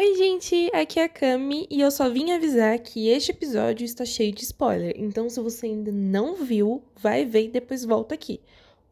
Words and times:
Oi, 0.00 0.14
gente, 0.14 0.70
aqui 0.72 1.00
é 1.00 1.04
a 1.06 1.08
Cami 1.08 1.66
e 1.68 1.80
eu 1.80 1.90
só 1.90 2.08
vim 2.08 2.30
avisar 2.30 2.78
que 2.78 3.08
este 3.08 3.32
episódio 3.32 3.84
está 3.84 4.04
cheio 4.04 4.32
de 4.32 4.44
spoiler. 4.44 4.94
Então, 4.96 5.28
se 5.28 5.40
você 5.40 5.66
ainda 5.66 5.90
não 5.90 6.36
viu, 6.36 6.84
vai 6.94 7.24
ver 7.24 7.46
e 7.46 7.48
depois 7.48 7.84
volta 7.84 8.14
aqui. 8.14 8.40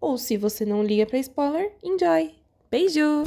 Ou 0.00 0.19
se 0.19 0.37
você 0.37 0.64
não 0.66 0.82
liga 0.82 1.06
para 1.06 1.21
spoiler, 1.21 1.71
enjoy. 1.80 2.34
Beijo! 2.69 3.22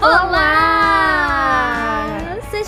Olá! 0.00 0.87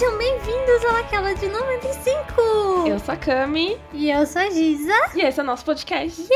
Sejam 0.01 0.17
bem-vindos 0.17 0.83
ao 0.87 0.97
Aquela 0.97 1.35
de 1.35 1.47
95! 1.47 2.89
Eu 2.89 2.99
sou 2.99 3.13
a 3.13 3.19
Cami 3.19 3.77
E 3.93 4.11
eu 4.11 4.25
sou 4.25 4.41
a 4.41 4.49
Giza. 4.49 4.95
e 5.15 5.21
esse 5.21 5.39
é 5.39 5.43
o 5.43 5.47
nosso 5.47 5.63
podcast. 5.63 6.27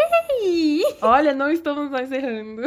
E 0.42 0.82
Olha, 1.00 1.32
não 1.32 1.50
estamos 1.50 1.90
mais 1.90 2.12
errando. 2.12 2.60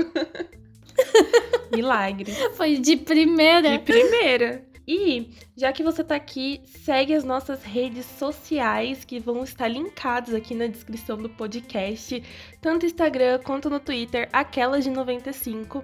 Milagre. 1.72 2.32
foi 2.56 2.78
de 2.78 2.98
primeira. 2.98 3.78
De 3.78 3.84
primeira. 3.84 4.66
E, 4.88 5.30
já 5.56 5.72
que 5.72 5.84
você 5.84 6.04
tá 6.04 6.16
aqui, 6.16 6.62
segue 6.66 7.14
as 7.14 7.24
nossas 7.24 7.62
redes 7.64 8.08
sociais 8.18 9.06
que 9.06 9.20
vão 9.20 9.44
estar 9.44 9.68
linkadas 9.68 10.34
aqui 10.34 10.56
na 10.56 10.66
descrição 10.66 11.16
do 11.16 11.30
podcast, 11.30 12.24
tanto 12.60 12.88
no 12.88 12.90
Instagram 12.90 13.40
quanto 13.44 13.70
no 13.70 13.80
Twitter, 13.80 14.28
aquelas 14.34 14.84
de 14.84 14.90
95. 14.90 15.84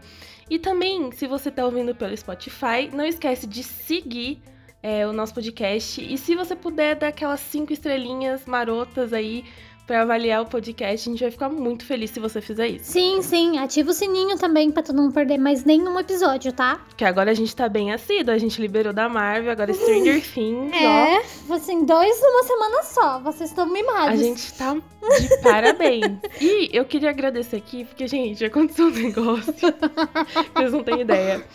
E 0.49 0.57
também, 0.57 1.11
se 1.11 1.27
você 1.27 1.51
tá 1.51 1.63
ouvindo 1.63 1.93
pelo 1.93 2.17
Spotify, 2.17 2.89
não 2.91 3.05
esquece 3.05 3.45
de 3.45 3.61
seguir 3.61 4.41
é, 4.83 5.07
o 5.07 5.13
nosso 5.13 5.33
podcast. 5.33 5.99
E 6.03 6.17
se 6.17 6.35
você 6.35 6.55
puder 6.55 6.95
dar 6.97 7.07
aquelas 7.07 7.39
cinco 7.39 7.71
estrelinhas 7.73 8.45
marotas 8.45 9.13
aí 9.13 9.45
pra 9.87 10.01
avaliar 10.01 10.41
o 10.41 10.45
podcast, 10.45 11.09
a 11.09 11.11
gente 11.11 11.21
vai 11.21 11.31
ficar 11.31 11.49
muito 11.49 11.85
feliz 11.85 12.09
se 12.11 12.19
você 12.19 12.39
fizer 12.39 12.67
isso. 12.67 12.91
Sim, 12.91 13.21
sim. 13.21 13.57
Ativa 13.57 13.91
o 13.91 13.93
sininho 13.93 14.37
também 14.37 14.71
pra 14.71 14.81
tu 14.81 14.93
não 14.93 15.11
perder 15.11 15.37
mais 15.37 15.65
nenhum 15.65 15.99
episódio, 15.99 16.53
tá? 16.53 16.81
Porque 16.87 17.03
agora 17.03 17.31
a 17.31 17.33
gente 17.33 17.53
tá 17.53 17.67
bem 17.67 17.91
assíduo, 17.91 18.33
a 18.33 18.37
gente 18.37 18.61
liberou 18.61 18.93
da 18.93 19.09
Marvel, 19.09 19.51
agora 19.51 19.73
Stranger 19.73 20.21
Things, 20.33 20.71
ó. 20.73 20.77
É, 20.77 21.23
assim, 21.53 21.85
dois 21.85 22.21
numa 22.21 22.43
semana 22.43 22.83
só. 22.83 23.19
Vocês 23.19 23.49
estão 23.49 23.65
A 23.65 23.69
mimados. 23.73 24.19
gente 24.21 24.53
tá 24.53 24.73
de 24.73 25.41
parabéns. 25.41 26.17
E 26.39 26.69
eu 26.71 26.85
queria 26.85 27.09
agradecer 27.09 27.57
aqui, 27.57 27.83
porque, 27.85 28.07
gente, 28.07 28.43
aconteceu 28.45 28.87
um 28.87 28.89
negócio. 28.91 29.53
que 29.53 30.53
Vocês 30.55 30.71
não 30.71 30.83
têm 30.83 31.01
ideia. 31.01 31.45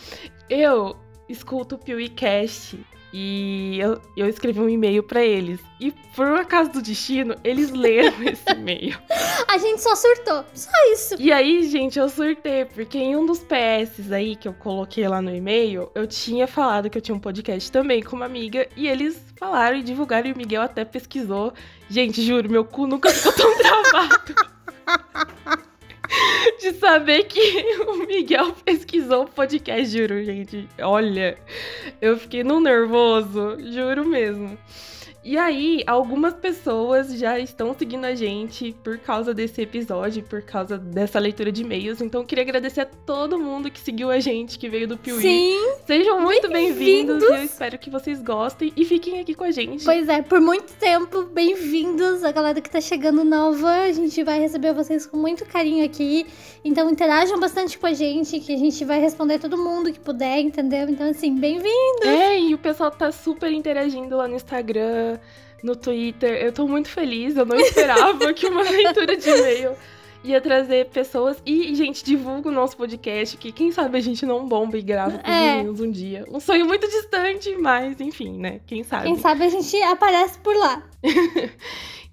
Eu 0.47 0.95
escuto 1.27 1.75
o 1.75 1.77
PeeWeeCast 1.79 2.79
e 3.13 3.77
eu, 3.79 3.99
eu 4.15 4.27
escrevi 4.27 4.59
um 4.59 4.69
e-mail 4.69 5.01
pra 5.01 5.23
eles. 5.23 5.59
E 5.79 5.91
por 6.15 6.27
um 6.27 6.35
acaso 6.35 6.71
do 6.71 6.81
destino, 6.81 7.35
eles 7.43 7.71
leram 7.71 8.21
esse 8.23 8.51
e-mail. 8.51 8.97
A 9.47 9.57
gente 9.57 9.81
só 9.81 9.95
surtou. 9.95 10.45
Só 10.53 10.69
isso. 10.93 11.15
E 11.19 11.31
aí, 11.31 11.63
gente, 11.69 11.97
eu 11.97 12.09
surtei, 12.09 12.65
porque 12.65 12.97
em 12.97 13.15
um 13.15 13.25
dos 13.25 13.39
PS 13.39 14.11
aí 14.11 14.35
que 14.35 14.47
eu 14.47 14.53
coloquei 14.53 15.07
lá 15.07 15.21
no 15.21 15.35
e-mail, 15.35 15.89
eu 15.95 16.05
tinha 16.05 16.47
falado 16.47 16.89
que 16.89 16.97
eu 16.97 17.01
tinha 17.01 17.15
um 17.15 17.19
podcast 17.19 17.71
também 17.71 18.01
com 18.03 18.15
uma 18.15 18.25
amiga, 18.25 18.67
e 18.75 18.87
eles 18.87 19.19
falaram 19.37 19.77
e 19.77 19.83
divulgaram, 19.83 20.29
e 20.29 20.33
o 20.33 20.37
Miguel 20.37 20.61
até 20.61 20.85
pesquisou. 20.85 21.53
Gente, 21.89 22.21
juro, 22.21 22.49
meu 22.49 22.65
cu 22.65 22.85
nunca 22.85 23.09
ficou 23.09 23.33
tão 23.33 23.55
travado. 23.57 24.35
De 26.59 26.73
saber 26.73 27.23
que 27.25 27.39
o 27.87 28.05
Miguel 28.05 28.53
pesquisou 28.65 29.23
o 29.23 29.27
podcast, 29.27 29.95
juro, 29.95 30.23
gente. 30.23 30.67
Olha, 30.81 31.37
eu 32.01 32.17
fiquei 32.17 32.43
no 32.43 32.59
nervoso, 32.59 33.57
juro 33.71 34.05
mesmo. 34.05 34.57
E 35.21 35.37
aí, 35.37 35.83
algumas 35.85 36.33
pessoas 36.33 37.13
já 37.13 37.37
estão 37.37 37.75
seguindo 37.77 38.05
a 38.05 38.15
gente 38.15 38.73
por 38.81 38.97
causa 38.99 39.33
desse 39.33 39.61
episódio, 39.61 40.23
por 40.23 40.41
causa 40.41 40.77
dessa 40.77 41.19
leitura 41.19 41.51
de 41.51 41.61
e-mails. 41.61 41.99
Então, 41.99 42.21
eu 42.21 42.25
queria 42.25 42.43
agradecer 42.43 42.81
a 42.81 42.85
todo 42.85 43.37
mundo 43.37 43.69
que 43.69 43.81
seguiu 43.81 44.09
a 44.09 44.19
gente, 44.21 44.57
que 44.57 44.69
veio 44.69 44.87
do 44.87 44.97
Piuí. 44.97 45.21
Sim. 45.21 45.73
Sejam 45.85 46.21
muito 46.21 46.47
bem-vindos 46.47 47.19
Bem-vindos. 47.19 47.23
e 47.23 47.33
eu 47.33 47.43
espero 47.43 47.77
que 47.77 47.89
vocês 47.89 48.21
gostem 48.21 48.71
e 48.77 48.85
fiquem 48.85 49.19
aqui 49.19 49.33
com 49.33 49.43
a 49.43 49.51
gente. 49.51 49.83
Pois 49.83 50.07
é, 50.07 50.21
por 50.21 50.39
muito 50.39 50.71
tempo, 50.73 51.23
bem-vindos 51.23 52.23
a 52.23 52.31
galera 52.31 52.61
que 52.61 52.69
tá 52.69 52.79
chegando 52.79 53.23
nova. 53.25 53.69
A 53.69 53.91
gente 53.91 54.23
vai 54.23 54.39
receber 54.39 54.73
vocês 54.73 55.05
com 55.05 55.17
muito 55.17 55.45
carinho 55.45 55.83
aqui. 55.83 56.25
Então 56.63 56.89
interajam 56.89 57.39
bastante 57.39 57.77
com 57.77 57.87
a 57.87 57.93
gente, 57.93 58.39
que 58.39 58.53
a 58.53 58.57
gente 58.57 58.83
vai 58.85 58.99
responder 58.99 59.39
todo 59.39 59.57
mundo 59.57 59.91
que 59.91 59.99
puder, 59.99 60.39
entendeu? 60.39 60.87
Então, 60.89 61.09
assim, 61.09 61.35
bem-vindo! 61.35 62.05
É, 62.05 62.39
e 62.39 62.53
o 62.53 62.57
pessoal 62.57 62.91
tá 62.91 63.11
super 63.11 63.51
interagindo 63.51 64.15
lá 64.15 64.27
no 64.27 64.35
Instagram, 64.35 65.08
no 65.63 65.75
Twitter. 65.75 66.31
Eu 66.43 66.51
tô 66.51 66.67
muito 66.67 66.89
feliz, 66.89 67.37
eu 67.37 67.45
não 67.45 67.57
esperava 67.57 68.33
que 68.33 68.47
uma 68.47 68.61
leitura 68.69 69.15
de 69.15 69.29
e-mail 69.29 69.71
ia 70.23 70.41
trazer 70.41 70.87
pessoas. 70.87 71.41
E, 71.45 71.73
gente, 71.75 72.03
divulga 72.03 72.49
o 72.49 72.51
nosso 72.51 72.75
podcast, 72.75 73.37
que 73.37 73.51
quem 73.53 73.71
sabe 73.71 73.97
a 73.97 74.01
gente 74.01 74.25
não 74.25 74.45
bomba 74.47 74.77
e 74.77 74.81
grava 74.81 75.17
com 75.17 75.29
É. 75.31 75.55
meninos 75.57 75.79
um 75.79 75.89
dia. 75.89 76.25
Um 76.29 76.39
sonho 76.41 76.65
muito 76.65 76.85
distante, 76.89 77.55
mas 77.57 77.99
enfim, 78.01 78.37
né? 78.37 78.59
Quem 78.67 78.83
sabe. 78.83 79.05
Quem 79.05 79.17
sabe 79.17 79.45
a 79.45 79.49
gente 79.49 79.81
aparece 79.83 80.37
por 80.39 80.55
lá. 80.55 80.83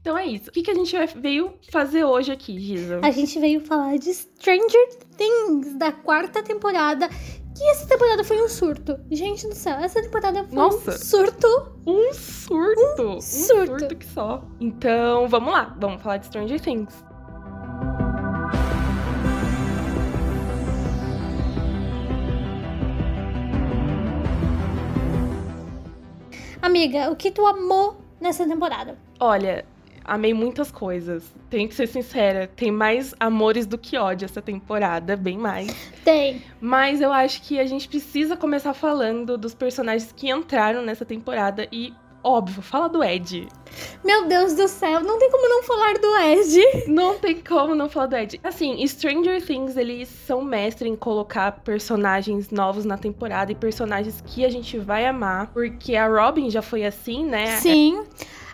Então 0.01 0.17
é 0.17 0.25
isso. 0.25 0.51
O 0.51 0.53
que, 0.53 0.63
que 0.63 0.71
a 0.71 0.75
gente 0.75 0.95
veio 1.17 1.55
fazer 1.69 2.05
hoje 2.05 2.31
aqui, 2.31 2.57
Giza? 2.61 3.01
A 3.03 3.11
gente 3.11 3.41
veio 3.41 3.61
falar 3.63 3.99
de 3.99 4.15
Stranger 4.15 4.89
Things, 5.17 5.75
da 5.77 5.91
quarta 5.91 6.45
temporada. 6.45 7.11
Que 7.57 7.65
essa 7.71 7.87
temporada 7.87 8.23
foi 8.23 8.43
um 8.43 8.49
surto. 8.51 9.01
Gente 9.11 9.49
do 9.49 9.55
céu, 9.55 9.79
essa 9.79 10.03
temporada 10.03 10.45
foi 10.45 10.55
Nossa. 10.55 10.91
um 10.91 10.99
surto. 10.99 11.73
Um 11.87 12.13
surto! 12.13 13.03
Um 13.03 13.21
surto. 13.23 13.79
surto 13.79 13.97
que 13.97 14.05
só. 14.05 14.45
Então, 14.61 15.27
vamos 15.27 15.51
lá. 15.55 15.75
Vamos 15.81 16.03
falar 16.03 16.19
de 16.19 16.27
Stranger 16.27 16.61
Things. 16.61 17.03
Amiga, 26.61 27.11
o 27.11 27.17
que 27.17 27.31
tu 27.31 27.47
amou 27.47 27.97
nessa 28.21 28.47
temporada? 28.47 28.99
Olha, 29.19 29.65
amei 30.07 30.33
muitas 30.33 30.71
coisas. 30.71 31.25
Tenho 31.51 31.69
que 31.69 31.75
ser 31.75 31.87
sincera, 31.87 32.49
tem 32.55 32.71
mais 32.71 33.15
amores 33.19 33.67
do 33.67 33.77
que 33.77 33.97
ódio 33.97 34.25
essa 34.25 34.41
temporada, 34.41 35.17
bem 35.17 35.37
mais. 35.37 35.69
Tem. 36.05 36.43
Mas 36.61 37.01
eu 37.01 37.13
acho 37.13 37.43
que 37.43 37.59
a 37.59 37.67
gente 37.67 37.89
precisa 37.89 38.37
começar 38.37 38.73
falando 38.73 39.37
dos 39.37 39.55
personagens 39.55 40.13
que 40.13 40.31
entraram 40.31 40.83
nessa 40.83 41.05
temporada 41.05 41.69
e, 41.73 41.93
óbvio, 42.23 42.63
fala 42.63 42.89
do 42.89 43.03
Ed. 43.03 43.49
Meu 44.05 44.27
Deus 44.27 44.55
do 44.55 44.69
céu, 44.69 45.03
não 45.03 45.19
tem 45.19 45.31
como 45.31 45.49
não 45.49 45.63
falar 45.63 45.95
do 45.95 46.17
Ed. 46.17 46.89
Não 46.89 47.19
tem 47.19 47.41
como 47.41 47.75
não 47.75 47.89
falar 47.89 48.07
do 48.07 48.17
Ed. 48.17 48.41
Assim, 48.43 48.87
Stranger 48.87 49.45
Things, 49.45 49.77
eles 49.77 50.09
são 50.09 50.43
mestres 50.43 50.91
em 50.91 50.97
colocar 50.97 51.53
personagens 51.65 52.51
novos 52.51 52.85
na 52.85 52.97
temporada 52.97 53.53
e 53.53 53.55
personagens 53.55 54.23
que 54.25 54.45
a 54.45 54.49
gente 54.49 54.79
vai 54.79 55.07
amar, 55.07 55.49
porque 55.53 55.97
a 55.97 56.07
Robin 56.07 56.49
já 56.49 56.63
foi 56.63 56.85
assim, 56.85 57.25
né? 57.25 57.59
Sim. 57.59 58.05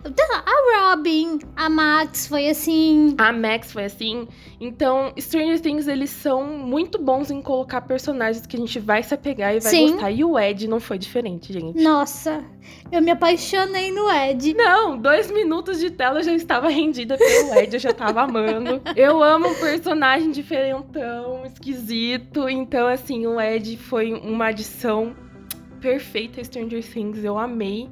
A 0.05 0.91
Robin, 0.91 1.39
a 1.55 1.71
Max 1.71 2.27
foi 2.27 2.49
assim. 2.49 3.15
A 3.19 3.33
Max 3.33 3.73
foi 3.73 3.85
assim. 3.85 4.27
Então, 4.61 5.13
Stranger 5.17 5.61
Things, 5.61 5.87
eles 5.87 6.11
são 6.11 6.45
muito 6.45 6.99
bons 6.99 7.31
em 7.31 7.41
colocar 7.41 7.83
personagens 7.83 8.45
que 8.45 8.57
a 8.57 8.59
gente 8.59 8.81
vai 8.81 9.03
se 9.03 9.15
apegar 9.15 9.55
e 9.55 9.61
vai 9.61 9.71
Sim. 9.71 9.93
gostar. 9.93 10.11
E 10.11 10.25
o 10.25 10.37
Ed 10.39 10.67
não 10.67 10.81
foi 10.81 10.99
diferente, 10.99 11.53
gente. 11.53 11.81
Nossa, 11.81 12.45
eu 12.91 13.01
me 13.01 13.13
apaixonei 13.13 13.93
no 13.93 14.11
Ed. 14.11 14.55
Não, 14.55 14.99
dois 14.99 15.31
minutos 15.31 15.79
de 15.79 15.91
tela 15.91 16.19
eu 16.19 16.25
já 16.25 16.35
estava 16.35 16.69
rendida 16.69 17.17
pelo 17.17 17.55
Ed, 17.55 17.75
eu 17.75 17.81
já 17.81 17.93
tava 17.93 18.23
amando. 18.23 18.83
Eu 18.97 19.23
amo 19.23 19.49
um 19.49 19.55
personagem 19.55 20.33
diferentão, 20.33 21.45
esquisito. 21.47 22.49
Então, 22.49 22.89
assim, 22.89 23.25
o 23.27 23.41
Ed 23.41 23.77
foi 23.77 24.13
uma 24.13 24.47
adição 24.47 25.15
perfeita 25.81 26.41
a 26.41 26.45
Stranger 26.45 26.85
Things. 26.85 27.23
Eu 27.23 27.39
amei. 27.39 27.89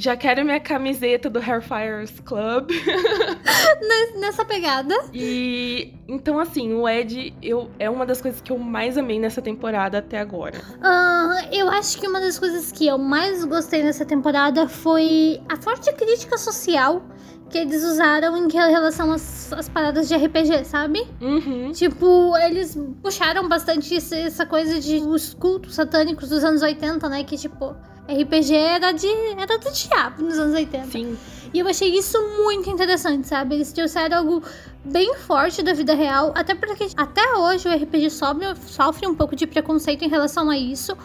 Já 0.00 0.16
quero 0.16 0.42
minha 0.46 0.58
camiseta 0.58 1.28
do 1.28 1.38
Hairfires 1.38 2.18
Club. 2.20 2.70
Nessa 4.18 4.46
pegada. 4.46 4.94
E 5.12 5.92
então, 6.08 6.40
assim, 6.40 6.72
o 6.72 6.88
Ed 6.88 7.34
eu, 7.42 7.70
é 7.78 7.90
uma 7.90 8.06
das 8.06 8.18
coisas 8.18 8.40
que 8.40 8.50
eu 8.50 8.56
mais 8.56 8.96
amei 8.96 9.20
nessa 9.20 9.42
temporada 9.42 9.98
até 9.98 10.18
agora. 10.18 10.58
Ah, 10.80 11.42
eu 11.52 11.68
acho 11.68 12.00
que 12.00 12.08
uma 12.08 12.18
das 12.18 12.38
coisas 12.38 12.72
que 12.72 12.86
eu 12.86 12.96
mais 12.96 13.44
gostei 13.44 13.82
nessa 13.82 14.06
temporada 14.06 14.66
foi 14.66 15.38
a 15.50 15.60
forte 15.60 15.92
crítica 15.92 16.38
social 16.38 17.02
que 17.50 17.58
eles 17.58 17.82
usaram 17.84 18.36
em 18.36 18.48
relação 18.50 19.12
às, 19.12 19.52
às 19.52 19.68
paradas 19.68 20.08
de 20.08 20.14
RPG, 20.14 20.64
sabe? 20.64 21.06
Uhum. 21.20 21.72
Tipo, 21.72 22.36
eles 22.38 22.78
puxaram 23.02 23.48
bastante 23.48 23.94
essa 23.94 24.46
coisa 24.46 24.80
de 24.80 24.98
os 24.98 25.34
cultos 25.34 25.74
satânicos 25.74 26.28
dos 26.28 26.44
anos 26.44 26.62
80, 26.62 27.08
né? 27.08 27.24
Que, 27.24 27.36
tipo, 27.36 27.74
RPG 28.08 28.54
era, 28.54 28.92
de, 28.92 29.08
era 29.36 29.58
do 29.58 29.70
diabo 29.70 30.22
nos 30.22 30.38
anos 30.38 30.54
80. 30.54 30.86
Sim. 30.86 31.18
E 31.52 31.58
eu 31.58 31.66
achei 31.66 31.88
isso 31.96 32.16
muito 32.42 32.70
interessante, 32.70 33.26
sabe? 33.26 33.56
Eles 33.56 33.72
trouxeram 33.72 34.18
algo 34.18 34.42
bem 34.84 35.14
forte 35.16 35.62
da 35.62 35.72
vida 35.72 35.94
real, 35.94 36.32
até 36.34 36.54
porque 36.54 36.88
até 36.96 37.34
hoje 37.34 37.68
o 37.68 37.74
RPG 37.74 38.10
sofre, 38.10 38.46
sofre 38.66 39.06
um 39.06 39.14
pouco 39.14 39.34
de 39.34 39.46
preconceito 39.46 40.04
em 40.04 40.08
relação 40.08 40.48
a 40.48 40.56
isso. 40.56 40.96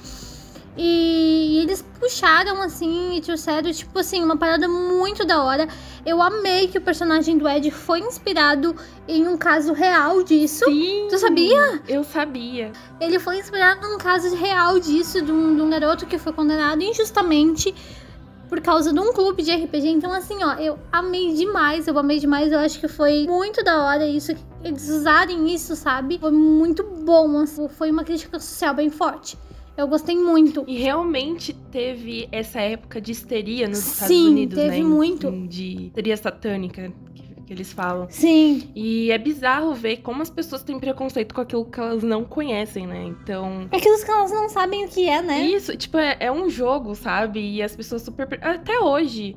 E 0.77 1.59
eles 1.61 1.81
puxaram, 1.99 2.61
assim, 2.61 3.15
e 3.15 3.21
trouxeram, 3.21 3.71
tipo 3.71 3.97
assim, 3.97 4.21
uma 4.23 4.35
parada 4.35 4.67
muito 4.67 5.25
da 5.25 5.41
hora. 5.41 5.67
Eu 6.05 6.21
amei 6.21 6.67
que 6.67 6.77
o 6.77 6.81
personagem 6.81 7.37
do 7.37 7.47
Ed 7.47 7.71
foi 7.71 7.99
inspirado 7.99 8.75
em 9.07 9.27
um 9.27 9.37
caso 9.37 9.71
real 9.71 10.21
disso. 10.21 10.65
Sim! 10.65 11.07
Tu 11.09 11.17
sabia? 11.17 11.81
Eu 11.87 12.03
sabia. 12.03 12.73
Ele 12.99 13.19
foi 13.19 13.39
inspirado 13.39 13.87
num 13.87 13.97
caso 13.97 14.35
real 14.35 14.77
disso, 14.79 15.21
de 15.21 15.31
um, 15.31 15.55
de 15.55 15.61
um 15.61 15.69
garoto 15.69 16.05
que 16.05 16.17
foi 16.17 16.33
condenado 16.33 16.81
injustamente 16.81 17.73
por 18.49 18.61
causa 18.61 18.93
de 18.93 18.99
um 18.99 19.13
clube 19.13 19.41
de 19.43 19.51
RPG. 19.51 19.87
Então, 19.87 20.11
assim, 20.11 20.43
ó, 20.43 20.53
eu 20.55 20.77
amei 20.91 21.33
demais, 21.33 21.87
eu 21.87 21.97
amei 21.97 22.19
demais. 22.19 22.51
Eu 22.51 22.59
acho 22.59 22.79
que 22.79 22.87
foi 22.87 23.25
muito 23.27 23.63
da 23.63 23.83
hora 23.83 24.05
isso, 24.05 24.33
eles 24.63 24.89
usarem 24.89 25.53
isso, 25.53 25.75
sabe? 25.75 26.19
Foi 26.19 26.31
muito 26.31 26.83
bom, 26.83 27.39
assim, 27.39 27.67
foi 27.69 27.91
uma 27.91 28.03
crítica 28.03 28.39
social 28.39 28.73
bem 28.73 28.89
forte. 28.89 29.37
Eu 29.77 29.87
gostei 29.87 30.15
muito. 30.15 30.63
E 30.67 30.77
realmente 30.77 31.53
teve 31.53 32.29
essa 32.31 32.61
época 32.61 33.01
de 33.01 33.11
histeria 33.11 33.67
nos 33.67 33.79
Estados 33.79 34.07
Sim, 34.07 34.29
Unidos, 34.29 34.57
teve 34.57 34.77
né? 34.81 34.83
muito. 34.83 35.31
De 35.31 35.87
histeria 35.87 36.15
satânica, 36.15 36.93
que, 37.13 37.23
que 37.45 37.53
eles 37.53 37.73
falam. 37.73 38.07
Sim. 38.09 38.69
E 38.73 39.11
é 39.11 39.17
bizarro 39.17 39.73
ver 39.73 39.97
como 39.97 40.21
as 40.21 40.29
pessoas 40.29 40.63
têm 40.63 40.79
preconceito 40.79 41.35
com 41.35 41.41
aquilo 41.41 41.65
que 41.65 41.79
elas 41.79 42.03
não 42.03 42.23
conhecem, 42.23 42.87
né? 42.87 43.03
Então. 43.03 43.67
É 43.71 43.79
que 43.79 43.89
os 43.89 44.03
caras 44.03 44.31
não 44.31 44.47
sabem 44.47 44.85
o 44.85 44.87
que 44.87 45.09
é, 45.09 45.21
né? 45.21 45.41
Isso, 45.45 45.75
tipo, 45.75 45.97
é, 45.97 46.15
é 46.21 46.31
um 46.31 46.49
jogo, 46.49 46.95
sabe? 46.95 47.39
E 47.39 47.61
as 47.61 47.75
pessoas 47.75 48.01
super. 48.01 48.39
Até 48.41 48.79
hoje. 48.79 49.35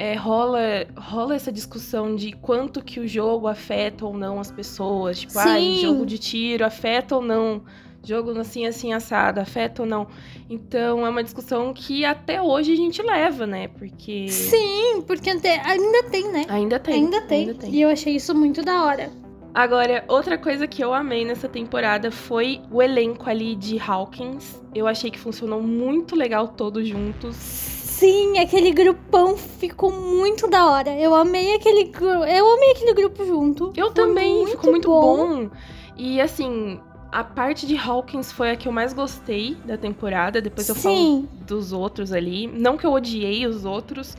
É, 0.00 0.14
rola, 0.14 0.60
rola 0.96 1.34
essa 1.34 1.50
discussão 1.50 2.14
de 2.14 2.30
quanto 2.30 2.84
que 2.84 3.00
o 3.00 3.08
jogo 3.08 3.48
afeta 3.48 4.06
ou 4.06 4.16
não 4.16 4.38
as 4.38 4.48
pessoas. 4.48 5.18
Tipo, 5.18 5.36
ah, 5.40 5.56
Sim. 5.58 5.80
jogo 5.80 6.06
de 6.06 6.18
tiro 6.18 6.64
afeta 6.64 7.16
ou 7.16 7.20
não 7.20 7.62
jogo 8.08 8.30
assim, 8.38 8.66
assim, 8.66 8.92
assado, 8.92 9.40
afeta 9.40 9.82
ou 9.82 9.88
não. 9.88 10.06
Então 10.48 11.04
é 11.04 11.10
uma 11.10 11.22
discussão 11.22 11.72
que 11.74 12.04
até 12.04 12.40
hoje 12.40 12.72
a 12.72 12.76
gente 12.76 13.02
leva, 13.02 13.46
né? 13.46 13.68
Porque. 13.68 14.28
Sim, 14.28 15.02
porque 15.06 15.30
até- 15.30 15.60
ainda 15.64 16.04
tem, 16.04 16.32
né? 16.32 16.46
Ainda 16.48 16.78
tem. 16.78 16.94
Ainda 16.94 17.20
tem. 17.20 17.54
E 17.70 17.82
eu 17.82 17.88
achei 17.90 18.16
isso 18.16 18.34
muito 18.34 18.62
da 18.62 18.84
hora. 18.84 19.10
Agora, 19.54 20.04
outra 20.08 20.38
coisa 20.38 20.66
que 20.66 20.82
eu 20.84 20.92
amei 20.94 21.24
nessa 21.24 21.48
temporada 21.48 22.10
foi 22.10 22.60
o 22.70 22.80
elenco 22.80 23.28
ali 23.28 23.56
de 23.56 23.78
Hawkins. 23.78 24.62
Eu 24.74 24.86
achei 24.86 25.10
que 25.10 25.18
funcionou 25.18 25.62
muito 25.62 26.14
legal 26.14 26.48
todos 26.48 26.86
juntos. 26.86 27.34
Sim, 27.36 28.38
aquele 28.38 28.70
grupão 28.70 29.36
ficou 29.36 29.90
muito 29.90 30.48
da 30.48 30.70
hora. 30.70 30.90
Eu 30.96 31.12
amei 31.14 31.56
aquele 31.56 31.84
grupo. 31.84 32.24
Eu 32.24 32.54
amei 32.54 32.70
aquele 32.70 32.94
grupo 32.94 33.24
junto. 33.26 33.72
Eu 33.76 33.86
Foi 33.86 33.94
também, 33.94 34.46
ficou 34.46 34.70
muito 34.70 34.88
bom. 34.88 35.50
E 35.96 36.20
assim, 36.20 36.78
a 37.10 37.24
parte 37.24 37.66
de 37.66 37.76
Hawkins 37.76 38.30
foi 38.32 38.50
a 38.50 38.56
que 38.56 38.68
eu 38.68 38.72
mais 38.72 38.92
gostei 38.92 39.56
da 39.64 39.76
temporada. 39.76 40.40
Depois 40.40 40.68
eu 40.68 40.74
falo 40.74 40.94
Sim, 40.94 41.28
dos 41.46 41.72
outros 41.72 42.12
ali. 42.12 42.46
Não 42.46 42.76
que 42.76 42.84
eu 42.86 42.92
odiei 42.92 43.46
os 43.46 43.64
outros, 43.64 44.16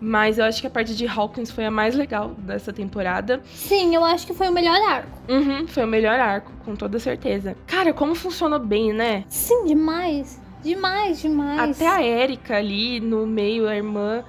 mas 0.00 0.38
eu 0.38 0.44
acho 0.44 0.60
que 0.60 0.66
a 0.66 0.70
parte 0.70 0.94
de 0.96 1.06
Hawkins 1.06 1.50
foi 1.50 1.64
a 1.64 1.70
mais 1.70 1.94
legal 1.94 2.30
dessa 2.38 2.72
temporada. 2.72 3.40
sim, 3.54 3.94
eu 3.94 4.04
acho 4.04 4.26
que 4.26 4.34
foi 4.34 4.48
o 4.48 4.52
melhor 4.52 4.76
arco. 4.88 5.18
Uhum, 5.28 5.66
foi 5.68 5.84
o 5.84 5.86
melhor 5.86 6.18
arco, 6.18 6.50
com 6.64 6.74
toda 6.74 6.98
certeza. 6.98 7.56
Cara, 7.66 7.92
como 7.92 8.14
funcionou 8.14 8.58
bem, 8.58 8.92
né? 8.92 9.24
Sim, 9.28 9.64
demais. 9.66 10.40
Demais, 10.62 11.20
demais. 11.20 11.60
Até 11.76 11.86
a 11.86 12.02
Erika 12.02 12.56
ali 12.56 12.98
no 12.98 13.26
meio, 13.26 13.68
a 13.68 13.76
irmã, 13.76 14.24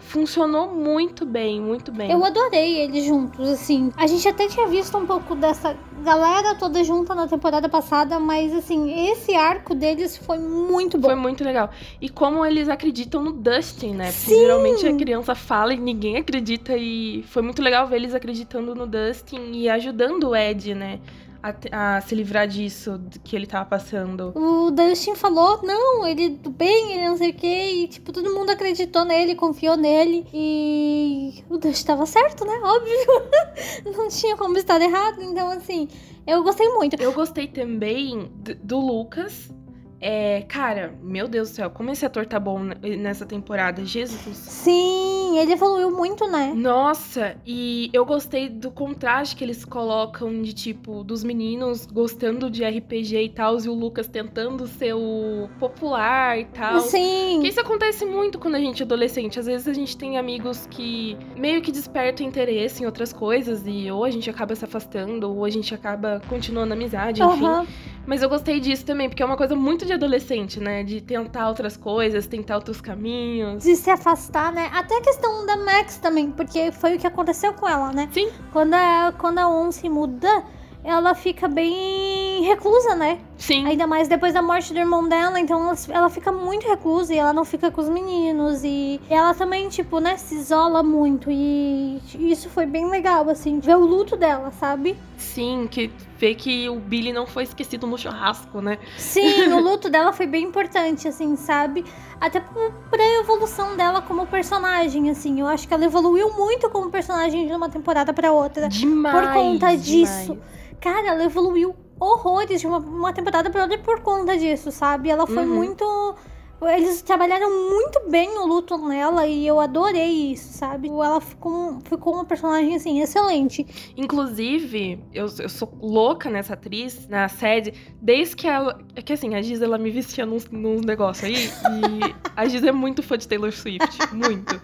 funcionou 0.00 0.74
muito 0.74 1.24
bem, 1.24 1.60
muito 1.60 1.92
bem. 1.92 2.10
Eu 2.10 2.24
adorei 2.24 2.78
eles 2.78 3.04
juntos, 3.04 3.48
assim. 3.48 3.92
A 3.96 4.06
gente 4.06 4.26
até 4.26 4.46
tinha 4.48 4.66
visto 4.66 4.96
um 4.96 5.06
pouco 5.06 5.34
dessa 5.34 5.76
galera 6.02 6.54
toda 6.54 6.82
junta 6.84 7.14
na 7.14 7.26
temporada 7.26 7.68
passada, 7.68 8.18
mas, 8.18 8.54
assim, 8.54 9.10
esse 9.10 9.34
arco 9.34 9.74
deles 9.74 10.16
foi 10.16 10.38
muito 10.38 10.96
bom. 10.98 11.08
Foi 11.08 11.16
muito 11.16 11.44
legal. 11.44 11.70
E 12.00 12.08
como 12.08 12.44
eles 12.44 12.68
acreditam 12.68 13.22
no 13.22 13.32
Dustin, 13.32 13.94
né? 13.94 14.06
Porque 14.06 14.32
Sim! 14.32 14.40
geralmente 14.40 14.86
a 14.86 14.96
criança 14.96 15.34
fala 15.34 15.74
e 15.74 15.78
ninguém 15.78 16.16
acredita. 16.16 16.76
E 16.76 17.24
foi 17.28 17.42
muito 17.42 17.62
legal 17.62 17.86
ver 17.86 17.96
eles 17.96 18.14
acreditando 18.14 18.74
no 18.74 18.86
Dustin 18.86 19.52
e 19.52 19.68
ajudando 19.68 20.28
o 20.28 20.36
Ed, 20.36 20.74
né? 20.74 21.00
A, 21.42 21.96
a 21.96 22.00
se 22.00 22.14
livrar 22.14 22.48
disso 22.48 23.00
que 23.22 23.36
ele 23.36 23.46
tava 23.46 23.64
passando. 23.64 24.32
O 24.34 24.70
Dustin 24.70 25.14
falou, 25.14 25.60
não, 25.62 26.06
ele 26.06 26.30
do 26.30 26.50
bem, 26.50 26.94
ele 26.94 27.08
não 27.08 27.16
sei 27.16 27.30
o 27.30 27.34
quê, 27.34 27.70
e 27.72 27.88
tipo, 27.88 28.12
todo 28.12 28.34
mundo 28.34 28.50
acreditou 28.50 29.04
nele, 29.04 29.36
confiou 29.36 29.76
nele, 29.76 30.26
e 30.34 31.44
o 31.48 31.56
Dustin 31.56 31.86
tava 31.86 32.06
certo, 32.06 32.44
né? 32.44 32.60
Óbvio. 32.62 33.92
não 33.96 34.08
tinha 34.08 34.36
como 34.36 34.58
estar 34.58 34.80
errado, 34.80 35.22
então 35.22 35.48
assim, 35.50 35.88
eu 36.26 36.42
gostei 36.42 36.68
muito. 36.68 37.00
Eu 37.00 37.12
gostei 37.12 37.46
também 37.46 38.30
do 38.62 38.78
Lucas. 38.78 39.50
É, 40.00 40.42
cara, 40.42 40.94
meu 41.02 41.26
Deus 41.26 41.50
do 41.50 41.54
céu, 41.56 41.70
como 41.70 41.90
esse 41.90 42.06
ator 42.06 42.24
tá 42.24 42.38
bom 42.38 42.60
nessa 42.98 43.26
temporada, 43.26 43.84
Jesus. 43.84 44.36
Sim, 44.36 45.38
ele 45.38 45.52
evoluiu 45.52 45.90
muito, 45.90 46.26
né? 46.28 46.52
Nossa, 46.54 47.36
e 47.44 47.90
eu 47.92 48.04
gostei 48.04 48.48
do 48.48 48.70
contraste 48.70 49.34
que 49.34 49.42
eles 49.42 49.64
colocam 49.64 50.40
de 50.40 50.52
tipo 50.52 51.02
dos 51.02 51.24
meninos 51.24 51.84
gostando 51.86 52.48
de 52.48 52.64
RPG 52.64 53.24
e 53.24 53.28
tal, 53.28 53.58
e 53.58 53.68
o 53.68 53.74
Lucas 53.74 54.06
tentando 54.06 54.66
ser 54.68 54.94
o 54.94 55.48
popular 55.58 56.38
e 56.38 56.44
tal. 56.44 56.80
Sim. 56.80 57.32
Porque 57.34 57.48
isso 57.48 57.60
acontece 57.60 58.04
muito 58.04 58.38
quando 58.38 58.54
a 58.54 58.60
gente 58.60 58.82
é 58.82 58.84
adolescente. 58.84 59.40
Às 59.40 59.46
vezes 59.46 59.66
a 59.66 59.72
gente 59.72 59.96
tem 59.96 60.16
amigos 60.16 60.66
que 60.70 61.16
meio 61.36 61.60
que 61.60 61.72
despertam 61.72 62.24
interesse 62.24 62.82
em 62.82 62.86
outras 62.86 63.12
coisas 63.12 63.64
e 63.66 63.90
ou 63.90 64.04
a 64.04 64.10
gente 64.10 64.30
acaba 64.30 64.54
se 64.54 64.64
afastando, 64.64 65.28
ou 65.28 65.44
a 65.44 65.50
gente 65.50 65.74
acaba 65.74 66.22
continuando 66.28 66.72
a 66.72 66.76
amizade, 66.76 67.20
enfim. 67.20 67.44
Aham. 67.44 67.66
Mas 68.08 68.22
eu 68.22 68.28
gostei 68.30 68.58
disso 68.58 68.86
também, 68.86 69.06
porque 69.06 69.22
é 69.22 69.26
uma 69.26 69.36
coisa 69.36 69.54
muito 69.54 69.84
de 69.84 69.92
adolescente, 69.92 70.58
né? 70.58 70.82
De 70.82 70.98
tentar 70.98 71.46
outras 71.46 71.76
coisas, 71.76 72.26
tentar 72.26 72.54
outros 72.56 72.80
caminhos. 72.80 73.62
De 73.62 73.76
se 73.76 73.90
afastar, 73.90 74.50
né? 74.50 74.70
Até 74.72 74.96
a 74.96 75.02
questão 75.02 75.44
da 75.44 75.58
Max 75.58 75.98
também, 75.98 76.30
porque 76.30 76.72
foi 76.72 76.96
o 76.96 76.98
que 76.98 77.06
aconteceu 77.06 77.52
com 77.52 77.68
ela, 77.68 77.92
né? 77.92 78.08
Sim. 78.10 78.30
Quando 78.50 78.72
a, 78.72 79.12
quando 79.18 79.40
a 79.40 79.46
On 79.50 79.70
se 79.70 79.90
muda, 79.90 80.42
ela 80.82 81.14
fica 81.14 81.46
bem 81.48 82.27
reclusa, 82.42 82.94
né? 82.94 83.18
Sim. 83.36 83.66
Ainda 83.66 83.86
mais 83.86 84.08
depois 84.08 84.34
da 84.34 84.42
morte 84.42 84.72
do 84.72 84.78
irmão 84.78 85.08
dela, 85.08 85.38
então 85.38 85.62
ela, 85.62 85.76
ela 85.88 86.10
fica 86.10 86.32
muito 86.32 86.66
reclusa 86.68 87.14
e 87.14 87.18
ela 87.18 87.32
não 87.32 87.44
fica 87.44 87.70
com 87.70 87.80
os 87.80 87.88
meninos. 87.88 88.64
E 88.64 89.00
ela 89.08 89.32
também, 89.34 89.68
tipo, 89.68 90.00
né, 90.00 90.16
se 90.16 90.34
isola 90.34 90.82
muito. 90.82 91.30
E 91.30 92.00
isso 92.14 92.50
foi 92.50 92.66
bem 92.66 92.88
legal, 92.88 93.28
assim, 93.28 93.60
ver 93.60 93.76
o 93.76 93.84
luto 93.84 94.16
dela, 94.16 94.50
sabe? 94.50 94.96
Sim, 95.16 95.68
que 95.70 95.90
vê 96.18 96.34
que 96.34 96.68
o 96.68 96.80
Billy 96.80 97.12
não 97.12 97.26
foi 97.26 97.44
esquecido 97.44 97.86
no 97.86 97.96
churrasco, 97.96 98.60
né? 98.60 98.78
Sim, 98.96 99.48
o 99.54 99.60
luto 99.60 99.88
dela 99.88 100.12
foi 100.12 100.26
bem 100.26 100.44
importante, 100.44 101.06
assim, 101.06 101.36
sabe? 101.36 101.84
Até 102.20 102.40
por, 102.40 102.72
por 102.90 103.00
a 103.00 103.20
evolução 103.20 103.76
dela 103.76 104.02
como 104.02 104.26
personagem, 104.26 105.10
assim. 105.10 105.40
Eu 105.40 105.46
acho 105.46 105.66
que 105.66 105.74
ela 105.74 105.84
evoluiu 105.84 106.32
muito 106.34 106.68
como 106.70 106.90
personagem 106.90 107.46
de 107.46 107.52
uma 107.52 107.68
temporada 107.68 108.12
pra 108.12 108.32
outra. 108.32 108.68
Demais. 108.68 109.32
conta 109.32 109.76
demais. 109.76 109.84
disso. 109.84 110.38
Cara, 110.80 111.08
ela 111.08 111.24
evoluiu 111.24 111.74
horrores 112.00 112.60
de 112.60 112.66
uma, 112.66 112.78
uma 112.78 113.12
temporada 113.12 113.50
pra 113.50 113.62
outra 113.62 113.78
por 113.78 114.00
conta 114.00 114.36
disso, 114.36 114.70
sabe? 114.70 115.10
Ela 115.10 115.26
foi 115.26 115.44
Uhum. 115.44 115.54
muito. 115.54 116.14
Eles 116.60 117.02
trabalharam 117.02 117.48
muito 117.70 118.10
bem 118.10 118.36
o 118.36 118.44
luto 118.44 118.76
nela 118.78 119.24
e 119.28 119.46
eu 119.46 119.60
adorei 119.60 120.32
isso, 120.32 120.58
sabe? 120.58 120.88
Ela 120.88 121.20
ficou, 121.20 121.78
ficou 121.84 122.14
uma 122.14 122.24
personagem, 122.24 122.74
assim, 122.74 123.00
excelente. 123.00 123.64
Inclusive, 123.96 124.98
eu, 125.14 125.26
eu 125.38 125.48
sou 125.48 125.72
louca 125.80 126.28
nessa 126.28 126.54
atriz, 126.54 127.06
na 127.06 127.28
sede, 127.28 127.72
desde 128.02 128.34
que 128.34 128.48
ela. 128.48 128.76
É 128.96 129.00
que 129.02 129.12
assim, 129.12 129.36
a 129.36 129.40
Giz 129.42 129.62
ela 129.62 129.78
me 129.78 129.90
vestia 129.92 130.26
nos, 130.26 130.46
nos 130.50 130.80
negócios 130.84 131.24
aí. 131.24 131.46
E 131.46 132.14
a 132.34 132.48
Giz 132.48 132.64
é 132.64 132.72
muito 132.72 133.04
fã 133.04 133.16
de 133.16 133.28
Taylor 133.28 133.52
Swift. 133.52 133.96
Muito. 134.12 134.60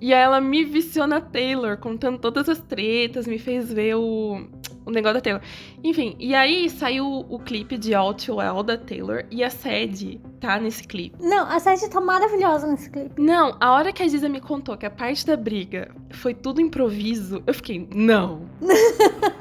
E 0.00 0.14
aí 0.14 0.22
ela 0.22 0.40
me 0.40 0.64
viciou 0.64 1.06
na 1.06 1.20
Taylor, 1.20 1.76
contando 1.76 2.18
todas 2.18 2.48
as 2.48 2.60
tretas, 2.60 3.26
me 3.26 3.38
fez 3.38 3.70
ver 3.72 3.96
o, 3.96 4.46
o 4.88 4.90
negócio 4.90 5.14
da 5.14 5.20
Taylor. 5.20 5.42
Enfim, 5.84 6.16
e 6.18 6.34
aí 6.34 6.68
saiu 6.70 7.26
o 7.28 7.38
clipe 7.38 7.76
de 7.76 7.94
All 7.94 8.14
Too 8.14 8.36
Well 8.36 8.62
da 8.62 8.76
Taylor 8.76 9.24
e 9.30 9.44
a 9.44 9.50
sede 9.50 10.20
tá 10.40 10.58
nesse 10.58 10.82
clipe. 10.84 11.16
Não, 11.20 11.46
a 11.46 11.60
Sete 11.60 11.88
tá 11.90 12.00
maravilhosa 12.00 12.66
nesse 12.66 12.90
clipe. 12.90 13.20
Não, 13.20 13.56
a 13.60 13.72
hora 13.72 13.92
que 13.92 14.02
a 14.02 14.08
Giza 14.08 14.28
me 14.28 14.40
contou 14.40 14.76
que 14.76 14.86
a 14.86 14.90
parte 14.90 15.26
da 15.26 15.36
briga 15.36 15.94
foi 16.10 16.32
tudo 16.32 16.60
improviso, 16.60 17.42
eu 17.46 17.52
fiquei, 17.52 17.86
não. 17.94 18.48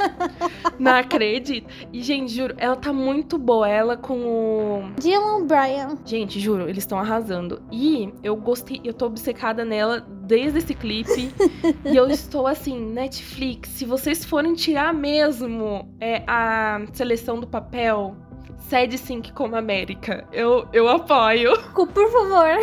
não 0.79 0.95
acredito. 0.95 1.67
E, 1.91 2.01
gente, 2.01 2.33
juro, 2.33 2.55
ela 2.57 2.75
tá 2.75 2.93
muito 2.93 3.37
boa. 3.37 3.67
Ela 3.67 3.97
com 3.97 4.19
o. 4.19 4.91
Dylan 4.99 5.45
Bryan. 5.45 5.97
Gente, 6.05 6.39
juro, 6.39 6.63
eles 6.63 6.79
estão 6.79 6.99
arrasando. 6.99 7.61
E 7.71 8.13
eu 8.23 8.35
gostei, 8.35 8.81
eu 8.83 8.93
tô 8.93 9.05
obcecada 9.05 9.63
nela 9.65 9.99
desde 9.99 10.59
esse 10.59 10.73
clipe. 10.73 11.31
e 11.85 11.95
eu 11.95 12.07
estou 12.09 12.47
assim, 12.47 12.79
Netflix, 12.79 13.69
se 13.69 13.85
vocês 13.85 14.25
forem 14.25 14.53
tirar 14.53 14.93
mesmo 14.93 15.87
é, 15.99 16.23
a 16.27 16.81
seleção 16.93 17.39
do 17.39 17.47
papel. 17.47 18.15
Sede 18.57 18.97
Sync 18.97 19.31
como 19.31 19.55
América. 19.55 20.27
Eu, 20.33 20.67
eu 20.73 20.89
apoio. 20.89 21.53
Por 21.73 22.11
favor. 22.11 22.57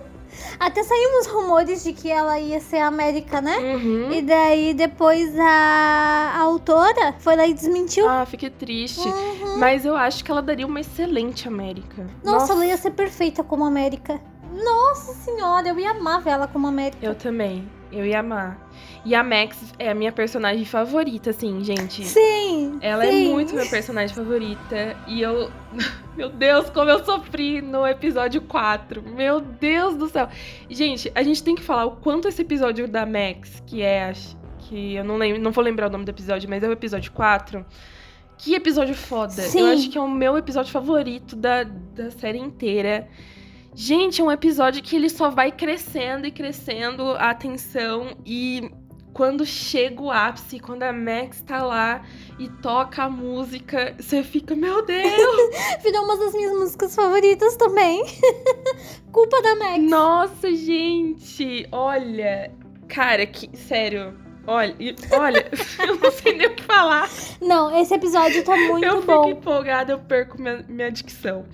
Até 0.58 0.82
saiu 0.82 1.20
uns 1.20 1.26
rumores 1.26 1.82
de 1.82 1.92
que 1.92 2.10
ela 2.10 2.38
ia 2.38 2.60
ser 2.60 2.78
a 2.78 2.86
América, 2.86 3.40
né? 3.40 3.58
Uhum. 3.58 4.12
E 4.12 4.22
daí 4.22 4.74
depois 4.74 5.38
a, 5.38 5.44
a 6.36 6.40
autora 6.40 7.14
foi 7.18 7.36
lá 7.36 7.46
e 7.46 7.54
desmentiu. 7.54 8.08
Ah, 8.08 8.26
fiquei 8.26 8.50
triste. 8.50 9.06
Uhum. 9.06 9.58
Mas 9.58 9.84
eu 9.84 9.96
acho 9.96 10.24
que 10.24 10.30
ela 10.30 10.42
daria 10.42 10.66
uma 10.66 10.80
excelente 10.80 11.48
América. 11.48 12.06
Nossa, 12.22 12.52
ela 12.52 12.66
ia 12.66 12.76
ser 12.76 12.90
perfeita 12.90 13.42
como 13.42 13.64
América. 13.64 14.20
Nossa 14.52 15.14
senhora, 15.14 15.68
eu 15.68 15.78
ia 15.78 15.92
amar 15.92 16.20
ver 16.20 16.30
ela 16.30 16.46
como 16.46 16.66
América. 16.66 17.04
Eu 17.04 17.14
também. 17.14 17.68
Eu 17.92 18.06
ia 18.06 18.20
amar. 18.20 18.70
E 19.04 19.14
a 19.14 19.22
Max 19.22 19.72
é 19.78 19.90
a 19.90 19.94
minha 19.94 20.12
personagem 20.12 20.64
favorita, 20.64 21.30
assim, 21.30 21.64
gente. 21.64 22.04
Sim. 22.04 22.78
Ela 22.80 23.04
sim. 23.04 23.26
é 23.26 23.32
muito 23.32 23.54
minha 23.54 23.68
personagem 23.68 24.14
favorita. 24.14 24.96
E 25.06 25.22
eu. 25.22 25.50
Meu 26.16 26.28
Deus, 26.28 26.68
como 26.70 26.90
eu 26.90 27.02
sofri 27.04 27.62
no 27.62 27.86
episódio 27.86 28.42
4. 28.42 29.02
Meu 29.02 29.40
Deus 29.40 29.96
do 29.96 30.08
céu. 30.08 30.28
Gente, 30.68 31.10
a 31.14 31.22
gente 31.22 31.42
tem 31.42 31.54
que 31.54 31.62
falar 31.62 31.86
o 31.86 31.92
quanto 31.92 32.28
esse 32.28 32.42
episódio 32.42 32.86
da 32.86 33.06
Max, 33.06 33.62
que 33.66 33.80
é. 33.80 34.12
Que 34.58 34.96
eu 34.96 35.04
não 35.04 35.16
lembro, 35.16 35.40
não 35.40 35.50
vou 35.50 35.64
lembrar 35.64 35.86
o 35.86 35.90
nome 35.90 36.04
do 36.04 36.10
episódio, 36.10 36.48
mas 36.48 36.62
é 36.62 36.68
o 36.68 36.72
episódio 36.72 37.10
4. 37.12 37.64
Que 38.36 38.54
episódio 38.54 38.94
foda. 38.94 39.32
Sim. 39.32 39.60
Eu 39.60 39.66
acho 39.66 39.90
que 39.90 39.96
é 39.96 40.00
o 40.00 40.10
meu 40.10 40.36
episódio 40.36 40.72
favorito 40.72 41.36
da, 41.36 41.62
da 41.64 42.10
série 42.10 42.38
inteira. 42.38 43.08
Gente, 43.74 44.20
é 44.20 44.24
um 44.24 44.32
episódio 44.32 44.82
que 44.82 44.96
ele 44.96 45.08
só 45.08 45.30
vai 45.30 45.52
crescendo 45.52 46.26
e 46.26 46.30
crescendo 46.30 47.12
a 47.12 47.32
tensão 47.34 48.16
e 48.26 48.70
quando 49.12 49.44
chega 49.44 50.00
o 50.02 50.10
ápice, 50.10 50.58
quando 50.58 50.82
a 50.82 50.92
Max 50.92 51.40
tá 51.42 51.62
lá 51.62 52.02
e 52.38 52.48
toca 52.48 53.04
a 53.04 53.10
música, 53.10 53.94
você 53.98 54.22
fica, 54.22 54.54
meu 54.54 54.84
Deus! 54.84 55.50
Virou 55.82 56.04
uma 56.04 56.16
das 56.16 56.32
minhas 56.32 56.52
músicas 56.52 56.94
favoritas 56.94 57.56
também. 57.56 58.02
Culpa 59.12 59.42
da 59.42 59.56
Max. 59.56 59.82
Nossa, 59.82 60.54
gente! 60.54 61.66
Olha, 61.70 62.52
cara, 62.88 63.26
que 63.26 63.56
sério. 63.56 64.29
Olha, 64.46 64.74
olha, 65.12 65.50
eu 65.86 65.96
não 65.96 66.10
sei 66.10 66.36
nem 66.36 66.46
o 66.46 66.54
que 66.54 66.62
falar. 66.62 67.08
Não, 67.40 67.76
esse 67.78 67.94
episódio 67.94 68.44
tá 68.44 68.56
muito 68.56 68.84
eu 68.84 69.02
bom. 69.02 69.24
fico 69.24 69.38
empolgada, 69.38 69.92
eu 69.92 69.98
perco 69.98 70.40
minha, 70.40 70.64
minha 70.68 70.90
dicção. 70.90 71.44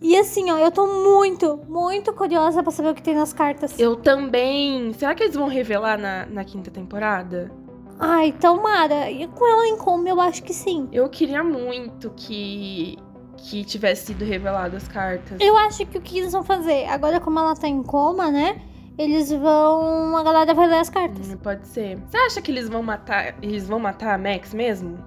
E 0.00 0.16
assim, 0.16 0.50
ó, 0.50 0.58
eu 0.58 0.70
tô 0.70 0.86
muito, 0.86 1.60
muito 1.68 2.12
curiosa 2.12 2.62
pra 2.62 2.72
saber 2.72 2.90
o 2.90 2.94
que 2.94 3.02
tem 3.02 3.14
nas 3.14 3.32
cartas. 3.32 3.78
Eu 3.78 3.96
também. 3.96 4.92
Será 4.94 5.14
que 5.14 5.24
eles 5.24 5.34
vão 5.36 5.48
revelar 5.48 5.98
na, 5.98 6.24
na 6.26 6.44
quinta 6.44 6.70
temporada? 6.70 7.50
Ai, 7.98 8.32
tomara. 8.32 9.10
E 9.10 9.26
com 9.28 9.46
ela 9.46 9.66
em 9.66 9.76
coma, 9.76 10.08
eu 10.08 10.18
acho 10.20 10.42
que 10.42 10.54
sim. 10.54 10.88
Eu 10.90 11.08
queria 11.08 11.44
muito 11.44 12.10
que 12.16 12.98
que 13.42 13.64
tivesse 13.64 14.08
sido 14.08 14.24
revelado 14.24 14.76
as 14.76 14.86
cartas. 14.86 15.38
Eu 15.40 15.56
acho 15.56 15.86
que 15.86 15.96
o 15.96 16.00
que 16.00 16.18
eles 16.18 16.32
vão 16.32 16.42
fazer? 16.42 16.84
Agora, 16.86 17.18
como 17.20 17.38
ela 17.38 17.54
tá 17.54 17.66
em 17.68 17.82
coma, 17.82 18.30
né? 18.30 18.60
Eles 19.00 19.30
vão. 19.32 20.14
A 20.14 20.22
galera 20.22 20.52
vai 20.52 20.68
ler 20.68 20.80
as 20.80 20.90
cartas. 20.90 21.30
Hum, 21.30 21.36
Pode 21.38 21.66
ser. 21.66 21.96
Você 22.06 22.18
acha 22.18 22.42
que 22.42 22.50
eles 22.50 22.68
vão 22.68 22.82
matar, 22.82 23.34
eles 23.40 23.66
vão 23.66 23.78
matar 23.80 24.14
a 24.14 24.18
Max 24.18 24.52
mesmo? 24.52 24.98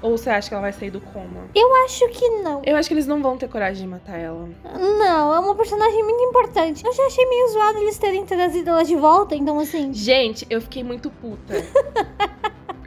Ou 0.00 0.16
você 0.16 0.30
acha 0.30 0.48
que 0.48 0.54
ela 0.54 0.62
vai 0.62 0.72
sair 0.72 0.90
do 0.90 1.00
coma? 1.00 1.44
Eu 1.54 1.74
acho 1.84 2.08
que 2.08 2.28
não. 2.42 2.62
Eu 2.64 2.76
acho 2.76 2.88
que 2.88 2.94
eles 2.94 3.06
não 3.06 3.20
vão 3.22 3.36
ter 3.36 3.48
coragem 3.48 3.82
de 3.84 3.88
matar 3.90 4.16
ela. 4.18 4.48
Não, 4.74 5.34
é 5.34 5.38
uma 5.38 5.54
personagem 5.54 6.02
muito 6.02 6.22
importante. 6.22 6.84
Eu 6.84 6.92
já 6.92 7.04
achei 7.06 7.26
meio 7.26 7.48
zoado 7.48 7.78
eles 7.78 7.98
terem 7.98 8.24
trazido 8.24 8.70
ela 8.70 8.84
de 8.84 8.96
volta, 8.96 9.34
então 9.34 9.58
assim. 9.58 9.92
Gente, 9.92 10.46
eu 10.48 10.60
fiquei 10.62 10.82
muito 10.82 11.10
puta. 11.10 11.54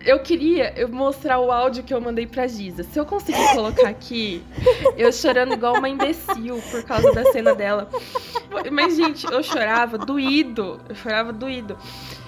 Eu 0.10 0.20
queria 0.20 0.74
mostrar 0.92 1.40
o 1.40 1.52
áudio 1.52 1.84
que 1.84 1.94
eu 1.94 2.02
mandei 2.02 2.26
pra 2.26 2.48
Giza. 2.48 2.82
Se 2.84 3.00
eu 3.00 3.06
conseguir 3.06 3.54
colocar 3.54 3.88
aqui, 3.88 4.42
eu 4.98 5.12
chorando 5.12 5.54
igual 5.54 5.76
uma 5.78 5.88
imbecil 5.88 6.60
por 6.72 6.84
causa 6.84 7.12
da 7.12 7.32
cena 7.32 7.54
dela. 7.54 7.88
Mas, 8.72 8.96
gente, 8.96 9.26
eu 9.32 9.44
chorava 9.44 10.00
doído. 10.00 10.82
Eu 10.90 10.96
chorava 10.96 11.32
doído. 11.32 11.78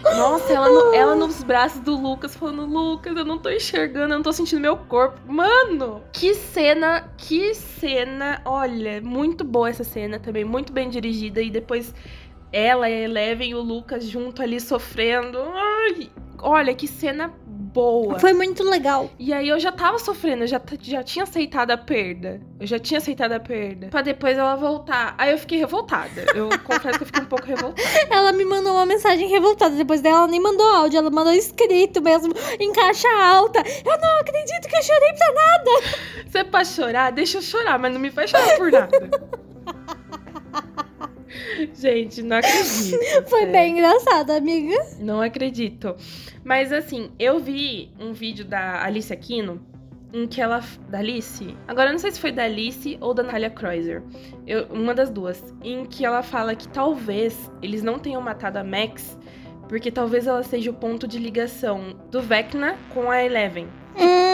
Nossa, 0.03 0.53
ela, 0.53 0.69
no- 0.69 0.93
ela 0.93 1.15
nos 1.15 1.41
braços 1.43 1.79
do 1.81 1.95
Lucas, 1.99 2.35
falando: 2.35 2.65
Lucas, 2.65 3.17
eu 3.17 3.25
não 3.25 3.39
tô 3.39 3.49
enxergando, 3.49 4.13
eu 4.13 4.17
não 4.17 4.23
tô 4.23 4.31
sentindo 4.31 4.61
meu 4.61 4.77
corpo. 4.77 5.19
Mano, 5.25 6.03
que 6.13 6.35
cena, 6.35 7.09
que 7.17 7.55
cena. 7.55 8.41
Olha, 8.45 9.01
muito 9.01 9.43
boa 9.43 9.69
essa 9.69 9.83
cena 9.83 10.19
também, 10.19 10.45
muito 10.45 10.71
bem 10.71 10.87
dirigida. 10.87 11.41
E 11.41 11.49
depois 11.49 11.95
ela 12.51 12.87
e 12.89 12.93
a 12.93 12.99
Eleven 13.05 13.49
e 13.49 13.55
o 13.55 13.61
Lucas 13.61 14.03
junto 14.05 14.41
ali 14.41 14.59
sofrendo. 14.59 15.39
Ai, 15.55 16.09
olha, 16.39 16.73
que 16.75 16.87
cena 16.87 17.31
boa. 17.73 18.19
Foi 18.19 18.33
muito 18.33 18.63
legal. 18.63 19.09
E 19.17 19.33
aí 19.33 19.47
eu 19.47 19.59
já 19.59 19.71
tava 19.71 19.97
sofrendo, 19.99 20.43
eu 20.43 20.47
já, 20.47 20.61
já 20.81 21.03
tinha 21.03 21.23
aceitado 21.23 21.71
a 21.71 21.77
perda. 21.77 22.41
Eu 22.59 22.67
já 22.67 22.79
tinha 22.79 22.97
aceitado 22.97 23.31
a 23.33 23.39
perda. 23.39 23.87
Pra 23.87 24.01
depois 24.01 24.37
ela 24.37 24.55
voltar. 24.55 25.15
Aí 25.17 25.31
eu 25.31 25.37
fiquei 25.37 25.59
revoltada. 25.59 26.25
Eu 26.35 26.49
confesso 26.63 26.97
que 26.97 27.03
eu 27.03 27.07
fiquei 27.07 27.23
um 27.23 27.27
pouco 27.27 27.45
revoltada. 27.45 27.81
Ela 28.09 28.31
me 28.31 28.45
mandou 28.45 28.73
uma 28.73 28.85
mensagem 28.85 29.27
revoltada. 29.27 29.75
Depois 29.75 30.01
dela, 30.01 30.19
ela 30.19 30.27
nem 30.27 30.41
mandou 30.41 30.65
áudio, 30.67 30.97
ela 30.99 31.09
mandou 31.09 31.33
escrito 31.33 32.01
mesmo, 32.01 32.33
em 32.59 32.71
caixa 32.73 33.07
alta. 33.09 33.59
Eu 33.59 33.97
não 33.99 34.19
acredito 34.19 34.67
que 34.67 34.75
eu 34.75 34.83
chorei 34.83 35.13
pra 35.13 35.33
nada. 35.33 35.71
Se 36.29 36.37
é 36.37 36.43
pra 36.43 36.65
chorar, 36.65 37.11
deixa 37.11 37.37
eu 37.37 37.41
chorar, 37.41 37.79
mas 37.79 37.93
não 37.93 37.99
me 37.99 38.11
faz 38.11 38.29
chorar 38.29 38.57
por 38.57 38.71
nada. 38.71 38.91
Gente, 41.73 42.21
não 42.21 42.37
acredito. 42.37 42.99
Foi 43.29 43.39
sério. 43.39 43.51
bem 43.53 43.71
engraçado, 43.73 44.31
amiga. 44.31 44.75
Não 44.99 45.21
acredito. 45.21 45.95
Mas 46.43 46.71
assim, 46.71 47.11
eu 47.19 47.39
vi 47.39 47.91
um 47.99 48.13
vídeo 48.13 48.43
da 48.45 48.83
Alice 48.83 49.11
Aquino 49.11 49.61
em 50.13 50.27
que 50.27 50.41
ela. 50.41 50.61
Da 50.89 50.99
Alice? 50.99 51.55
Agora 51.67 51.89
eu 51.89 51.93
não 51.93 51.99
sei 51.99 52.11
se 52.11 52.19
foi 52.19 52.31
da 52.31 52.43
Alice 52.43 52.97
ou 52.99 53.13
da 53.13 53.23
Natalia 53.23 53.49
Kreuzer. 53.49 54.03
Eu- 54.45 54.65
uma 54.65 54.93
das 54.93 55.09
duas. 55.09 55.41
Em 55.63 55.85
que 55.85 56.03
ela 56.05 56.21
fala 56.21 56.55
que 56.55 56.67
talvez 56.67 57.49
eles 57.61 57.81
não 57.81 57.97
tenham 57.97 58.21
matado 58.21 58.59
a 58.59 58.63
Max. 58.63 59.17
Porque 59.69 59.89
talvez 59.89 60.27
ela 60.27 60.43
seja 60.43 60.69
o 60.69 60.73
ponto 60.73 61.07
de 61.07 61.17
ligação 61.17 61.95
do 62.11 62.21
Vecna 62.21 62.75
com 62.93 63.09
a 63.09 63.23
Eleven. 63.23 63.67
Hum, 63.97 64.30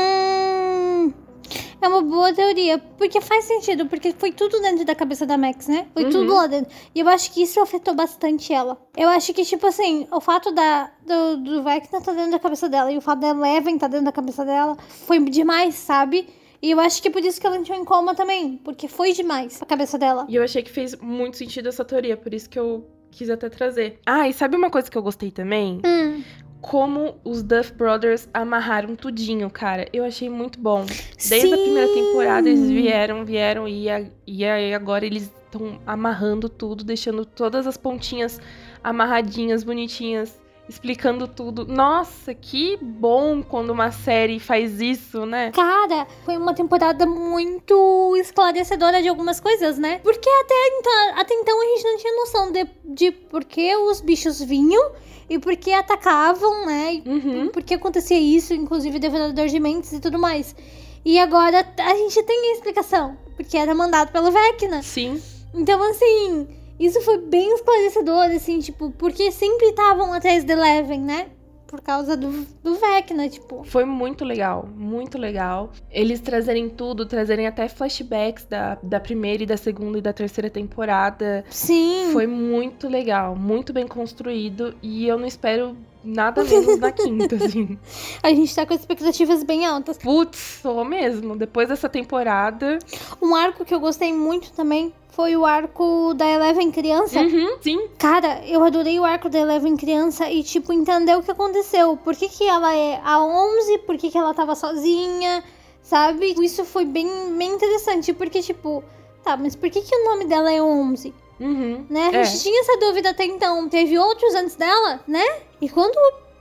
é 1.88 1.90
uma 1.90 2.02
boa 2.02 2.34
teoria. 2.34 2.78
Porque 2.78 3.20
faz 3.22 3.46
sentido, 3.46 3.86
porque 3.88 4.14
foi 4.18 4.32
tudo 4.32 4.60
dentro 4.62 4.86
da 4.86 4.94
cabeça 4.96 5.26
da 5.26 5.38
Max, 5.38 5.68
né? 5.68 5.88
Foi 5.94 6.04
Uhum. 6.04 6.10
tudo 6.10 6.34
lá 6.34 6.48
dentro. 6.48 6.72
E 6.94 7.00
eu 7.00 7.08
acho 7.10 7.32
que 7.34 7.42
isso 7.44 7.60
afetou 7.60 7.94
bastante 7.96 8.54
ela. 8.54 8.78
Eu 8.96 9.10
acho 9.10 9.34
que, 9.34 9.44
tipo 9.44 9.66
assim, 9.68 10.08
o 10.12 10.20
fato 10.22 10.52
da, 10.52 10.92
do, 11.06 11.38
do 11.38 11.64
Vecna 11.64 12.02
tá 12.02 12.12
dentro 12.14 12.32
da 12.32 12.40
cabeça 12.40 12.70
dela 12.70 12.92
e 12.92 12.98
o 12.98 13.02
fato 13.02 13.20
da 13.20 13.30
Eleven 13.30 13.78
tá 13.78 13.88
dentro 13.88 14.06
da 14.06 14.12
cabeça 14.12 14.46
dela 14.46 14.78
foi 15.06 15.20
demais, 15.20 15.76
sabe? 15.76 16.28
E 16.62 16.72
eu 16.72 16.80
acho 16.80 17.02
que 17.02 17.08
é 17.08 17.12
por 17.12 17.24
isso 17.24 17.40
que 17.40 17.46
ela 17.46 17.56
entrou 17.58 17.78
em 17.78 17.86
coma 17.86 18.16
também. 18.16 18.60
Porque 18.64 18.88
foi 18.88 19.14
demais 19.14 19.62
a 19.62 19.66
cabeça 19.66 19.98
dela. 19.98 20.26
E 20.28 20.36
eu 20.36 20.44
achei 20.44 20.64
que 20.64 20.72
fez 20.72 20.96
muito 20.96 21.38
sentido 21.38 21.70
essa 21.70 21.86
teoria, 21.86 22.18
por 22.18 22.34
isso 22.34 22.50
que 22.50 22.58
eu 22.60 22.88
quis 23.12 23.30
até 23.30 23.48
trazer. 23.50 24.00
Ah, 24.06 24.28
e 24.28 24.34
sabe 24.34 24.56
uma 24.58 24.70
coisa 24.70 24.90
que 24.92 24.98
eu 24.98 25.02
gostei 25.04 25.32
também? 25.32 25.82
Hum, 25.86 26.24
como 26.70 27.16
os 27.24 27.42
Duff 27.42 27.72
Brothers 27.74 28.28
amarraram 28.34 28.94
tudinho, 28.96 29.50
cara. 29.50 29.88
Eu 29.94 30.04
achei 30.04 30.30
muito 30.30 30.60
bom. 30.60 30.86
Desde 30.86 31.54
a 31.54 31.58
sim. 31.58 31.64
primeira 31.64 31.94
temporada 31.94 32.50
eles 32.50 32.70
vieram, 32.70 33.24
vieram 33.24 33.68
e, 33.68 33.90
a- 33.90 34.06
e 34.26 34.44
aí 34.44 34.74
agora 34.74 35.06
eles 35.06 35.32
estão 35.46 35.80
amarrando 35.86 36.50
tudo, 36.50 36.84
deixando 36.84 37.24
todas 37.26 37.66
as 37.68 37.78
pontinhas 37.78 38.40
amarradinhas, 38.84 39.64
bonitinhas, 39.64 40.38
explicando 40.68 41.28
tudo. 41.28 41.66
Nossa, 41.66 42.34
que 42.34 42.78
bom 42.82 43.42
quando 43.42 43.70
uma 43.70 43.92
série 43.92 44.40
faz 44.40 44.82
isso, 44.82 45.26
né? 45.26 45.52
Cara, 45.52 46.08
foi 46.26 46.38
uma 46.38 46.54
temporada 46.54 47.06
muito 47.06 48.16
esclarecedora 48.18 49.02
de 49.02 49.08
algumas 49.08 49.40
coisas, 49.40 49.78
né? 49.78 50.00
Porque 50.04 50.30
até 50.30 50.68
então, 50.80 50.92
até 51.16 51.34
então 51.34 51.62
a 51.62 51.66
gente 51.66 51.84
não 51.84 51.98
tinha 51.98 52.16
noção 52.16 52.52
de, 52.52 52.68
de 52.84 53.12
por 53.12 53.44
que 53.44 53.76
os 53.76 54.02
bichos 54.02 54.42
vinham 54.42 54.92
e 55.30 55.40
por 55.40 55.56
que 55.56 55.72
atacavam, 55.72 56.66
né? 56.66 57.02
Uhum. 57.06 57.50
por 57.50 57.64
que 57.64 57.74
acontecia 57.74 58.20
isso, 58.20 58.54
inclusive 58.54 59.00
devorador 59.00 59.48
de 59.48 59.60
mentes 59.60 59.92
e 59.94 60.00
tudo 60.00 60.18
mais. 60.18 60.56
E 61.04 61.20
agora 61.20 61.66
a 61.78 61.96
gente 61.96 62.22
tem 62.24 62.50
a 62.50 62.54
explicação, 62.54 63.18
porque 63.36 63.58
era 63.58 63.74
mandado 63.74 64.12
pelo 64.12 64.32
Vecna. 64.32 64.82
Sim. 64.82 65.22
Então, 65.54 65.82
assim, 65.90 66.48
isso 66.80 67.02
foi 67.02 67.20
bem 67.20 67.54
esclarecedor, 67.54 68.26
assim, 68.36 68.60
tipo, 68.60 68.92
porque 68.92 69.32
sempre 69.32 69.68
estavam 69.68 70.14
atrás 70.14 70.44
de 70.44 70.52
Eleven, 70.52 71.02
né? 71.02 71.28
Por 71.68 71.82
causa 71.82 72.16
do, 72.16 72.46
do 72.64 72.76
Vecna, 72.76 73.28
tipo. 73.28 73.64
Foi 73.66 73.84
muito 73.84 74.24
legal, 74.24 74.70
muito 74.74 75.18
legal. 75.18 75.72
Eles 75.92 76.22
trazerem 76.22 76.70
tudo, 76.70 77.06
trazerem 77.06 77.46
até 77.46 77.68
flashbacks 77.68 78.46
da, 78.46 78.76
da 78.82 79.02
primeira 79.02 79.44
e 79.44 79.46
da 79.46 79.58
segunda 79.58 79.98
e 79.98 80.02
da 80.02 80.14
terceira 80.14 80.50
temporada. 80.50 81.44
Sim. 81.50 82.12
Foi 82.14 82.26
muito 82.26 82.88
legal, 82.88 83.36
muito 83.36 83.74
bem 83.74 83.86
construído. 83.86 84.76
E 84.82 85.06
eu 85.08 85.20
não 85.20 85.28
espero 85.28 85.76
nada 86.04 86.44
menos 86.44 86.80
na 86.80 86.92
quinta, 86.92 87.36
assim. 87.44 87.78
A 88.22 88.30
gente 88.30 88.54
tá 88.54 88.66
com 88.66 88.74
expectativas 88.74 89.44
bem 89.44 89.66
altas. 89.66 89.98
Putz, 89.98 90.60
sou 90.62 90.84
mesmo. 90.84 91.36
Depois 91.36 91.68
dessa 91.70 91.90
temporada. 91.90 92.80
Um 93.22 93.36
arco 93.36 93.66
que 93.66 93.74
eu 93.74 93.80
gostei 93.80 94.14
muito 94.14 94.52
também 94.54 94.94
foi 95.10 95.36
o 95.36 95.46
arco 95.46 96.14
da 96.14 96.28
Eleven 96.30 96.72
criança. 96.72 97.20
Uhum, 97.20 97.58
sim. 97.60 97.88
Cara, 97.98 98.46
eu 98.46 98.64
adorei 98.64 99.00
o 99.00 99.04
arco 99.04 99.30
da 99.30 99.40
Eleven 99.40 99.76
criança 99.76 100.30
e, 100.30 100.44
tipo, 100.44 100.72
entender 100.72 101.18
o 101.18 101.24
que 101.24 101.32
aconteceu. 101.32 101.98
Por 101.98 102.16
que, 102.16 102.30
que 102.30 102.48
ela 102.48 102.72
é 102.76 103.02
a 103.04 103.24
11, 103.24 103.80
por 103.80 103.98
que, 103.98 104.12
que 104.12 104.18
ela 104.18 104.34
tava 104.34 104.54
sozinha, 104.54 105.44
sabe? 105.82 106.36
Isso 106.40 106.64
foi 106.66 106.86
bem, 106.86 107.08
bem 107.36 107.52
interessante, 107.52 108.14
porque, 108.14 108.44
tipo, 108.44 108.84
tá, 109.24 109.36
mas 109.36 109.56
por 109.56 109.72
que, 109.72 109.82
que 109.82 109.96
o 109.96 110.06
nome 110.06 110.26
dela 110.26 110.52
é 110.52 110.62
11? 110.62 111.12
Uhum. 111.40 111.86
né? 111.90 112.10
A 112.14 112.18
É. 112.18 112.24
gente 112.24 112.44
tinha 112.44 112.62
essa 112.62 112.78
dúvida 112.80 113.10
até 113.12 113.26
então. 113.26 113.68
Teve 113.70 113.98
outros 113.98 114.34
antes 114.36 114.56
dela, 114.56 115.00
né? 115.08 115.24
E 115.62 115.70
quando 115.70 115.96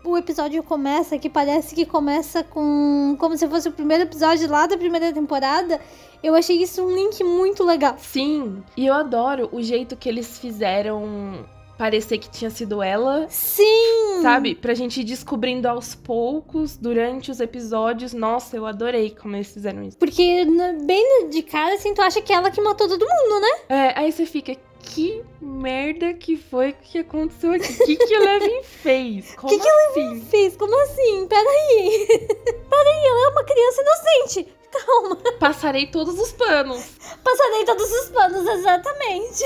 o, 0.04 0.16
episódio 0.16 0.62
começa, 0.62 1.18
que 1.18 1.28
parece 1.28 1.74
que 1.74 1.84
começa 1.84 2.44
com. 2.44 3.16
como 3.18 3.36
se 3.36 3.46
fosse 3.48 3.68
o 3.68 3.72
primeiro 3.72 4.04
episódio 4.04 4.48
lá 4.50 4.66
da 4.66 4.76
primeira 4.78 5.12
temporada, 5.12 5.80
eu 6.22 6.34
achei 6.34 6.56
isso 6.62 6.82
um 6.84 6.94
link 6.94 7.22
muito 7.24 7.64
legal. 7.64 7.96
Sim, 7.98 8.62
e 8.76 8.86
eu 8.86 8.94
adoro 8.94 9.48
o 9.52 9.60
jeito 9.62 9.96
que 9.96 10.08
eles 10.08 10.38
fizeram 10.38 11.44
parecer 11.78 12.16
que 12.16 12.30
tinha 12.30 12.48
sido 12.48 12.82
ela, 12.82 13.26
Sim! 13.28 14.22
sabe? 14.22 14.54
Pra 14.54 14.72
gente 14.72 15.00
ir 15.00 15.04
descobrindo 15.04 15.68
aos 15.68 15.94
poucos 15.94 16.74
durante 16.78 17.30
os 17.30 17.38
episódios. 17.38 18.14
Nossa, 18.14 18.56
eu 18.56 18.64
adorei 18.64 19.10
como 19.10 19.36
eles 19.36 19.52
fizeram 19.52 19.82
isso. 19.82 19.98
Porque 19.98 20.44
na- 20.46 20.72
bem 20.72 21.28
de 21.28 21.42
cara, 21.42 21.74
assim, 21.74 21.92
tu 21.92 22.00
acha 22.00 22.22
que 22.22 22.32
é 22.32 22.36
ela 22.36 22.50
que 22.50 22.62
matou 22.62 22.88
todo 22.88 23.04
mundo, 23.04 23.40
né? 23.42 23.50
É, 23.68 24.00
aí 24.00 24.10
você 24.10 24.24
fica, 24.24 24.56
que 24.86 25.22
merda 25.40 26.14
que 26.14 26.36
foi 26.36 26.72
que 26.72 26.98
aconteceu 26.98 27.52
aqui? 27.52 27.72
O 27.72 27.86
que, 27.86 27.96
que 27.96 28.14
a 28.14 28.20
Eleven 28.20 28.62
fez? 28.62 29.34
Como 29.34 29.52
Que 29.52 29.60
que 29.60 29.68
assim? 29.68 30.20
Fez, 30.26 30.56
como 30.56 30.82
assim? 30.82 31.26
Peraí. 31.26 32.06
Peraí, 32.08 33.06
ela 33.06 33.26
é 33.26 33.28
uma 33.28 33.44
criança 33.44 33.82
inocente. 33.82 34.48
Calma. 34.70 35.16
Passarei 35.38 35.86
todos 35.86 36.18
os 36.18 36.32
panos. 36.32 36.96
Passarei 37.22 37.64
todos 37.64 37.90
os 37.90 38.08
panos, 38.10 38.46
exatamente. 38.46 39.44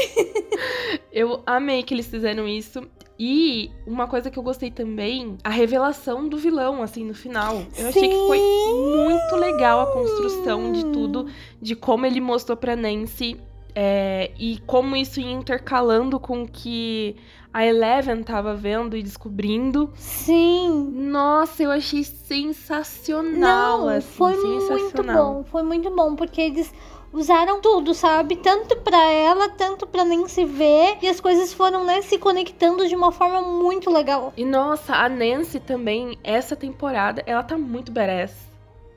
Eu 1.12 1.42
amei 1.46 1.82
que 1.82 1.94
eles 1.94 2.06
fizeram 2.06 2.46
isso. 2.46 2.82
E 3.18 3.70
uma 3.86 4.06
coisa 4.08 4.30
que 4.30 4.38
eu 4.38 4.42
gostei 4.42 4.70
também, 4.70 5.36
a 5.44 5.50
revelação 5.50 6.26
do 6.26 6.38
vilão, 6.38 6.82
assim, 6.82 7.04
no 7.04 7.12
final. 7.12 7.66
Eu 7.76 7.88
achei 7.88 8.08
que 8.08 8.14
foi 8.14 8.38
muito 8.38 9.36
legal 9.36 9.80
a 9.80 9.92
construção 9.92 10.72
de 10.72 10.86
tudo, 10.86 11.26
de 11.60 11.76
como 11.76 12.06
ele 12.06 12.18
mostrou 12.18 12.56
pra 12.56 12.74
Nancy 12.74 13.38
é, 13.74 14.30
e 14.38 14.58
como 14.66 14.96
isso 14.96 15.20
ia 15.20 15.30
intercalando 15.30 16.18
com 16.20 16.42
o 16.42 16.48
que 16.48 17.16
a 17.52 17.64
Eleven 17.66 18.22
tava 18.22 18.54
vendo 18.54 18.96
e 18.96 19.02
descobrindo. 19.02 19.90
Sim. 19.96 20.92
Nossa, 20.94 21.62
eu 21.62 21.70
achei 21.70 22.04
sensacional, 22.04 23.80
Não, 23.80 23.88
assim, 23.88 24.08
foi 24.12 24.36
muito 24.36 24.66
sensacional. 24.68 25.34
bom. 25.34 25.44
Foi 25.44 25.62
muito 25.62 25.90
bom, 25.90 26.14
porque 26.14 26.40
eles 26.40 26.72
usaram 27.12 27.60
tudo, 27.60 27.92
sabe? 27.92 28.36
Tanto 28.36 28.76
pra 28.76 29.10
ela, 29.10 29.48
tanto 29.48 29.86
pra 29.86 30.04
Nancy 30.04 30.44
ver. 30.44 30.98
E 31.02 31.08
as 31.08 31.20
coisas 31.20 31.52
foram, 31.52 31.84
né, 31.84 32.02
se 32.02 32.18
conectando 32.18 32.86
de 32.86 32.94
uma 32.94 33.10
forma 33.10 33.40
muito 33.42 33.90
legal. 33.90 34.32
E 34.36 34.44
nossa, 34.44 34.94
a 34.94 35.08
Nancy 35.08 35.58
também, 35.58 36.18
essa 36.22 36.54
temporada, 36.54 37.22
ela 37.26 37.42
tá 37.42 37.58
muito 37.58 37.90
badass. 37.90 38.48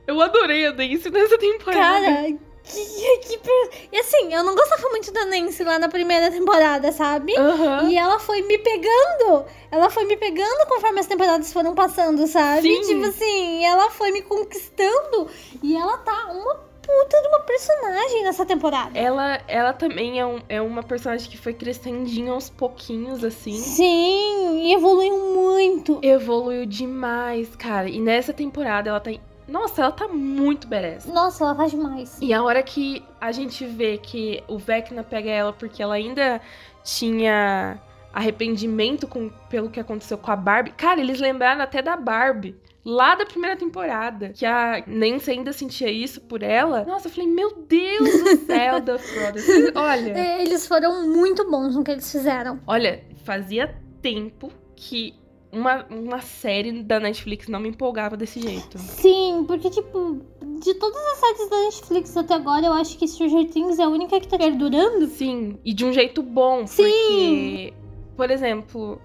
Eu 0.05 0.21
adorei 0.21 0.67
a 0.67 0.71
Nancy 0.73 1.09
nessa 1.09 1.37
temporada. 1.37 2.05
Cara, 2.05 2.37
que, 2.63 3.17
que 3.27 3.37
per- 3.37 3.69
E 3.91 3.97
assim, 3.99 4.33
eu 4.33 4.43
não 4.43 4.55
gostava 4.55 4.89
muito 4.89 5.11
da 5.11 5.25
Nancy 5.25 5.63
lá 5.63 5.77
na 5.79 5.89
primeira 5.89 6.31
temporada, 6.31 6.91
sabe? 6.91 7.35
Aham. 7.37 7.89
E 7.89 7.97
ela 7.97 8.19
foi 8.19 8.41
me 8.41 8.57
pegando. 8.57 9.45
Ela 9.71 9.89
foi 9.89 10.05
me 10.05 10.15
pegando 10.17 10.65
conforme 10.67 10.99
as 10.99 11.07
temporadas 11.07 11.51
foram 11.51 11.75
passando, 11.75 12.25
sabe? 12.27 12.61
Sim. 12.61 12.81
Tipo 12.81 13.05
assim, 13.07 13.65
ela 13.65 13.89
foi 13.91 14.11
me 14.11 14.21
conquistando. 14.21 15.27
E 15.61 15.75
ela 15.75 15.97
tá 15.99 16.31
uma 16.31 16.55
puta 16.83 17.21
de 17.21 17.27
uma 17.29 17.39
personagem 17.41 18.23
nessa 18.23 18.45
temporada. 18.45 18.97
Ela, 18.97 19.41
ela 19.47 19.71
também 19.73 20.19
é, 20.19 20.25
um- 20.25 20.41
é 20.49 20.61
uma 20.61 20.83
personagem 20.83 21.29
que 21.29 21.37
foi 21.37 21.53
crescendinho 21.53 22.33
aos 22.33 22.49
pouquinhos, 22.49 23.23
assim. 23.23 23.53
Sim, 23.57 24.63
e 24.63 24.73
evoluiu 24.73 25.17
muito. 25.33 25.99
Evoluiu 26.01 26.65
demais, 26.65 27.55
cara. 27.55 27.87
E 27.89 27.99
nessa 27.99 28.33
temporada 28.33 28.89
ela 28.89 28.99
tá. 28.99 29.11
Nossa, 29.47 29.81
ela 29.81 29.91
tá 29.91 30.07
muito 30.07 30.67
badass. 30.67 31.05
Nossa, 31.05 31.43
ela 31.43 31.55
tá 31.55 31.65
demais. 31.67 32.17
E 32.21 32.33
a 32.33 32.41
hora 32.43 32.61
que 32.63 33.03
a 33.19 33.31
gente 33.31 33.65
vê 33.65 33.97
que 33.97 34.43
o 34.47 34.57
Vecna 34.57 35.03
pega 35.03 35.29
ela 35.29 35.51
porque 35.53 35.81
ela 35.83 35.95
ainda 35.95 36.39
tinha 36.83 37.79
arrependimento 38.13 39.07
com, 39.07 39.29
pelo 39.49 39.69
que 39.69 39.79
aconteceu 39.79 40.17
com 40.17 40.31
a 40.31 40.35
Barbie. 40.35 40.71
Cara, 40.71 41.01
eles 41.01 41.19
lembraram 41.19 41.61
até 41.61 41.81
da 41.81 41.95
Barbie. 41.97 42.55
Lá 42.85 43.15
da 43.15 43.25
primeira 43.25 43.55
temporada, 43.55 44.29
que 44.35 44.45
a 44.45 44.83
Nancy 44.85 45.31
ainda 45.31 45.53
sentia 45.53 45.89
isso 45.89 46.19
por 46.19 46.43
ela. 46.43 46.83
Nossa, 46.83 47.07
eu 47.07 47.11
falei, 47.13 47.29
meu 47.29 47.55
Deus 47.65 48.09
do 48.23 48.45
céu, 48.45 48.79
Duff 48.83 49.19
Brothers. 49.19 49.45
Olha, 49.73 50.11
É, 50.11 50.41
Eles 50.41 50.67
foram 50.67 51.07
muito 51.07 51.49
bons 51.49 51.75
no 51.75 51.83
que 51.83 51.91
eles 51.91 52.11
fizeram. 52.11 52.59
olha, 52.67 53.01
fazia 53.23 53.73
tempo 54.01 54.51
que 54.75 55.15
uma, 55.53 55.85
uma 55.85 56.21
série 56.21 56.83
da 56.83 56.99
Netflix 56.99 57.47
não 57.47 57.59
me 57.59 57.69
empolgava 57.69 58.17
desse 58.17 58.41
jeito. 58.41 58.77
Sim, 58.79 59.45
porque, 59.47 59.69
tipo, 59.69 60.19
de 60.61 60.73
todas 60.73 61.01
as 61.13 61.17
séries 61.19 61.49
da 61.49 61.59
Netflix 61.59 62.17
até 62.17 62.33
agora, 62.33 62.65
eu 62.65 62.73
acho 62.73 62.97
que 62.97 63.07
Stranger 63.07 63.47
Things 63.49 63.77
é 63.77 63.83
a 63.83 63.87
única 63.87 64.19
que 64.19 64.27
tá 64.27 64.37
perdurando. 64.37 65.05
Sim, 65.05 65.59
e 65.63 65.73
de 65.73 65.85
um 65.85 65.93
jeito 65.93 66.23
bom, 66.23 66.65
Sim. 66.65 66.83
porque, 66.83 67.73
por 68.17 68.31
exemplo, 68.31 68.99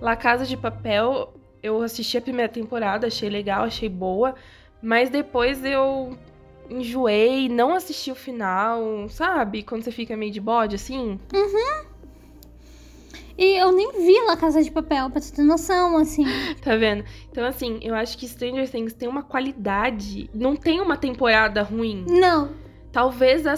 La 0.00 0.16
Casa 0.16 0.46
de 0.46 0.56
Papel, 0.56 1.34
eu 1.62 1.82
assisti 1.82 2.16
a 2.16 2.22
primeira 2.22 2.50
temporada, 2.50 3.06
achei 3.06 3.28
legal, 3.28 3.64
achei 3.64 3.88
boa, 3.88 4.34
mas 4.82 5.10
depois 5.10 5.62
eu 5.62 6.16
enjoei, 6.70 7.48
não 7.48 7.74
assisti 7.74 8.10
o 8.10 8.14
final, 8.14 9.06
sabe? 9.10 9.62
Quando 9.62 9.82
você 9.82 9.90
fica 9.90 10.16
meio 10.16 10.32
de 10.32 10.40
bode, 10.40 10.76
assim. 10.76 11.20
E 13.42 13.56
eu 13.58 13.72
nem 13.72 13.90
vi 14.04 14.20
La 14.26 14.36
Casa 14.36 14.62
de 14.62 14.70
Papel, 14.70 15.08
pra 15.08 15.18
tu 15.20 15.32
ter 15.32 15.42
noção, 15.42 15.96
assim. 15.96 16.24
Tá 16.62 16.76
vendo? 16.76 17.02
Então, 17.30 17.44
assim, 17.46 17.78
eu 17.80 17.94
acho 17.94 18.18
que 18.18 18.28
Stranger 18.28 18.70
Things 18.70 18.92
tem 18.92 19.08
uma 19.08 19.22
qualidade. 19.22 20.28
Não 20.34 20.54
tem 20.54 20.78
uma 20.80 20.96
temporada 20.98 21.62
ruim. 21.62 22.04
Não, 22.06 22.50
Talvez 22.92 23.46
a, 23.46 23.54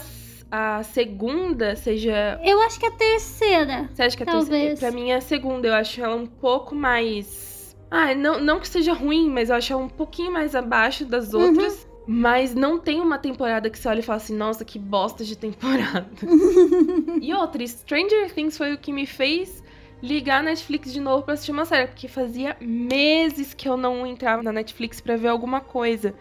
a 0.50 0.82
segunda 0.84 1.74
seja. 1.74 2.38
eu 2.44 2.60
acho 2.62 2.78
que 2.78 2.86
a 2.86 2.90
terceira. 2.92 3.88
Você 3.92 4.02
acha 4.02 4.16
que 4.16 4.22
a 4.22 4.26
Talvez. 4.26 4.48
terceira? 4.48 4.76
Pra 4.78 4.90
mim 4.92 5.10
é 5.10 5.16
a 5.16 5.20
segunda. 5.20 5.66
Eu 5.66 5.74
acho 5.74 6.00
ela 6.00 6.14
um 6.14 6.26
pouco 6.26 6.74
mais. 6.76 7.74
Ah, 7.90 8.14
não, 8.14 8.38
não 8.40 8.60
que 8.60 8.68
seja 8.68 8.92
ruim, 8.92 9.28
mas 9.30 9.50
eu 9.50 9.56
acho 9.56 9.72
ela 9.72 9.82
um 9.82 9.88
pouquinho 9.88 10.30
mais 10.32 10.54
abaixo 10.54 11.04
das 11.04 11.32
Uhum. 11.34 11.40
outras. 11.48 11.88
Mas 12.06 12.52
não 12.54 12.78
tem 12.78 13.00
uma 13.00 13.16
temporada 13.16 13.70
que 13.70 13.78
você 13.78 13.88
olha 13.88 14.00
e 14.00 14.02
fala 14.02 14.16
assim, 14.16 14.36
nossa, 14.36 14.64
que 14.64 14.76
bosta 14.78 15.24
de 15.24 15.38
temporada. 15.38 16.10
e 17.22 17.32
outra, 17.32 17.64
Stranger 17.66 18.32
Things 18.34 18.56
foi 18.58 18.74
o 18.74 18.78
que 18.78 18.92
me 18.92 19.06
fez 19.06 19.61
ligar 20.02 20.40
a 20.40 20.42
Netflix 20.42 20.92
de 20.92 21.00
novo 21.00 21.22
pra 21.22 21.34
assistir 21.34 21.52
uma 21.52 21.64
série, 21.64 21.86
porque 21.86 22.08
fazia 22.08 22.56
meses 22.60 23.54
que 23.54 23.68
eu 23.68 23.76
não 23.76 24.06
entrava 24.06 24.42
na 24.42 24.52
Netflix 24.52 25.00
pra 25.00 25.16
ver 25.16 25.28
alguma 25.28 25.60
coisa. 25.60 26.14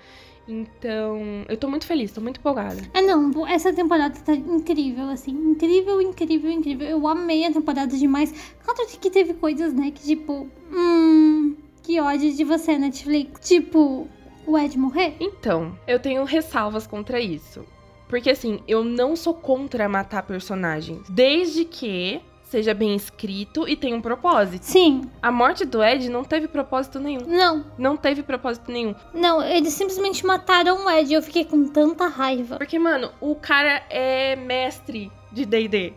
Então, 0.47 1.45
eu 1.47 1.55
tô 1.55 1.67
muito 1.69 1.85
feliz, 1.85 2.11
tô 2.11 2.19
muito 2.19 2.39
empolgada. 2.39 2.81
Ah, 2.93 3.01
não, 3.01 3.47
essa 3.47 3.71
temporada 3.71 4.19
tá 4.19 4.33
incrível, 4.33 5.09
assim. 5.09 5.31
Incrível, 5.31 6.01
incrível, 6.01 6.51
incrível. 6.51 6.87
Eu 6.87 7.07
amei 7.07 7.45
a 7.45 7.51
temporada 7.51 7.95
demais. 7.95 8.33
Claro 8.63 8.87
que 8.99 9.09
teve 9.09 9.33
coisas, 9.33 9.73
né, 9.73 9.91
que 9.91 10.01
tipo. 10.01 10.49
Hum. 10.73 11.55
Que 11.83 11.99
ódio 11.99 12.31
de 12.33 12.43
você, 12.43 12.77
Netflix. 12.77 13.47
Tipo, 13.47 14.07
o 14.45 14.57
Ed 14.57 14.77
morrer? 14.77 15.15
Então, 15.19 15.77
eu 15.87 15.99
tenho 15.99 16.23
ressalvas 16.23 16.85
contra 16.85 17.19
isso. 17.19 17.65
Porque 18.07 18.29
assim, 18.29 18.59
eu 18.67 18.83
não 18.83 19.15
sou 19.15 19.33
contra 19.33 19.87
matar 19.87 20.23
personagens, 20.23 21.09
desde 21.09 21.63
que 21.63 22.21
seja 22.51 22.73
bem 22.73 22.93
escrito 22.95 23.67
e 23.67 23.75
tenha 23.77 23.95
um 23.95 24.01
propósito. 24.01 24.63
Sim. 24.63 25.09
A 25.21 25.31
morte 25.31 25.63
do 25.65 25.81
Ed 25.81 26.09
não 26.09 26.23
teve 26.23 26.47
propósito 26.49 26.99
nenhum. 26.99 27.21
Não, 27.25 27.65
Não 27.77 27.95
teve 27.95 28.21
propósito 28.21 28.69
nenhum. 28.71 28.93
não, 29.13 29.41
eles 29.41 29.73
simplesmente 29.73 30.25
mataram 30.25 30.85
o 30.85 30.89
Ed. 30.89 31.13
Eu 31.13 31.21
fiquei 31.21 31.45
com 31.45 31.65
tanta 31.67 32.07
raiva. 32.07 32.57
Porque, 32.57 32.77
mano, 32.77 33.09
o 33.21 33.35
cara 33.35 33.81
é 33.89 34.35
mestre 34.35 35.09
de 35.31 35.45
D&D. 35.45 35.93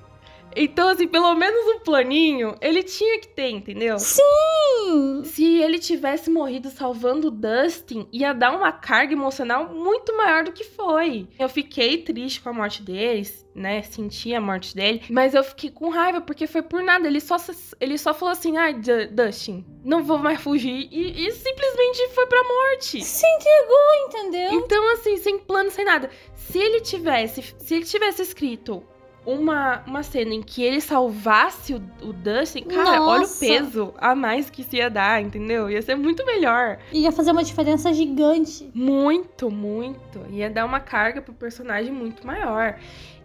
Então, 0.57 0.88
assim, 0.88 1.07
pelo 1.09 1.35
menos 1.35 1.77
um 1.77 1.81
planinho 1.81 2.55
ele 2.61 2.83
tinha 2.83 3.19
que 3.21 3.29
ter, 3.29 3.51
entendeu? 3.51 3.99
Sim! 3.99 5.23
Se 5.25 5.45
ele 5.61 5.79
tivesse 5.79 6.31
morrido 6.31 6.71
salvando 6.71 7.29
o 7.29 7.31
Dustin, 7.31 8.07
ia 8.12 8.33
dar 8.33 8.53
uma 8.53 8.73
carga 8.73 9.12
emocional 9.12 9.73
muito 9.75 10.17
maior 10.17 10.45
do 10.45 10.53
que 10.53 10.64
foi. 10.64 11.29
Eu 11.38 11.49
fiquei 11.49 11.99
triste 11.99 12.40
com 12.40 12.51
a 12.51 12.53
morte 12.53 12.83
deles, 12.83 13.47
né? 13.55 13.83
Senti 13.83 14.35
a 14.35 14.40
morte 14.40 14.75
dele, 14.75 15.03
mas 15.11 15.35
eu 15.35 15.43
fiquei 15.43 15.71
com 15.71 15.88
raiva 15.88 16.21
porque 16.21 16.47
foi 16.47 16.62
por 16.62 16.83
nada. 16.83 17.07
Ele 17.07 17.21
só, 17.21 17.37
ele 17.81 17.97
só 17.99 18.12
falou 18.14 18.33
assim: 18.33 18.57
ai, 18.57 18.75
Du- 18.75 19.09
Dustin, 19.11 19.64
não 19.85 20.03
vou 20.05 20.19
mais 20.19 20.40
fugir. 20.40 20.88
E, 20.90 21.27
e 21.27 21.33
simplesmente 21.33 22.09
foi 22.14 22.27
pra 22.27 22.43
morte. 22.45 23.03
Se 23.03 23.27
entregou, 23.27 23.95
entendeu? 24.09 24.53
Então, 24.53 24.93
assim, 24.93 25.17
sem 25.17 25.38
plano, 25.38 25.71
sem 25.71 25.85
nada. 25.85 26.11
Se 26.35 26.59
ele 26.59 26.81
tivesse, 26.81 27.55
se 27.59 27.75
ele 27.75 27.85
tivesse 27.85 28.23
escrito 28.23 28.83
uma, 29.27 29.83
uma 29.87 30.03
cena 30.03 30.35
em 30.35 30.43
que 30.43 30.63
ele 30.63 30.81
salvasse 30.81 31.75
o, 31.75 31.83
o 32.03 32.13
Dustin, 32.13 32.65
cara, 32.65 33.01
olha 33.03 33.19
o 33.19 33.21
Nossa. 33.21 33.41
peso 33.45 33.95
a 33.99 34.15
mais 34.15 34.51
que 34.51 34.61
isso 34.63 34.77
ia 34.77 34.91
dar, 34.91 35.23
entendeu? 35.23 35.71
Ia 35.71 35.81
ser 35.83 35.95
muito 35.95 36.25
melhor. 36.27 36.79
Ia 36.93 37.11
fazer 37.11 37.31
uma 37.33 37.43
diferença 37.45 37.93
gigante. 37.93 38.71
Muito, 38.75 39.51
muito. 39.51 40.21
Ia 40.31 40.51
dar 40.51 40.65
uma 40.67 40.81
carga 40.81 41.23
pro 41.23 41.33
personagem 41.33 41.93
muito 41.93 42.27
maior. 42.27 42.77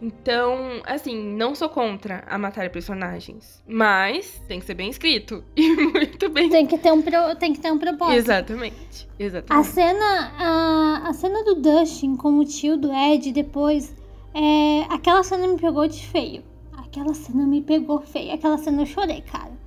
Então, 0.02 0.80
assim, 0.86 1.22
não 1.34 1.54
sou 1.54 1.68
contra 1.68 2.24
a 2.26 2.38
matar 2.38 2.70
personagens. 2.70 3.62
Mas 3.68 4.40
tem 4.48 4.58
que 4.58 4.64
ser 4.64 4.74
bem 4.74 4.88
escrito. 4.88 5.44
E 5.54 5.68
muito 5.76 6.28
bem. 6.30 6.48
Tem 6.48 6.66
que 6.66 6.78
ter 6.78 6.90
um, 6.90 7.02
pro- 7.02 7.36
tem 7.36 7.52
que 7.52 7.60
ter 7.60 7.70
um 7.70 7.78
propósito. 7.78 8.16
Exatamente. 8.16 9.06
A 9.18 9.22
Exatamente. 9.22 9.68
cena, 9.68 10.32
a, 10.38 11.08
a 11.08 11.12
cena 11.12 11.44
do 11.44 11.56
Dustin 11.56 12.16
com 12.16 12.38
o 12.38 12.44
tio 12.46 12.78
do 12.78 12.90
Ed 12.92 13.30
depois, 13.32 13.94
é, 14.34 14.82
aquela 14.88 15.22
cena 15.22 15.46
me 15.46 15.58
pegou 15.58 15.86
de 15.86 16.06
feio. 16.06 16.42
aquela 16.76 17.14
cena 17.14 17.46
me 17.46 17.60
pegou 17.60 18.00
feio. 18.00 18.34
Aquela 18.34 18.58
cena 18.58 18.82
eu 18.82 18.86
chorei, 18.86 19.20
cara. 19.22 19.60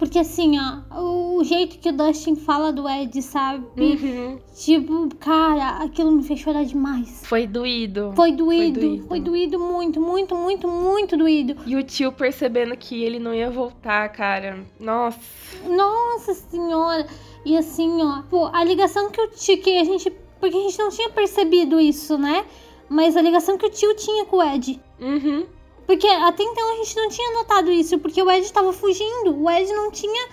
Porque 0.00 0.18
assim, 0.18 0.56
ó, 0.58 1.36
o 1.36 1.44
jeito 1.44 1.78
que 1.78 1.90
o 1.90 1.92
Dustin 1.92 2.34
fala 2.34 2.72
do 2.72 2.88
Ed, 2.88 3.20
sabe? 3.20 3.66
Uhum. 3.78 4.38
Tipo, 4.54 5.14
cara, 5.16 5.84
aquilo 5.84 6.10
me 6.10 6.22
fez 6.22 6.40
chorar 6.40 6.64
demais. 6.64 7.20
Foi 7.26 7.46
doído. 7.46 8.10
Foi 8.16 8.32
doído, 8.32 8.80
doído. 8.80 9.06
foi 9.06 9.20
doído 9.20 9.58
muito, 9.58 10.00
muito, 10.00 10.34
muito, 10.34 10.66
muito 10.66 11.18
doído. 11.18 11.54
E 11.66 11.76
o 11.76 11.82
tio 11.82 12.12
percebendo 12.12 12.74
que 12.78 13.04
ele 13.04 13.18
não 13.18 13.34
ia 13.34 13.50
voltar, 13.50 14.08
cara. 14.08 14.64
Nossa. 14.80 15.20
Nossa 15.68 16.32
senhora. 16.32 17.06
E 17.44 17.54
assim, 17.54 18.02
ó, 18.02 18.22
pô, 18.22 18.46
a 18.54 18.64
ligação 18.64 19.10
que 19.10 19.20
o 19.20 19.28
tio, 19.28 19.60
que 19.60 19.76
a 19.76 19.84
gente, 19.84 20.10
porque 20.40 20.56
a 20.56 20.60
gente 20.62 20.78
não 20.78 20.88
tinha 20.88 21.10
percebido 21.10 21.78
isso, 21.78 22.16
né? 22.16 22.46
Mas 22.90 23.16
a 23.16 23.22
ligação 23.22 23.56
que 23.56 23.64
o 23.64 23.70
tio 23.70 23.94
tinha 23.94 24.24
com 24.24 24.38
o 24.38 24.42
Ed. 24.42 24.80
Uhum. 25.00 25.46
Porque 25.86 26.08
até 26.08 26.42
então 26.42 26.72
a 26.72 26.76
gente 26.76 26.96
não 26.96 27.08
tinha 27.08 27.32
notado 27.34 27.70
isso, 27.70 27.98
porque 28.00 28.20
o 28.20 28.28
Ed 28.28 28.52
tava 28.52 28.72
fugindo. 28.72 29.40
O 29.40 29.48
Ed 29.48 29.72
não 29.72 29.92
tinha 29.92 30.28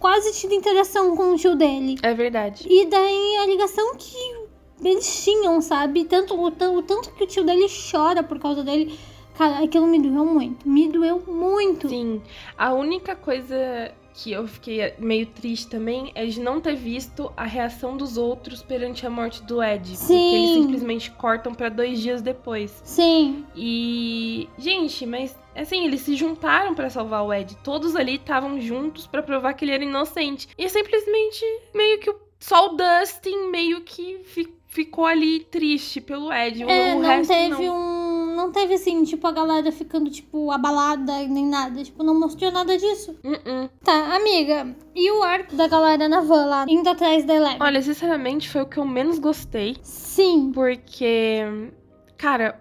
quase 0.00 0.32
tido 0.32 0.52
interação 0.52 1.16
com 1.16 1.32
o 1.32 1.36
tio 1.36 1.54
dele. 1.54 1.96
É 2.02 2.12
verdade. 2.12 2.66
E 2.68 2.86
daí 2.86 3.36
a 3.36 3.46
ligação 3.46 3.94
que 3.96 4.16
eles 4.84 5.24
tinham, 5.24 5.60
sabe? 5.60 6.04
Tanto, 6.04 6.34
o, 6.34 6.46
o 6.46 6.82
tanto 6.82 7.12
que 7.12 7.22
o 7.22 7.26
tio 7.26 7.44
dele 7.44 7.66
chora 7.90 8.22
por 8.22 8.40
causa 8.40 8.64
dele. 8.64 8.98
Cara, 9.36 9.64
aquilo 9.64 9.86
me 9.86 10.00
doeu 10.00 10.24
muito. 10.26 10.68
Me 10.68 10.88
doeu 10.88 11.22
muito. 11.26 11.88
Sim. 11.88 12.20
A 12.56 12.72
única 12.72 13.16
coisa 13.16 13.92
que 14.14 14.30
eu 14.30 14.46
fiquei 14.46 14.92
meio 14.98 15.24
triste 15.24 15.68
também 15.68 16.12
é 16.14 16.26
de 16.26 16.38
não 16.38 16.60
ter 16.60 16.76
visto 16.76 17.32
a 17.34 17.44
reação 17.44 17.96
dos 17.96 18.18
outros 18.18 18.62
perante 18.62 19.06
a 19.06 19.10
morte 19.10 19.42
do 19.42 19.62
Ed. 19.62 19.80
Porque 19.92 19.96
Sim. 19.96 20.34
eles 20.34 20.62
simplesmente 20.64 21.10
cortam 21.12 21.54
pra 21.54 21.70
dois 21.70 21.98
dias 21.98 22.20
depois. 22.20 22.82
Sim, 22.84 23.44
E. 23.56 24.48
Gente, 24.58 25.06
mas. 25.06 25.34
Assim, 25.56 25.84
eles 25.86 26.00
se 26.02 26.14
juntaram 26.14 26.74
pra 26.74 26.88
salvar 26.90 27.24
o 27.24 27.32
Ed. 27.32 27.56
Todos 27.64 27.94
ali 27.96 28.16
estavam 28.16 28.60
juntos 28.60 29.06
pra 29.06 29.22
provar 29.22 29.52
que 29.54 29.64
ele 29.64 29.72
era 29.72 29.84
inocente. 29.84 30.48
E 30.58 30.68
simplesmente, 30.68 31.44
meio 31.74 31.98
que 31.98 32.08
o- 32.10 32.16
só 32.40 32.66
o 32.68 32.76
Dustin 32.76 33.50
meio 33.50 33.82
que 33.82 34.20
fi- 34.24 34.52
ficou 34.66 35.04
ali 35.06 35.40
triste 35.40 36.00
pelo 36.00 36.32
Ed. 36.32 36.64
O, 36.64 36.70
é, 36.70 36.94
o 36.94 37.00
não 37.00 37.08
resto 37.08 37.28
teve 37.32 37.66
não. 37.66 37.76
um. 37.98 38.01
Não 38.42 38.50
teve 38.50 38.74
assim, 38.74 39.04
tipo, 39.04 39.24
a 39.24 39.30
galera 39.30 39.70
ficando, 39.70 40.10
tipo, 40.10 40.50
abalada 40.50 41.16
nem 41.28 41.46
nada. 41.46 41.84
Tipo, 41.84 42.02
não 42.02 42.18
mostrou 42.18 42.50
nada 42.50 42.76
disso. 42.76 43.16
Uh-uh. 43.22 43.70
Tá, 43.84 44.16
amiga. 44.16 44.74
E 44.96 45.12
o 45.12 45.22
arco 45.22 45.54
da 45.54 45.68
galera 45.68 46.08
na 46.08 46.22
van 46.22 46.46
lá, 46.46 46.66
indo 46.68 46.88
atrás 46.88 47.24
da 47.24 47.36
Eleven? 47.36 47.58
Olha, 47.60 47.80
sinceramente, 47.80 48.50
foi 48.50 48.62
o 48.62 48.66
que 48.66 48.78
eu 48.78 48.84
menos 48.84 49.20
gostei. 49.20 49.76
Sim. 49.84 50.50
Porque, 50.52 51.38
cara, 52.16 52.60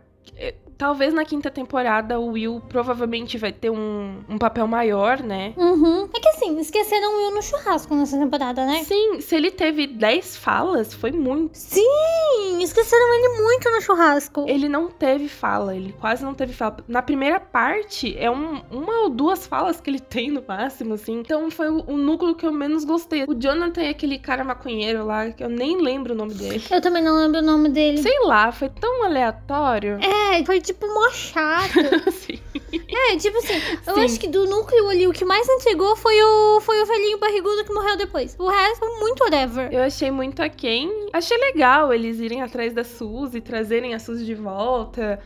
talvez 0.82 1.14
na 1.14 1.24
quinta 1.24 1.52
temporada 1.52 2.20
o 2.20 2.32
Will 2.32 2.60
provavelmente 2.68 3.38
vai 3.38 3.52
ter 3.52 3.70
um, 3.70 4.16
um 4.28 4.40
papel 4.40 4.66
maior, 4.66 5.22
né? 5.22 5.54
Uhum. 5.56 6.10
É 6.12 6.20
que 6.20 6.28
assim, 6.30 6.60
esqueceram 6.60 7.14
o 7.14 7.18
Will 7.20 7.36
no 7.36 7.44
churrasco 7.44 7.94
nessa 7.94 8.18
temporada, 8.18 8.66
né? 8.66 8.84
Sim, 8.84 9.22
se 9.22 9.36
ele 9.36 9.52
teve 9.52 9.86
10 9.86 10.38
falas, 10.38 10.92
foi 10.92 11.12
muito. 11.12 11.52
Sim, 11.56 12.58
esqueceram 12.64 13.14
ele 13.14 13.44
muito 13.44 13.70
no 13.70 13.80
churrasco. 13.80 14.44
Ele 14.48 14.68
não 14.68 14.88
teve 14.90 15.28
fala, 15.28 15.76
ele 15.76 15.94
quase 16.02 16.24
não 16.24 16.34
teve 16.34 16.52
fala. 16.52 16.78
Na 16.88 17.04
primeira 17.04 17.40
parte, 17.40 18.18
é 18.18 18.32
um- 18.32 18.64
uma 18.72 19.02
ou 19.04 19.10
duas 19.10 19.46
falas 19.46 19.80
que 19.80 19.88
ele 19.88 20.00
tem 20.02 20.32
no 20.32 20.44
máximo, 20.48 20.96
assim. 20.96 21.20
Então 21.20 21.52
foi 21.52 21.70
o, 21.70 21.84
o 21.88 21.96
núcleo 21.96 22.34
que 22.34 22.46
eu 22.48 22.52
menos 22.52 22.84
gostei. 22.86 23.24
O 23.28 23.36
Jonathan 23.40 23.82
é 23.84 23.90
aquele 23.90 24.18
cara 24.18 24.44
maconheiro 24.44 25.06
lá, 25.06 25.30
que 25.30 25.44
eu 25.44 25.50
nem 25.50 25.80
lembro 25.80 26.14
o 26.14 26.18
nome 26.18 26.34
dele. 26.34 26.64
Eu 26.72 26.82
também 26.82 27.04
não 27.04 27.16
lembro 27.18 27.38
o 27.40 27.44
nome 27.44 27.70
dele. 27.70 28.00
Sei 28.00 28.20
lá, 28.26 28.52
foi 28.52 28.68
tão 28.70 28.91
aleatório. 29.04 30.00
É, 30.02 30.44
foi 30.46 30.62
tipo 30.62 30.88
mó 30.88 31.10
chato. 31.10 31.80
Sim. 32.12 32.40
é, 32.74 33.18
tipo 33.18 33.38
assim, 33.38 33.54
eu 33.88 33.96
Sim. 33.96 34.04
acho 34.04 34.20
que 34.20 34.28
do 34.28 34.46
núcleo 34.46 34.90
ali, 34.90 35.08
o 35.08 35.14
que 35.14 35.26
mais 35.26 35.48
entregou 35.48 35.96
foi 35.96 36.22
o, 36.22 36.62
foi 36.62 36.82
o 36.82 36.86
velhinho 36.86 37.18
barrigudo 37.18 37.64
que 37.64 37.74
morreu 37.74 37.98
depois. 37.98 38.36
O 38.40 38.48
resto, 38.48 38.86
muito 39.00 39.24
whatever. 39.24 39.72
Eu 39.72 39.84
achei 39.84 40.12
muito 40.12 40.42
aquém. 40.42 41.10
Achei 41.14 41.38
legal 41.38 41.94
eles 41.94 42.20
irem 42.20 42.42
atrás 42.42 42.74
da 42.74 42.84
Suzy, 42.84 43.42
trazerem 43.42 43.94
a 43.94 44.00
Suzy 44.00 44.26
de 44.26 44.36
volta. 44.36 45.20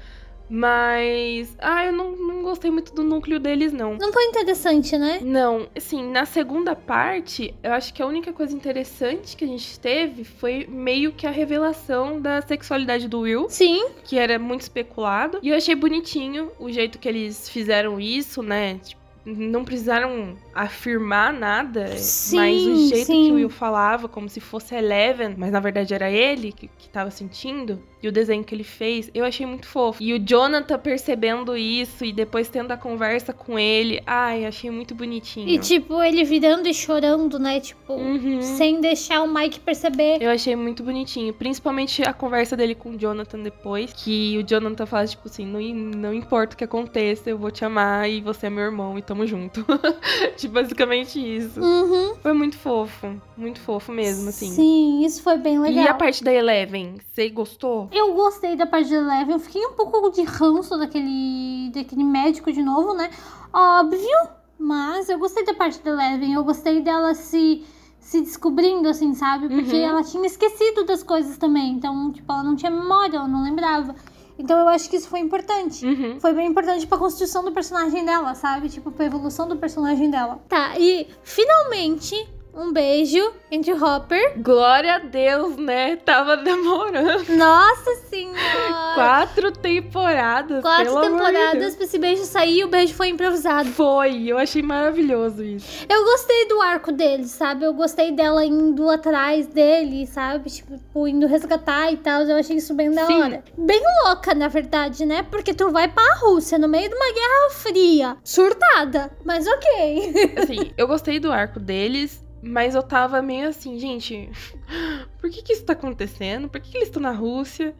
Mas. 0.49 1.55
Ah, 1.60 1.86
eu 1.86 1.91
não, 1.91 2.12
não 2.15 2.43
gostei 2.43 2.69
muito 2.69 2.93
do 2.93 3.03
núcleo 3.03 3.39
deles, 3.39 3.73
não. 3.73 3.95
Não 3.95 4.13
foi 4.13 4.25
interessante, 4.25 4.97
né? 4.97 5.19
Não, 5.21 5.67
assim, 5.75 6.03
na 6.12 6.25
segunda 6.25 6.75
parte, 6.75 7.53
eu 7.63 7.73
acho 7.73 7.93
que 7.93 8.01
a 8.01 8.05
única 8.05 8.31
coisa 8.31 8.55
interessante 8.55 9.36
que 9.36 9.43
a 9.43 9.47
gente 9.47 9.79
teve 9.79 10.23
foi 10.23 10.67
meio 10.69 11.12
que 11.12 11.25
a 11.25 11.31
revelação 11.31 12.21
da 12.21 12.41
sexualidade 12.41 13.08
do 13.08 13.21
Will, 13.21 13.47
Sim, 13.49 13.88
que 14.03 14.17
era 14.17 14.38
muito 14.38 14.62
especulado. 14.62 15.39
E 15.41 15.49
eu 15.49 15.55
achei 15.55 15.75
bonitinho 15.75 16.51
o 16.60 16.71
jeito 16.71 16.99
que 16.99 17.08
eles 17.08 17.49
fizeram 17.49 17.99
isso, 17.99 18.43
né? 18.43 18.79
Tipo, 18.84 19.05
não 19.25 19.65
precisaram 19.65 20.38
afirmar 20.53 21.34
nada, 21.34 21.97
Sim, 21.97 22.36
mas 22.36 22.62
o 22.62 22.89
jeito 22.89 23.05
sim. 23.08 23.25
que 23.25 23.31
o 23.31 23.36
Will 23.36 23.49
falava, 23.49 24.08
como 24.08 24.29
se 24.29 24.39
fosse 24.39 24.75
Eleven, 24.75 25.34
mas 25.36 25.51
na 25.51 25.60
verdade 25.60 25.93
era 25.95 26.12
ele 26.12 26.51
que, 26.51 26.67
que 26.67 26.88
tava 26.89 27.10
sentindo, 27.10 27.81
e 28.05 28.09
o 28.09 28.11
desenho 28.11 28.43
que 28.43 28.53
ele 28.53 28.63
fez, 28.63 29.09
eu 29.13 29.25
achei 29.25 29.45
muito 29.45 29.67
fofo. 29.67 30.01
E 30.01 30.13
o 30.13 30.19
Jonathan 30.19 30.77
percebendo 30.79 31.55
isso 31.57 32.05
e 32.05 32.13
depois 32.13 32.47
tendo 32.47 32.71
a 32.71 32.77
conversa 32.77 33.33
com 33.33 33.57
ele, 33.57 34.01
ai, 34.05 34.45
achei 34.45 34.69
muito 34.69 34.93
bonitinho. 34.95 35.47
e 35.49 35.57
tipo, 35.59 36.01
ele 36.01 36.23
virando 36.23 36.67
e 36.67 36.73
chorando, 36.73 37.39
né? 37.39 37.59
Tipo, 37.59 37.93
Uhum. 37.93 38.41
sem 38.41 38.79
deixar 38.81 39.21
o 39.21 39.33
Mike 39.33 39.59
perceber. 39.59 40.17
Eu 40.21 40.29
achei 40.29 40.55
muito 40.55 40.83
bonitinho, 40.83 41.33
principalmente 41.33 42.01
a 42.03 42.13
conversa 42.13 42.55
dele 42.55 42.75
com 42.75 42.91
o 42.91 42.97
Jonathan 42.97 43.39
depois, 43.39 43.91
que 43.93 44.37
o 44.37 44.43
Jonathan 44.43 44.85
fala, 44.85 45.07
tipo 45.07 45.27
assim, 45.27 45.45
não, 45.45 45.59
não 45.61 46.13
importa 46.13 46.53
o 46.53 46.57
que 46.57 46.63
aconteça, 46.63 47.29
eu 47.29 47.37
vou 47.37 47.51
te 47.51 47.63
amar 47.65 48.09
e 48.09 48.21
você 48.21 48.47
é 48.47 48.49
meu 48.49 48.63
irmão 48.63 48.97
e 48.97 49.01
tamo 49.01 49.25
junto. 49.25 49.65
tipo, 50.37 50.53
basicamente 50.53 51.19
isso. 51.19 51.59
Uhum. 51.59 52.15
Foi 52.21 52.33
muito 52.33 52.57
fofo, 52.57 53.15
muito 53.37 53.59
fofo 53.59 53.91
mesmo, 53.91 54.29
assim. 54.29 54.49
Sim, 54.51 55.05
isso 55.05 55.21
foi 55.23 55.37
bem 55.37 55.59
legal. 55.59 55.85
E 55.85 55.87
a 55.87 55.93
parte 55.93 56.23
da 56.23 56.33
Eleven, 56.33 56.97
você 57.13 57.29
gostou? 57.29 57.89
Eu 57.97 58.13
gostei 58.13 58.58
da 58.58 58.65
parte 58.65 58.89
de 58.89 58.95
Eleven, 58.95 59.31
eu 59.36 59.39
fiquei 59.39 59.65
um 59.65 59.71
pouco 59.71 60.10
de 60.12 60.21
ranço 60.23 60.77
daquele, 60.77 61.71
daquele 61.73 62.03
médico 62.03 62.51
de 62.51 62.62
novo, 62.62 62.93
né? 62.93 63.10
Óbvio, 63.53 64.17
mas 64.60 65.08
eu 65.08 65.17
gostei 65.17 65.45
da 65.45 65.53
parte 65.53 65.79
da 65.81 65.91
Eleven, 65.91 66.34
eu 66.34 66.43
gostei 66.43 66.81
dela 66.81 67.13
se, 67.13 67.63
se 67.97 68.19
descobrindo, 68.19 68.89
assim, 68.89 69.13
sabe? 69.13 69.47
Porque 69.47 69.77
Uhum. 69.77 69.81
ela 69.89 70.03
tinha 70.03 70.25
esquecido 70.25 70.84
das 70.84 71.03
coisas 71.03 71.38
também, 71.38 71.71
então, 71.71 72.12
tipo, 72.12 72.29
ela 72.34 72.43
não 72.43 72.58
tinha 72.58 72.69
memória, 72.69 73.15
ela 73.15 73.29
não 73.29 73.41
lembrava. 73.43 73.95
Então 74.38 74.60
eu 74.60 74.67
acho 74.67 74.89
que 74.89 74.97
isso 74.97 75.08
foi 75.08 75.19
importante. 75.21 75.86
Uhum. 75.86 76.19
Foi 76.19 76.34
bem 76.34 76.49
importante 76.49 76.86
pra 76.86 76.97
construção 76.97 77.45
do 77.45 77.53
personagem 77.53 78.03
dela, 78.03 78.36
sabe? 78.36 78.67
Tipo, 78.67 78.91
pra 78.91 79.05
evolução 79.05 79.47
do 79.47 79.55
personagem 79.55 80.10
dela. 80.12 80.41
Tá, 80.49 80.77
e 80.77 81.08
finalmente 81.23 82.13
um 82.55 82.71
beijo 82.71 83.33
entre 83.51 83.73
o 83.73 83.83
Hopper. 83.83 84.33
Glória 84.41 84.95
a 84.95 84.99
Deus, 84.99 85.57
né? 85.57 85.97
Tava 85.97 86.37
demorando. 86.37 87.35
Nossa 87.35 87.95
senhora! 88.09 88.93
Quatro 88.95 89.51
temporadas. 89.51 90.61
Quatro 90.61 90.95
de 90.95 91.01
temporadas 91.01 91.59
Deus. 91.59 91.75
pra 91.75 91.85
esse 91.85 91.99
beijo 91.99 92.23
sair 92.23 92.59
e 92.59 92.63
o 92.63 92.67
beijo 92.67 92.93
foi 92.93 93.09
improvisado. 93.09 93.69
Foi, 93.69 94.23
eu 94.23 94.37
achei 94.37 94.61
maravilhoso 94.61 95.43
isso. 95.43 95.85
Eu 95.89 96.03
gostei 96.05 96.47
do 96.47 96.61
arco 96.61 96.91
dele, 96.91 97.25
sabe? 97.25 97.65
Eu 97.65 97.73
gostei 97.73 98.11
dela 98.11 98.45
indo 98.45 98.89
atrás 98.89 99.47
dele, 99.47 100.07
sabe? 100.07 100.49
Tipo, 100.49 101.07
indo 101.07 101.27
resgatar 101.27 101.91
e 101.91 101.97
tal. 101.97 102.21
Eu 102.21 102.37
achei 102.37 102.55
isso 102.55 102.73
bem 102.73 102.89
da 102.91 103.05
Sim. 103.05 103.21
hora. 103.21 103.43
Bem 103.57 103.81
louca, 104.05 104.33
na 104.33 104.47
verdade, 104.47 105.05
né? 105.05 105.23
Porque 105.23 105.53
tu 105.53 105.69
vai 105.71 105.87
pra 105.87 106.03
Rússia 106.21 106.57
no 106.57 106.67
meio 106.67 106.89
de 106.89 106.95
uma 106.95 107.13
guerra 107.13 107.49
fria. 107.51 108.17
Surtada. 108.23 109.11
Mas 109.25 109.45
ok. 109.45 110.13
Assim, 110.41 110.71
eu 110.77 110.87
gostei 110.87 111.19
do 111.19 111.31
arco 111.31 111.59
deles, 111.59 112.24
mas 112.45 112.75
eu 112.75 112.84
tava 112.84 113.21
meio 113.21 113.49
assim, 113.49 113.77
gente, 113.79 114.29
por 115.19 115.29
que 115.29 115.41
que 115.41 115.53
isso 115.53 115.65
tá 115.65 115.73
acontecendo? 115.73 116.47
Por 116.47 116.62
que, 116.62 116.71
que 116.71 116.77
eles 116.77 116.88
estão 116.89 117.01
na 117.01 117.12
Rússia? 117.12 117.75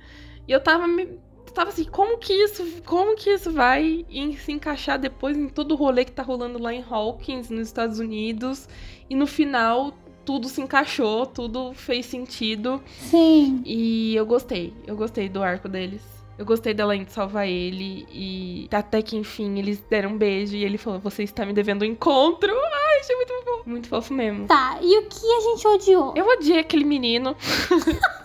E 0.48 0.52
eu 0.52 0.60
tava 0.62 0.88
me... 0.88 1.20
Tava 1.54 1.70
assim, 1.70 1.86
como 1.86 2.18
que 2.18 2.34
isso, 2.34 2.82
como 2.86 3.16
que 3.16 3.30
isso 3.30 3.50
vai 3.50 4.06
em- 4.10 4.36
se 4.36 4.52
encaixar 4.52 5.00
depois 5.00 5.38
em 5.38 5.48
todo 5.48 5.72
o 5.72 5.76
rolê 5.76 6.04
que 6.04 6.12
tá 6.12 6.22
rolando 6.22 6.62
lá 6.62 6.74
em 6.74 6.84
Hawkins, 6.84 7.50
nos 7.50 7.68
Estados 7.68 7.98
Unidos? 7.98 8.68
E 9.10 9.16
no 9.16 9.26
final, 9.26 9.94
tudo 10.26 10.50
se 10.50 10.60
encaixou, 10.60 11.26
tudo 11.26 11.72
fez 11.74 12.08
sentido. 12.08 12.84
Sim. 13.00 13.62
E 13.66 14.14
eu 14.16 14.26
gostei, 14.26 14.74
eu 14.86 14.98
gostei 14.98 15.30
do 15.30 15.42
arco 15.42 15.70
deles. 15.70 16.02
Eu 16.38 16.46
gostei 16.46 16.74
dela 16.74 16.96
indo 16.96 17.10
salvar 17.10 17.48
ele 17.48 18.06
e 18.12 18.68
até 18.72 19.02
que 19.02 19.16
enfim 19.16 19.58
eles 19.58 19.80
deram 19.90 20.12
um 20.12 20.18
beijo 20.18 20.56
e 20.56 20.66
ele 20.66 20.78
falou: 20.78 21.00
Você 21.00 21.24
está 21.24 21.46
me 21.46 21.54
devendo 21.54 21.84
um 21.84 21.86
encontro. 21.86 22.52
Ai, 22.54 23.00
achei 23.00 23.16
muito 23.16 23.34
fofo. 23.34 23.70
Muito 23.70 23.88
fofo 23.88 24.14
mesmo. 24.14 24.48
Tá, 24.48 24.78
e 24.82 24.98
o 24.98 25.08
que 25.08 25.26
a 25.26 25.40
gente 25.42 25.68
odiou? 25.68 26.14
Eu 26.16 26.28
odiei 26.28 26.60
aquele 26.60 26.84
menino. 26.84 27.36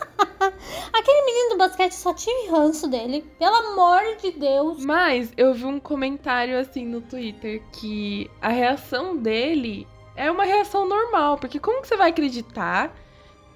Aquele 0.93 1.25
menino 1.25 1.51
do 1.51 1.59
basquete 1.59 1.93
só 1.93 2.13
tive 2.13 2.49
ranço 2.51 2.89
dele. 2.89 3.25
Pelo 3.39 3.55
amor 3.55 4.17
de 4.21 4.33
Deus. 4.33 4.85
Mas 4.85 5.33
eu 5.37 5.55
vi 5.55 5.65
um 5.65 5.81
comentário 5.81 6.59
assim 6.59 6.85
no 6.85 7.01
Twitter 7.01 7.63
que 7.73 8.31
a 8.41 8.49
reação 8.49 9.17
dele 9.17 9.87
é 10.17 10.31
uma 10.31 10.45
reação 10.45 10.87
normal. 10.87 11.39
Porque 11.39 11.59
como 11.59 11.81
que 11.81 11.89
você 11.89 11.97
vai 11.97 12.11
acreditar 12.11 12.95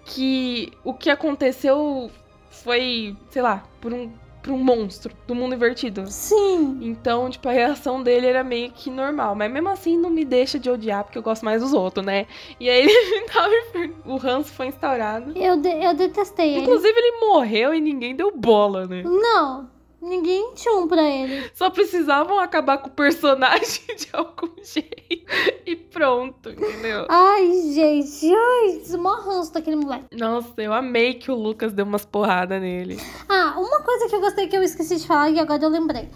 que 0.05 0.73
o 0.83 0.95
que 0.95 1.11
aconteceu 1.11 2.11
foi, 2.51 3.17
sei 3.31 3.43
lá, 3.43 3.64
por 3.81 3.93
um 3.93 4.11
pra 4.44 4.52
um 4.52 4.59
monstro 4.59 5.14
do 5.26 5.35
mundo 5.35 5.54
invertido. 5.54 6.04
Sim. 6.07 6.78
Então, 6.83 7.30
tipo, 7.30 7.48
a 7.48 7.52
reação 7.52 8.02
dele 8.02 8.26
era 8.26 8.44
meio 8.44 8.70
que 8.70 8.90
normal. 8.90 9.35
Mas 9.35 9.50
mesmo 9.50 9.70
assim, 9.70 9.96
não 9.96 10.11
me 10.11 10.22
deixa 10.24 10.59
de 10.59 10.68
odiar, 10.68 11.02
porque 11.02 11.16
eu 11.16 11.22
gosto 11.22 11.44
mais 11.46 11.62
dos 11.62 11.72
outros, 11.72 12.04
né? 12.04 12.26
E 12.61 12.68
aí 12.68 12.85
ele 12.87 13.20
tava. 13.22 13.50
O 14.04 14.16
ranço 14.16 14.52
foi 14.52 14.66
instaurado. 14.66 15.33
Eu, 15.37 15.57
de- 15.57 15.83
eu 15.85 15.94
detestei 15.94 16.50
ele. 16.57 16.61
Inclusive, 16.61 16.92
ele 16.94 17.20
morreu 17.20 17.72
e 17.72 17.80
ninguém 17.80 18.14
deu 18.14 18.30
bola, 18.37 18.87
né? 18.87 19.02
Não, 19.02 19.68
ninguém 20.05 20.53
tinha 20.55 20.75
um 20.75 20.87
pra 20.87 21.03
ele. 21.03 21.51
Só 21.55 21.71
precisavam 21.71 22.38
acabar 22.38 22.79
com 22.79 22.88
o 22.88 22.93
personagem 22.93 23.83
de 23.97 24.09
algum 24.12 24.53
jeito. 24.62 24.95
E 25.67 25.75
pronto, 25.75 26.51
entendeu? 26.51 27.07
Ai, 27.09 27.51
gente, 27.73 28.33
ai, 28.33 28.97
mó 28.99 29.14
ranço 29.17 29.53
daquele 29.53 29.77
moleque. 29.77 30.17
Nossa, 30.17 30.53
eu 30.59 30.73
amei 30.73 31.14
que 31.14 31.31
o 31.31 31.35
Lucas 31.35 31.73
deu 31.73 31.85
umas 31.85 32.05
porradas 32.05 32.61
nele. 32.61 32.99
Ah, 33.29 33.55
uma 33.57 33.81
coisa 33.83 34.09
que 34.09 34.14
eu 34.14 34.21
gostei 34.21 34.47
que 34.47 34.57
eu 34.57 34.62
esqueci 34.62 34.97
de 34.97 35.07
falar 35.07 35.31
e 35.31 35.40
agora 35.40 35.62
eu 35.64 35.71
lembrei. 35.71 36.09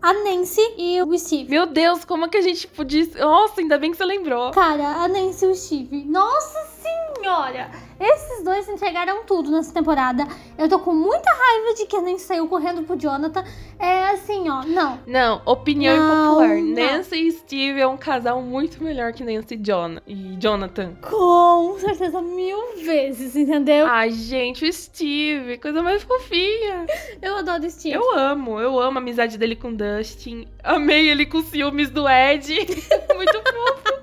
A 0.00 0.12
Nancy 0.12 0.60
e 0.76 1.02
o 1.02 1.18
Steve. 1.18 1.50
Meu 1.50 1.66
Deus, 1.66 2.04
como 2.04 2.28
que 2.28 2.36
a 2.36 2.42
gente 2.42 2.66
podia. 2.68 3.06
Nossa, 3.18 3.60
ainda 3.60 3.78
bem 3.78 3.90
que 3.90 3.96
você 3.96 4.04
lembrou. 4.04 4.52
Cara, 4.52 5.02
a 5.02 5.08
Nancy 5.08 5.44
e 5.44 5.48
o 5.48 5.54
Steve. 5.54 6.04
Nossa 6.04 6.75
senhora! 7.16 7.70
Esses 7.98 8.44
dois 8.44 8.68
entregaram 8.68 9.24
tudo 9.24 9.50
nessa 9.50 9.72
temporada. 9.72 10.26
Eu 10.58 10.68
tô 10.68 10.78
com 10.78 10.92
muita 10.92 11.30
raiva 11.30 11.74
de 11.74 11.86
que 11.86 11.98
Nancy 11.98 12.24
saiu 12.24 12.46
correndo 12.46 12.82
pro 12.82 12.96
Jonathan. 12.98 13.42
É 13.78 14.10
assim, 14.10 14.48
ó. 14.50 14.62
Não. 14.64 15.00
Não, 15.06 15.42
opinião 15.46 15.96
Não, 15.96 16.24
impopular. 16.42 16.56
não. 16.56 16.74
Nancy 16.74 17.16
e 17.28 17.32
Steve 17.32 17.80
é 17.80 17.86
um 17.86 17.96
casal 17.96 18.42
muito 18.42 18.82
melhor 18.82 19.12
que 19.12 19.24
Nancy 19.24 19.54
e, 19.54 19.56
Jon 19.56 19.96
e 20.06 20.36
Jonathan. 20.38 20.94
Com 21.00 21.78
certeza, 21.78 22.20
mil 22.20 22.76
vezes, 22.84 23.34
entendeu? 23.34 23.86
Ai, 23.86 24.10
gente, 24.10 24.66
o 24.68 24.72
Steve, 24.72 25.56
coisa 25.58 25.82
mais 25.82 26.02
fofinha. 26.02 26.86
Eu 27.22 27.36
adoro 27.36 27.64
o 27.64 27.70
Steve. 27.70 27.94
Eu 27.96 28.18
amo, 28.18 28.60
eu 28.60 28.78
amo 28.78 28.98
a 28.98 29.00
amizade 29.00 29.38
dele 29.38 29.56
com 29.56 29.68
o 29.68 29.76
Dustin. 29.76 30.46
Amei 30.62 31.08
ele 31.08 31.24
com 31.24 31.42
ciúmes 31.42 31.88
do 31.90 32.06
Ed. 32.08 32.54
muito 33.14 33.42
fofo. 33.42 33.96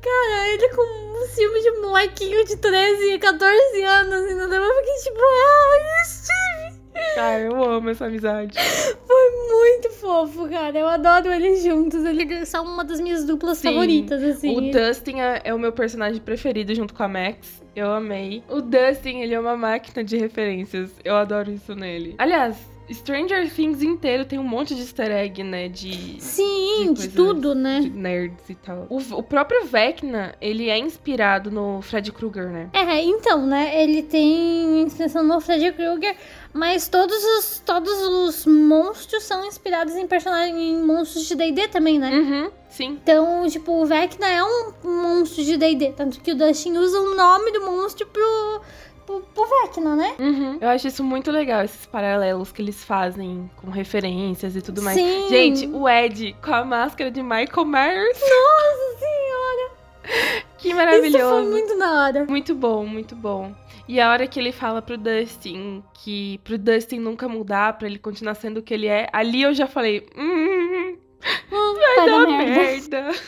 Cara, 0.00 0.48
ele 0.48 0.68
com 0.70 0.82
um 0.82 1.26
ciúme 1.28 1.60
de 1.60 1.70
molequinho 1.80 2.44
de 2.44 2.56
13, 2.56 3.18
14 3.18 3.82
anos, 3.82 4.30
entendeu? 4.30 4.62
Eu 4.62 4.74
fiquei 4.76 4.94
tipo, 5.02 5.20
ai, 5.20 6.04
Steve! 6.04 6.78
Cara, 7.14 7.40
eu 7.40 7.64
amo 7.64 7.90
essa 7.90 8.06
amizade. 8.06 8.58
Foi 9.06 9.30
muito 9.48 9.90
fofo, 9.90 10.48
cara. 10.48 10.78
Eu 10.78 10.88
adoro 10.88 11.32
eles 11.32 11.62
juntos. 11.62 12.04
Eles 12.04 12.48
são 12.48 12.64
uma 12.64 12.84
das 12.84 13.00
minhas 13.00 13.24
duplas 13.24 13.58
Sim. 13.58 13.68
favoritas, 13.68 14.22
assim. 14.22 14.56
O 14.56 14.70
Dustin 14.70 15.20
é, 15.20 15.40
é 15.44 15.54
o 15.54 15.58
meu 15.58 15.72
personagem 15.72 16.20
preferido 16.20 16.74
junto 16.74 16.94
com 16.94 17.02
a 17.02 17.08
Max. 17.08 17.62
Eu 17.74 17.92
amei. 17.92 18.42
O 18.48 18.60
Dustin, 18.60 19.20
ele 19.20 19.34
é 19.34 19.40
uma 19.40 19.56
máquina 19.56 20.02
de 20.02 20.16
referências. 20.16 20.90
Eu 21.04 21.16
adoro 21.16 21.50
isso 21.50 21.74
nele. 21.74 22.14
Aliás, 22.18 22.56
Stranger 22.92 23.50
Things 23.50 23.82
inteiro 23.82 24.24
tem 24.24 24.38
um 24.38 24.44
monte 24.44 24.74
de 24.74 24.80
easter 24.80 25.10
egg, 25.10 25.42
né? 25.42 25.68
De, 25.68 26.16
Sim, 26.20 26.92
de 26.92 27.02
de 27.02 27.08
tudo, 27.08 27.54
né? 27.54 27.80
de 27.80 27.90
nerds 27.90 28.48
e 28.48 28.54
tal. 28.54 28.86
O, 28.88 28.98
o 28.98 29.22
próprio 29.22 29.64
Vecna, 29.66 30.34
ele 30.40 30.68
é 30.68 30.78
inspirado 30.78 31.50
no 31.50 31.82
Fred 31.82 32.10
Krueger, 32.12 32.48
né? 32.48 32.70
É, 32.72 33.02
então, 33.02 33.46
né? 33.46 33.82
Ele 33.82 34.02
tem 34.02 34.82
inspiração 34.82 35.22
no 35.22 35.40
Freddy 35.40 35.72
Krueger, 35.72 36.16
mas 36.52 36.88
todos 36.88 37.16
os, 37.16 37.62
todos 37.64 37.92
os 37.92 38.46
monstros 38.46 39.24
são 39.24 39.44
inspirados 39.44 39.94
em 39.94 40.06
personagens, 40.06 40.56
em 40.56 40.82
monstros 40.82 41.26
de 41.26 41.34
D&D 41.34 41.68
também, 41.68 41.98
né? 41.98 42.10
Uhum, 42.10 42.50
sim. 42.68 42.98
Então, 43.02 43.46
tipo, 43.48 43.72
o 43.72 43.86
Vecna 43.86 44.28
é 44.28 44.42
um 44.42 44.72
monstro 44.84 45.44
de 45.44 45.56
D&D, 45.56 45.92
tanto 45.92 46.20
que 46.20 46.32
o 46.32 46.34
Dustin 46.34 46.76
usa 46.76 46.98
o 47.00 47.14
nome 47.14 47.52
do 47.52 47.60
monstro 47.62 48.06
pro, 48.06 48.60
pro, 49.08 49.20
pro 49.20 49.46
Vecna, 49.46 49.96
né? 49.96 50.14
Uhum. 50.18 50.58
Eu 50.60 50.68
acho 50.68 50.86
isso 50.86 51.02
muito 51.02 51.30
legal, 51.30 51.64
esses 51.64 51.86
paralelos 51.86 52.52
que 52.52 52.60
eles 52.60 52.84
fazem 52.84 53.50
com 53.56 53.70
referências 53.70 54.54
e 54.54 54.60
tudo 54.60 54.82
mais. 54.82 54.98
Sim. 54.98 55.28
Gente, 55.30 55.66
o 55.66 55.88
Ed 55.88 56.36
com 56.42 56.52
a 56.52 56.64
máscara 56.64 57.10
de 57.10 57.22
Michael 57.22 57.64
Myers. 57.64 58.20
Nossa 58.20 58.98
senhora! 58.98 60.44
Que 60.58 60.74
maravilhoso. 60.74 61.16
Isso 61.16 61.28
foi 61.28 61.44
muito 61.44 61.78
da 61.78 61.92
hora. 61.92 62.26
Muito 62.28 62.54
bom, 62.54 62.84
muito 62.84 63.16
bom. 63.16 63.54
E 63.88 63.98
a 63.98 64.10
hora 64.10 64.26
que 64.26 64.38
ele 64.38 64.52
fala 64.52 64.82
pro 64.82 64.98
Dustin 64.98 65.82
que 65.94 66.38
pro 66.44 66.58
Dustin 66.58 66.98
nunca 66.98 67.26
mudar, 67.26 67.78
pra 67.78 67.88
ele 67.88 67.98
continuar 67.98 68.34
sendo 68.34 68.58
o 68.58 68.62
que 68.62 68.74
ele 68.74 68.86
é, 68.86 69.08
ali 69.12 69.42
eu 69.42 69.54
já 69.54 69.66
falei, 69.66 70.06
hum, 70.16 70.38
Hum, 70.78 70.96
vai 71.20 71.96
vai 71.96 71.96
dar 71.96 72.06
dar 72.06 72.26
merda. 72.26 73.02
merda. 73.02 73.18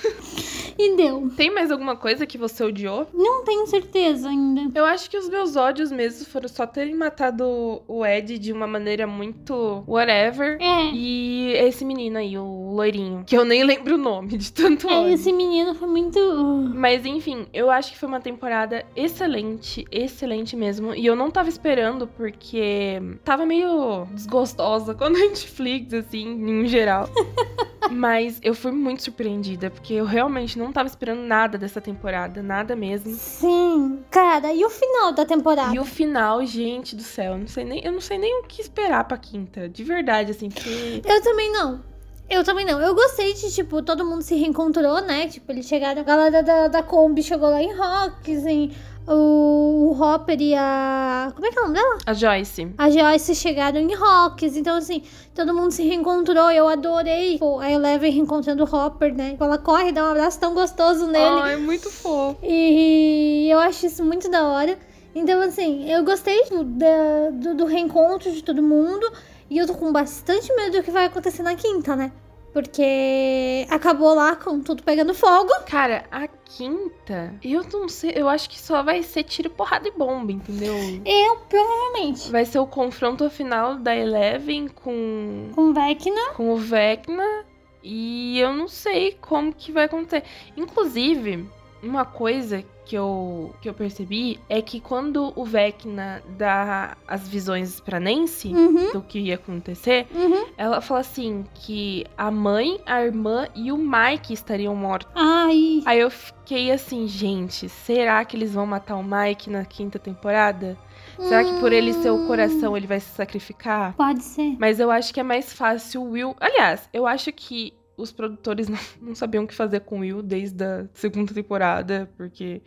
E 0.79 0.97
deu. 0.97 1.31
Tem 1.37 1.53
mais 1.53 1.71
alguma 1.71 1.95
coisa 1.95 2.25
que 2.25 2.39
você 2.39 2.65
odiou? 2.65 3.07
Não 3.13 3.45
tenho 3.45 3.67
certeza 3.67 4.31
ainda. 4.31 4.71
Eu 4.79 4.87
acho 4.87 5.11
que 5.11 5.17
os 5.19 5.29
meus 5.29 5.55
ódios 5.55 5.93
mesmo 5.93 6.25
foram 6.25 6.49
só 6.49 6.67
terem 6.67 6.95
matado 6.95 7.83
o 7.87 8.07
Ed 8.07 8.39
de 8.39 8.51
uma 8.51 8.67
maneira 8.67 9.07
muito 9.07 9.85
whatever. 9.87 10.57
É. 10.59 10.87
E 10.95 11.53
esse 11.53 11.85
menino 11.85 12.17
aí, 12.17 12.39
o 12.39 12.71
loirinho, 12.73 13.25
que 13.27 13.37
eu 13.37 13.45
nem 13.45 13.63
lembro 13.63 13.97
o 13.97 13.99
nome 13.99 14.39
de 14.39 14.51
tanto 14.53 14.89
É, 14.89 15.01
ódio. 15.01 15.13
esse 15.13 15.31
menino 15.33 15.75
foi 15.75 15.89
muito. 15.89 16.19
uh, 16.19 16.73
Mas 16.75 17.05
enfim, 17.05 17.47
eu 17.53 17.71
acho 17.71 17.93
que 17.93 17.99
foi 17.99 18.09
uma 18.09 18.21
temporada 18.21 18.87
excelente, 18.97 19.85
excelente 19.93 20.57
mesmo. 20.57 20.95
E 20.95 21.05
eu 21.05 21.15
não 21.15 21.31
tava 21.31 21.51
esperando 21.51 22.07
porque 22.07 23.03
tava 23.23 23.45
meio 23.45 24.07
desgostosa 24.15 24.95
com 24.95 25.05
a 25.05 25.11
Netflix, 25.11 25.93
assim, 25.93 26.27
em 26.27 26.67
geral. 26.67 27.07
Mas 27.91 28.39
eu 28.43 28.55
fui 28.55 28.73
muito 28.73 29.03
surpreendida, 29.03 29.71
porque 29.71 29.95
eu 29.95 30.05
realmente 30.05 30.59
não 30.59 30.73
tava 30.73 30.89
esperando 30.89 31.23
nada 31.23 31.57
dessa 31.57 31.81
temporada, 31.81 32.43
nada 32.43 32.77
mesmo. 32.77 33.13
Sim. 33.15 34.03
Cara, 34.11 34.53
e 34.53 34.65
o 34.65 34.71
final 34.71 35.13
da 35.13 35.25
temporada? 35.25 35.75
E 35.75 35.79
o 35.79 35.85
final, 35.85 36.45
gente 36.45 36.95
do 36.95 37.03
céu, 37.03 37.33
eu 37.33 37.39
não 37.39 37.47
sei 37.47 37.65
nem, 37.65 37.85
eu 37.85 37.93
não 37.93 38.01
sei 38.01 38.19
nem 38.19 38.41
o 38.41 38.43
que 38.45 38.61
esperar 38.61 39.05
pra 39.05 39.17
quinta. 39.17 39.69
De 39.69 39.83
verdade, 39.85 40.33
assim, 40.33 40.51
porque. 40.51 41.03
Eu 41.05 41.23
também 41.23 41.53
não. 41.53 41.83
Eu 42.31 42.45
também 42.45 42.65
não. 42.65 42.81
Eu 42.81 42.95
gostei 42.95 43.35
de, 43.35 43.53
tipo, 43.53 43.83
todo 43.83 44.05
mundo 44.05 44.23
se 44.23 44.37
reencontrou, 44.37 45.01
né? 45.01 45.27
Tipo, 45.27 45.51
eles 45.51 45.67
chegaram. 45.67 46.01
A 46.01 46.05
galera 46.05 46.43
da, 46.43 46.69
da 46.69 46.83
Kombi 46.83 47.25
chegou 47.25 47.51
lá 47.51 47.61
em 47.61 47.75
Rocks, 47.75 48.47
em. 48.47 48.73
O, 49.07 49.91
o 49.91 50.03
Hopper 50.03 50.41
e 50.41 50.55
a. 50.55 51.33
Como 51.35 51.47
é 51.47 51.51
que 51.51 51.59
é 51.59 51.63
o 51.63 51.65
nome 51.65 51.75
dela? 51.75 51.99
A 52.07 52.13
Joyce. 52.13 52.73
A 52.79 52.91
Joyce 52.91 53.35
chegaram 53.35 53.81
em 53.81 53.95
Rocks. 53.95 54.57
Então, 54.57 54.77
assim, 54.77 55.03
todo 55.35 55.55
mundo 55.55 55.73
se 55.73 55.83
reencontrou. 55.83 56.51
Eu 56.51 56.69
adorei 56.69 57.39
pô, 57.39 57.59
a 57.59 57.71
Eleven 57.71 58.13
reencontrando 58.13 58.65
o 58.65 58.77
Hopper, 58.77 59.15
né? 59.15 59.37
Ela 59.41 59.59
corre, 59.59 59.91
dá 59.93 60.05
um 60.05 60.11
abraço 60.11 60.39
tão 60.39 60.55
gostoso 60.55 61.07
nele. 61.07 61.41
Ai, 61.43 61.57
muito 61.57 61.91
fofo. 61.91 62.39
E 62.43 63.49
eu 63.51 63.59
acho 63.59 63.87
isso 63.87 64.05
muito 64.05 64.31
da 64.31 64.45
hora. 64.45 64.79
Então, 65.15 65.41
assim, 65.43 65.91
eu 65.91 66.05
gostei 66.05 66.45
do, 66.49 66.63
do, 66.63 67.55
do 67.57 67.67
reencontro 67.67 68.31
de 68.31 68.43
todo 68.43 68.63
mundo. 68.63 69.11
E 69.49 69.59
eu 69.59 69.67
tô 69.67 69.75
com 69.75 69.91
bastante 69.91 70.55
medo 70.55 70.79
do 70.79 70.85
que 70.85 70.93
vai 70.93 71.07
acontecer 71.07 71.43
na 71.43 71.57
quinta, 71.57 71.97
né? 71.97 72.13
Porque 72.53 73.67
acabou 73.71 74.15
lá 74.15 74.35
com 74.35 74.61
tudo 74.61 74.83
pegando 74.83 75.15
fogo. 75.15 75.51
Cara, 75.67 76.05
a 76.11 76.27
quinta, 76.27 77.35
eu 77.43 77.63
não 77.73 77.89
sei, 77.89 78.13
eu 78.17 78.29
acho 78.29 78.51
que 78.51 78.59
só 78.59 78.83
vai 78.83 79.03
ser 79.03 79.23
tiro, 79.23 79.49
porrada 79.51 79.87
e 79.89 79.93
bomba, 79.93 80.33
entendeu? 80.33 80.75
Eu, 81.05 81.37
provavelmente. 81.49 82.31
Vai 82.31 82.45
ser 82.45 82.59
o 82.59 82.67
confronto 82.67 83.29
final 83.31 83.77
da 83.77 83.95
Eleven 83.95 84.69
com, 84.69 85.51
Com 85.55 85.73
Vecna. 85.73 86.33
com 86.35 86.51
o 86.51 86.57
Vecna. 86.57 87.45
E 87.83 88.39
eu 88.39 88.53
não 88.53 88.69
sei 88.69 89.17
como 89.21 89.55
que 89.55 89.73
vai 89.73 89.85
acontecer. 89.85 90.25
Inclusive, 90.57 91.49
uma 91.83 92.05
coisa 92.05 92.65
que 92.85 92.97
eu, 92.97 93.55
que 93.61 93.69
eu 93.69 93.75
percebi 93.75 94.41
é 94.49 94.61
que 94.61 94.81
quando 94.81 95.33
o 95.37 95.45
Vecna 95.45 96.23
dá 96.37 96.97
as 97.07 97.29
visões 97.29 97.79
pra 97.81 98.01
Nancy 98.01 98.49
Uhum, 98.49 98.93
do 98.93 99.01
que 99.01 99.19
ia 99.21 99.37
acontecer, 99.37 100.07
uhum. 100.15 100.47
ela 100.59 100.81
fala 100.81 101.01
assim 101.01 101.45
que 101.55 102.05
a 102.19 102.31
mãe, 102.31 102.81
a 102.85 103.03
irmã 103.03 103.47
e 103.55 103.71
o 103.71 103.77
Mike 103.79 104.33
estariam 104.33 104.75
mortos. 104.75 105.11
Ai. 105.15 105.83
Aí 105.87 106.01
eu 106.01 106.11
fiquei 106.11 106.73
assim, 106.73 107.07
gente, 107.07 107.69
será 107.69 108.25
que 108.25 108.37
eles 108.37 108.53
vão 108.55 108.67
matar 108.67 108.97
o 108.97 109.05
Mike 109.05 109.49
na 109.51 109.65
quinta 109.65 109.99
temporada? 109.99 110.77
Será 111.19 111.45
que 111.45 111.53
por 111.61 111.73
ele 111.73 111.93
ser 111.93 112.11
o 112.11 112.17
Hum, 112.17 112.27
coração 112.27 112.77
ele 112.77 112.87
vai 112.87 112.99
se 112.99 113.11
sacrificar? 113.15 113.95
Pode 113.95 114.23
ser. 114.23 114.57
Mas 114.59 114.81
eu 114.81 114.91
acho 114.91 115.13
que 115.15 115.21
é 115.21 115.23
mais 115.23 115.53
fácil 115.53 116.03
o 116.03 116.11
Will. 116.11 116.35
Aliás, 116.41 116.89
eu 116.93 117.07
acho 117.07 117.31
que 117.33 117.73
os 118.01 118.13
produtores 118.13 118.69
não, 118.69 118.79
não 119.01 119.15
sabiam 119.15 119.45
o 119.45 119.47
que 119.47 119.55
fazer 119.55 119.81
com 119.81 119.99
o 119.99 120.01
Will 120.01 120.23
desde 120.23 120.65
a 120.65 120.87
segunda 120.95 121.33
temporada, 121.35 122.11
porque 122.17 122.63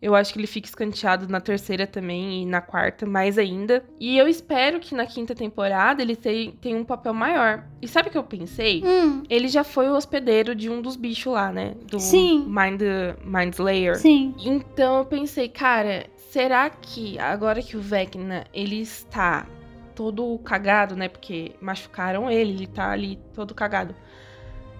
eu 0.00 0.14
acho 0.14 0.32
que 0.32 0.38
ele 0.38 0.46
fica 0.46 0.68
escanteado 0.68 1.28
na 1.28 1.40
terceira 1.40 1.84
também 1.86 2.42
e 2.42 2.46
na 2.46 2.60
quarta 2.60 3.04
mais 3.04 3.36
ainda. 3.36 3.84
E 3.98 4.16
eu 4.16 4.28
espero 4.28 4.78
que 4.78 4.94
na 4.94 5.04
quinta 5.06 5.34
temporada 5.34 6.00
ele 6.00 6.14
tenha, 6.14 6.52
tenha 6.60 6.76
um 6.76 6.84
papel 6.84 7.12
maior. 7.12 7.64
E 7.82 7.88
sabe 7.88 8.08
o 8.08 8.12
que 8.12 8.18
eu 8.18 8.22
pensei? 8.22 8.80
Hum, 8.84 9.24
Ele 9.28 9.48
já 9.48 9.64
foi 9.64 9.88
o 9.88 9.96
hospedeiro 9.96 10.54
de 10.54 10.70
um 10.70 10.80
dos 10.80 10.94
bichos 10.94 11.32
lá, 11.32 11.50
né? 11.52 11.74
Do 11.90 11.98
Sim. 11.98 12.46
Mind, 12.46 12.80
Mind 13.24 13.54
Slayer. 13.54 13.96
sim. 13.96 14.34
Então 14.38 14.98
eu 14.98 15.04
pensei, 15.04 15.48
cara, 15.48 16.06
será 16.30 16.70
que 16.70 17.18
agora 17.18 17.60
que 17.60 17.76
o 17.76 17.80
Vecna 17.80 18.44
ele 18.54 18.80
está 18.80 19.46
todo 19.96 20.38
cagado, 20.44 20.94
né? 20.94 21.08
Porque 21.08 21.56
machucaram 21.60 22.30
ele, 22.30 22.52
ele 22.52 22.66
tá 22.68 22.92
ali 22.92 23.18
todo 23.34 23.52
cagado. 23.52 23.96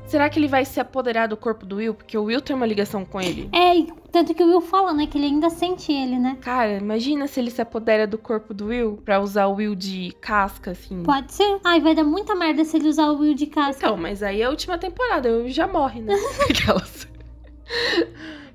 Será 0.09 0.31
que 0.31 0.39
ele 0.39 0.49
vai 0.49 0.65
se 0.65 0.81
apoderar 0.81 1.29
do 1.29 1.37
corpo 1.37 1.67
do 1.67 1.77
Will? 1.77 1.93
Porque 1.93 2.17
o 2.17 2.25
Will 2.25 2.41
tem 2.41 2.57
uma 2.57 2.65
ligação 2.65 3.05
com 3.05 3.21
ele. 3.21 3.51
É, 3.53 3.87
tanto 4.11 4.35
que 4.35 4.43
o 4.43 4.47
Will 4.47 4.63
fala, 4.63 4.95
né? 4.95 5.07
Que 5.07 5.19
ele 5.19 5.27
ainda 5.27 5.51
sente 5.51 5.93
ele, 5.93 6.19
né? 6.19 6.39
Cara, 6.41 6.79
imagina 6.79 7.27
se 7.27 7.39
ele 7.39 7.51
se 7.51 7.61
apodera 7.61 8.07
do 8.07 8.17
corpo 8.17 8.55
do 8.55 8.69
Will 8.69 8.99
pra 9.05 9.21
usar 9.21 9.47
o 9.49 9.57
Will 9.57 9.75
de 9.75 10.15
casca, 10.19 10.71
assim. 10.71 11.03
Pode 11.03 11.35
ser. 11.35 11.61
Ai, 11.63 11.79
vai 11.81 11.95
dar 11.95 12.05
muita 12.05 12.35
merda 12.35 12.65
se 12.65 12.79
ele 12.79 12.89
usar 12.89 13.11
o 13.11 13.19
Will 13.19 13.35
de 13.35 13.49
casca. 13.49 13.85
Então, 13.85 13.99
mas 13.99 14.23
aí 14.23 14.41
é 14.41 14.47
a 14.47 14.51
última 14.51 14.79
temporada, 14.79 15.29
o 15.29 15.43
Will 15.43 15.51
já 15.51 15.67
morre, 15.69 16.01
né? 16.01 16.15
Aquelas. 16.49 17.07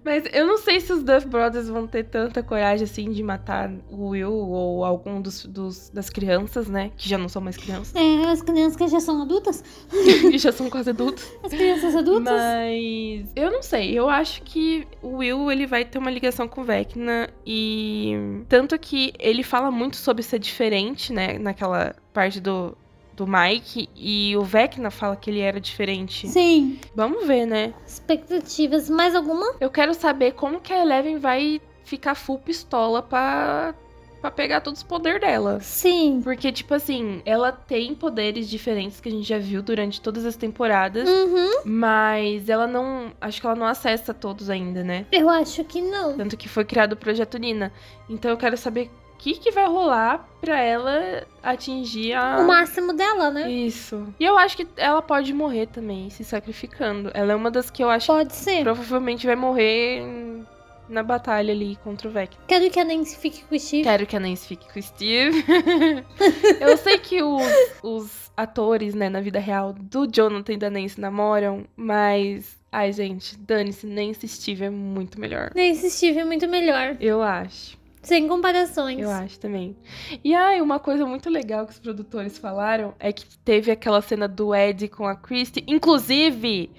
Mas 0.06 0.24
eu 0.34 0.46
não 0.46 0.58
sei 0.58 0.80
se 0.80 0.92
os 0.92 1.04
Duff 1.04 1.28
Brothers 1.28 1.70
vão 1.70 1.88
ter 1.88 2.04
tanta 2.04 2.44
coragem 2.44 2.84
assim 2.84 3.10
de 3.12 3.24
matar 3.24 3.72
o 3.90 4.10
Will 4.10 4.32
ou 4.34 4.84
algum 4.84 5.22
dos, 5.22 5.46
dos- 5.46 5.90
das 5.90 6.10
crianças, 6.10 6.68
né? 6.68 6.92
Que 6.98 7.08
já 7.08 7.18
não 7.18 7.30
são 7.30 7.42
mais 7.42 7.56
crianças. 7.58 7.94
É, 7.96 8.26
as 8.30 8.42
crianças 8.42 8.76
que 8.76 8.88
já 8.88 9.00
são 9.00 9.22
adultas, 9.22 9.64
que 10.30 10.38
já 10.38 10.52
são 10.52 10.70
quase 10.70 10.90
adultos. 10.90 11.26
as 11.44 11.52
crianças 11.52 11.96
adultas. 11.96 12.34
Mas 12.34 13.26
eu 13.36 13.52
não 13.52 13.62
sei, 13.62 13.98
eu 13.98 14.10
acho 14.10 14.42
que 14.44 14.86
o 15.02 15.18
Will 15.18 15.52
ele 15.52 15.66
vai 15.66 15.86
ter 15.86 15.98
uma 15.98 16.12
ligação 16.12 16.48
com 16.48 16.62
o 16.62 16.64
Vecna 16.64 17.30
e 17.46 18.14
tanto 18.50 18.78
que 18.78 19.14
ele 19.20 19.44
fala 19.44 19.72
muito 19.72 19.96
sobre 19.98 20.24
ser 20.24 20.40
diferente, 20.40 21.14
né, 21.14 21.38
naquela 21.40 21.96
parte 22.12 22.40
do 22.40 22.78
do 23.16 23.28
Mike 23.28 23.90
e 23.96 24.36
o 24.38 24.42
Vecna 24.44 24.90
fala 24.90 25.16
que 25.16 25.30
ele 25.30 25.40
era 25.40 25.60
diferente. 25.60 26.28
Sim, 26.28 26.80
Vamos 26.96 27.26
ver, 27.28 27.46
né? 27.46 27.74
expectativas. 27.86 28.90
Mais 28.90 29.16
alguma? 29.16 29.56
Eu 29.60 29.70
quero 29.70 29.94
saber 29.94 30.34
como 30.34 30.60
que 30.60 30.74
a 30.74 30.82
Eleven 30.82 31.18
vai 31.18 31.62
ficar 31.84 32.16
full 32.16 32.40
pistola 32.40 33.02
pra, 33.02 33.76
pra 34.22 34.32
pegar 34.32 34.62
todos 34.62 34.80
os 34.80 34.84
poderes 34.88 35.22
dela. 35.22 35.60
Sim. 35.62 36.22
Porque, 36.24 36.52
tipo 36.52 36.74
assim, 36.74 37.22
ela 37.26 37.52
tem 37.52 37.94
poderes 37.94 38.50
diferentes 38.50 39.00
que 39.00 39.10
a 39.10 39.12
gente 39.12 39.28
já 39.28 39.38
viu 39.38 39.62
durante 39.62 40.02
todas 40.02 40.26
as 40.26 40.36
temporadas. 40.36 41.08
Uhum. 41.08 41.62
Mas 41.66 42.50
ela 42.50 42.66
não. 42.68 43.12
Acho 43.20 43.40
que 43.42 43.46
ela 43.48 43.56
não 43.56 43.68
acessa 43.68 44.14
todos 44.14 44.50
ainda, 44.50 44.84
né? 44.84 45.06
Eu 45.12 45.30
acho 45.30 45.64
que 45.64 45.82
não. 45.82 46.16
Tanto 46.18 46.38
que 46.38 46.48
foi 46.50 46.66
criado 46.66 46.94
o 46.94 46.98
Projeto 46.98 47.38
Nina. 47.38 47.72
Então 48.10 48.32
eu 48.32 48.38
quero 48.38 48.58
saber 48.58 48.90
que, 49.24 49.36
que 49.36 49.52
vai 49.52 49.66
rolar 49.66 50.28
pra 50.42 50.60
ela 50.60 51.26
atingir 51.42 52.12
a. 52.14 52.40
O 52.40 52.46
máximo 52.46 52.92
dela, 52.92 53.32
né? 53.32 53.50
Isso. 53.50 54.14
E 54.20 54.26
eu 54.26 54.38
acho 54.38 54.58
que 54.58 54.68
ela 54.76 55.02
pode 55.02 55.34
morrer 55.34 55.68
também, 55.68 56.10
se 56.10 56.26
sacrificando. 56.26 57.10
Ela 57.14 57.32
é 57.32 57.36
uma 57.36 57.50
das 57.50 57.70
que 57.70 57.82
eu 57.82 57.90
acho 57.90 58.08
Pode 58.08 58.30
que 58.30 58.36
ser. 58.36 58.64
provavelmente 58.64 59.26
vai 59.26 59.38
morrer 59.38 60.06
na 60.90 61.02
batalha 61.02 61.54
ali 61.54 61.78
contra 61.78 62.10
o 62.10 62.12
Vecna. 62.12 62.44
Quero 62.46 62.70
que 62.70 62.78
a 62.78 62.84
Nancy 62.84 63.18
fique 63.18 63.46
com 63.46 63.56
o 63.56 63.60
Steve. 63.60 63.84
Quero 63.84 64.06
que 64.06 64.18
a 64.18 64.20
Nancy 64.20 64.46
fique 64.46 64.74
com 64.74 64.78
o 64.78 64.84
Steve. 64.84 65.46
eu 66.60 66.76
sei 66.76 66.98
que 66.98 67.24
os, 67.24 67.44
os 67.82 68.32
atores, 68.36 68.94
né, 68.94 69.08
na 69.08 69.22
vida 69.22 69.40
real 69.40 69.72
do 69.72 70.06
Jonathan 70.06 70.52
e 70.52 70.58
da 70.58 70.70
Nancy 70.70 71.00
namoram, 71.00 71.64
mas. 71.78 72.62
Ai, 72.70 72.92
gente, 72.92 73.38
dane-se, 73.38 73.88
Nancy 73.88 74.28
Steve 74.28 74.66
é 74.66 74.70
muito 74.70 75.18
melhor. 75.18 75.52
Nancy 75.56 75.90
Steve 75.90 76.20
é 76.20 76.26
muito 76.26 76.46
melhor. 76.46 76.98
Eu 77.00 77.22
acho. 77.24 77.82
Sem 78.04 78.28
comparações. 78.28 79.00
Eu 79.00 79.10
acho 79.10 79.40
também. 79.40 79.76
E 80.24 80.36
ai, 80.36 80.62
uma 80.62 80.78
coisa 80.78 81.06
muito 81.06 81.30
legal 81.30 81.66
que 81.66 81.72
os 81.72 81.80
produtores 81.80 82.38
falaram 82.38 82.94
é 83.00 83.12
que 83.12 83.26
teve 83.40 83.72
aquela 83.72 84.02
cena 84.02 84.28
do 84.28 84.54
Ed 84.54 84.90
com 84.90 85.08
a 85.08 85.16
Christie. 85.16 85.64
Inclusive, 85.68 86.70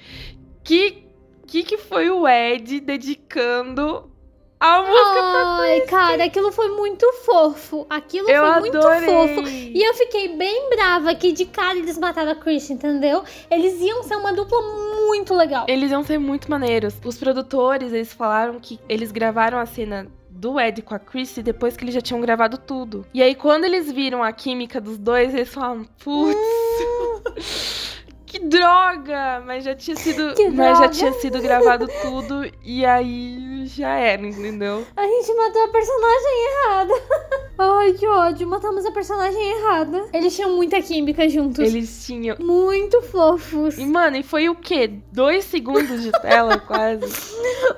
que 0.63 1.03
que, 1.47 1.63
que 1.63 1.77
foi 1.77 2.11
o 2.11 2.27
Ed 2.27 2.81
dedicando 2.81 4.11
a 4.59 4.81
música 4.81 5.21
Ai, 5.61 5.81
cara, 5.83 6.25
aquilo 6.25 6.51
foi 6.51 6.69
muito 6.69 7.07
fofo. 7.25 7.87
Aquilo 7.91 8.31
Eu 8.31 8.43
foi 8.51 8.61
muito 8.61 8.79
adorei. 8.79 9.05
fofo. 9.05 9.49
E 9.49 9.83
eu 9.83 9.95
fiquei 9.95 10.37
bem 10.37 10.71
brava 10.71 11.15
que 11.15 11.33
de 11.33 11.45
cara 11.45 11.79
eles 11.79 11.99
mataram 11.99 12.33
a 12.33 12.35
Chris, 12.35 12.71
entendeu? 12.71 13.23
Eles 13.51 13.79
iam 13.81 14.03
ser 14.05 14.17
uma 14.17 14.33
dupla 14.33 14.59
muito 15.07 15.35
legal. 15.35 15.67
Eles 15.69 15.91
iam 15.91 16.03
ser 16.03 16.19
muito 16.19 16.51
maneiros. 16.51 16.95
Os 17.05 17.19
produtores, 17.19 17.93
eles 17.93 18.13
falaram 18.13 18.59
que 18.59 18.81
eles 18.89 19.13
gravaram 19.13 19.59
a 19.59 19.67
cena 19.67 20.11
do 20.45 20.61
Ed 20.61 20.83
com 20.83 20.95
a 20.95 20.99
Chrissy 20.99 21.43
depois 21.43 21.75
que 21.75 21.85
eles 21.85 21.95
já 21.95 22.03
tinham 22.03 22.21
gravado 22.21 22.59
tudo. 22.59 23.07
E 23.15 23.23
aí, 23.23 23.35
quando 23.35 23.65
eles 23.65 23.91
viram 23.91 24.23
a 24.23 24.31
química 24.31 24.79
dos 24.79 24.99
dois, 24.99 25.33
eles 25.33 25.49
falaram, 25.49 25.85
putz. 26.05 27.95
Que 28.27 28.41
droga! 28.41 29.41
Mas 29.47 29.63
já 29.63 29.77
tinha 29.77 29.97
sido. 29.97 30.35
Que 30.35 30.49
mas 30.51 30.77
já 30.77 30.89
tinha 30.89 31.13
sido 31.13 31.41
gravado 31.41 31.87
tudo. 32.03 32.43
E 32.65 32.85
aí 32.85 33.65
já 33.67 33.91
era, 33.97 34.27
entendeu? 34.27 34.85
A 34.97 35.07
gente 35.07 35.35
matou 35.35 35.63
a 35.63 35.69
personagem 35.69 36.47
errada. 36.49 36.95
Ai, 37.59 37.93
que 37.93 38.07
ódio. 38.07 38.47
Matamos 38.47 38.85
a 38.85 38.91
personagem 38.91 39.41
errada. 39.59 40.07
Eles 40.13 40.35
tinham 40.35 40.55
muita 40.57 40.81
química 40.83 41.29
juntos. 41.29 41.59
Eles 41.65 42.05
tinham. 42.05 42.37
Muito 42.39 43.01
fofos. 43.03 43.79
E, 43.79 43.87
mano, 43.87 44.17
e 44.17 44.23
foi 44.23 44.49
o 44.49 44.55
quê? 44.55 44.91
Dois 45.13 45.45
segundos 45.45 46.03
de 46.03 46.11
tela, 46.13 46.59
quase. 46.67 47.07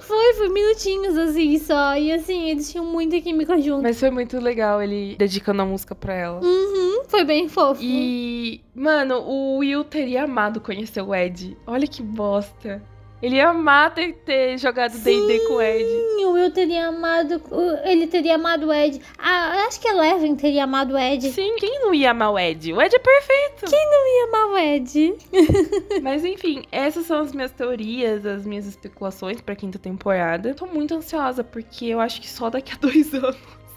Foi, 0.01 0.35
foi 0.35 0.49
minutinhos 0.49 1.17
assim 1.17 1.59
só. 1.59 1.97
E 1.97 2.13
assim, 2.13 2.51
eles 2.51 2.71
tinham 2.71 2.87
muita 2.87 3.21
química 3.21 3.61
juntos. 3.61 3.83
Mas 3.83 4.01
foi 4.01 4.11
muito 4.11 4.39
legal 4.41 4.83
ele 4.83 5.17
dedicando 5.19 5.63
a 5.63 5.67
música 5.67 5.95
pra 5.95 6.15
ela. 6.15 6.41
Uhum, 6.43 7.03
foi 7.07 7.25
bem 7.25 7.49
fofo. 7.49 7.81
E, 7.83 8.63
mano, 8.75 9.21
o 9.21 9.59
Will 9.59 9.85
teria 9.85 10.25
amado 10.25 10.61
conhecer 10.61 11.03
o 11.03 11.15
Ed. 11.15 11.57
Olha 11.67 11.87
que 11.87 12.03
bosta. 12.03 12.83
Ele 13.23 13.37
ia 13.37 13.49
amar 13.49 13.95
ter, 13.95 14.13
ter 14.25 14.59
jogado 14.59 14.99
D&D 14.99 15.41
com 15.47 15.55
o 15.55 15.63
Ed. 15.63 15.85
Sim, 15.85 16.25
o 16.27 16.33
Will 16.33 16.51
teria 16.51 16.89
amado. 16.89 17.41
Ele 17.85 18.07
teria 18.07 18.35
amado 18.35 18.67
o 18.67 18.73
Ed. 18.73 19.01
Ah, 19.19 19.65
acho 19.67 19.81
que 19.81 19.89
a 19.89 19.93
Eleven 19.93 20.37
teria 20.37 20.65
amado 20.65 20.95
o 20.95 20.99
Ed. 20.99 21.31
Sim, 21.31 21.57
quem 21.57 21.81
não 21.81 21.95
ia 21.95 22.11
amar 22.11 22.33
o 22.33 22.39
Ed? 22.39 22.73
O 22.73 22.81
Ed 22.81 22.95
é 22.95 22.99
perfeito. 22.99 23.75
Ia 23.75 24.25
amar 24.25 24.47
o 24.49 24.59
Ed. 24.59 25.15
Mas 26.03 26.25
enfim, 26.25 26.65
essas 26.71 27.07
são 27.07 27.21
as 27.21 27.33
minhas 27.33 27.51
teorias, 27.53 28.25
as 28.27 28.47
minhas 28.47 28.67
especulações 28.67 29.41
pra 29.41 29.57
quinta 29.57 29.79
temporada. 29.79 30.55
Tô 30.55 30.67
muito 30.67 30.95
ansiosa, 30.95 31.43
porque 31.43 31.87
eu 31.87 32.01
acho 32.01 32.21
que 32.21 32.29
só 32.29 32.51
daqui 32.51 32.73
a 32.75 32.77
dois 32.81 33.15
anos. 33.15 33.37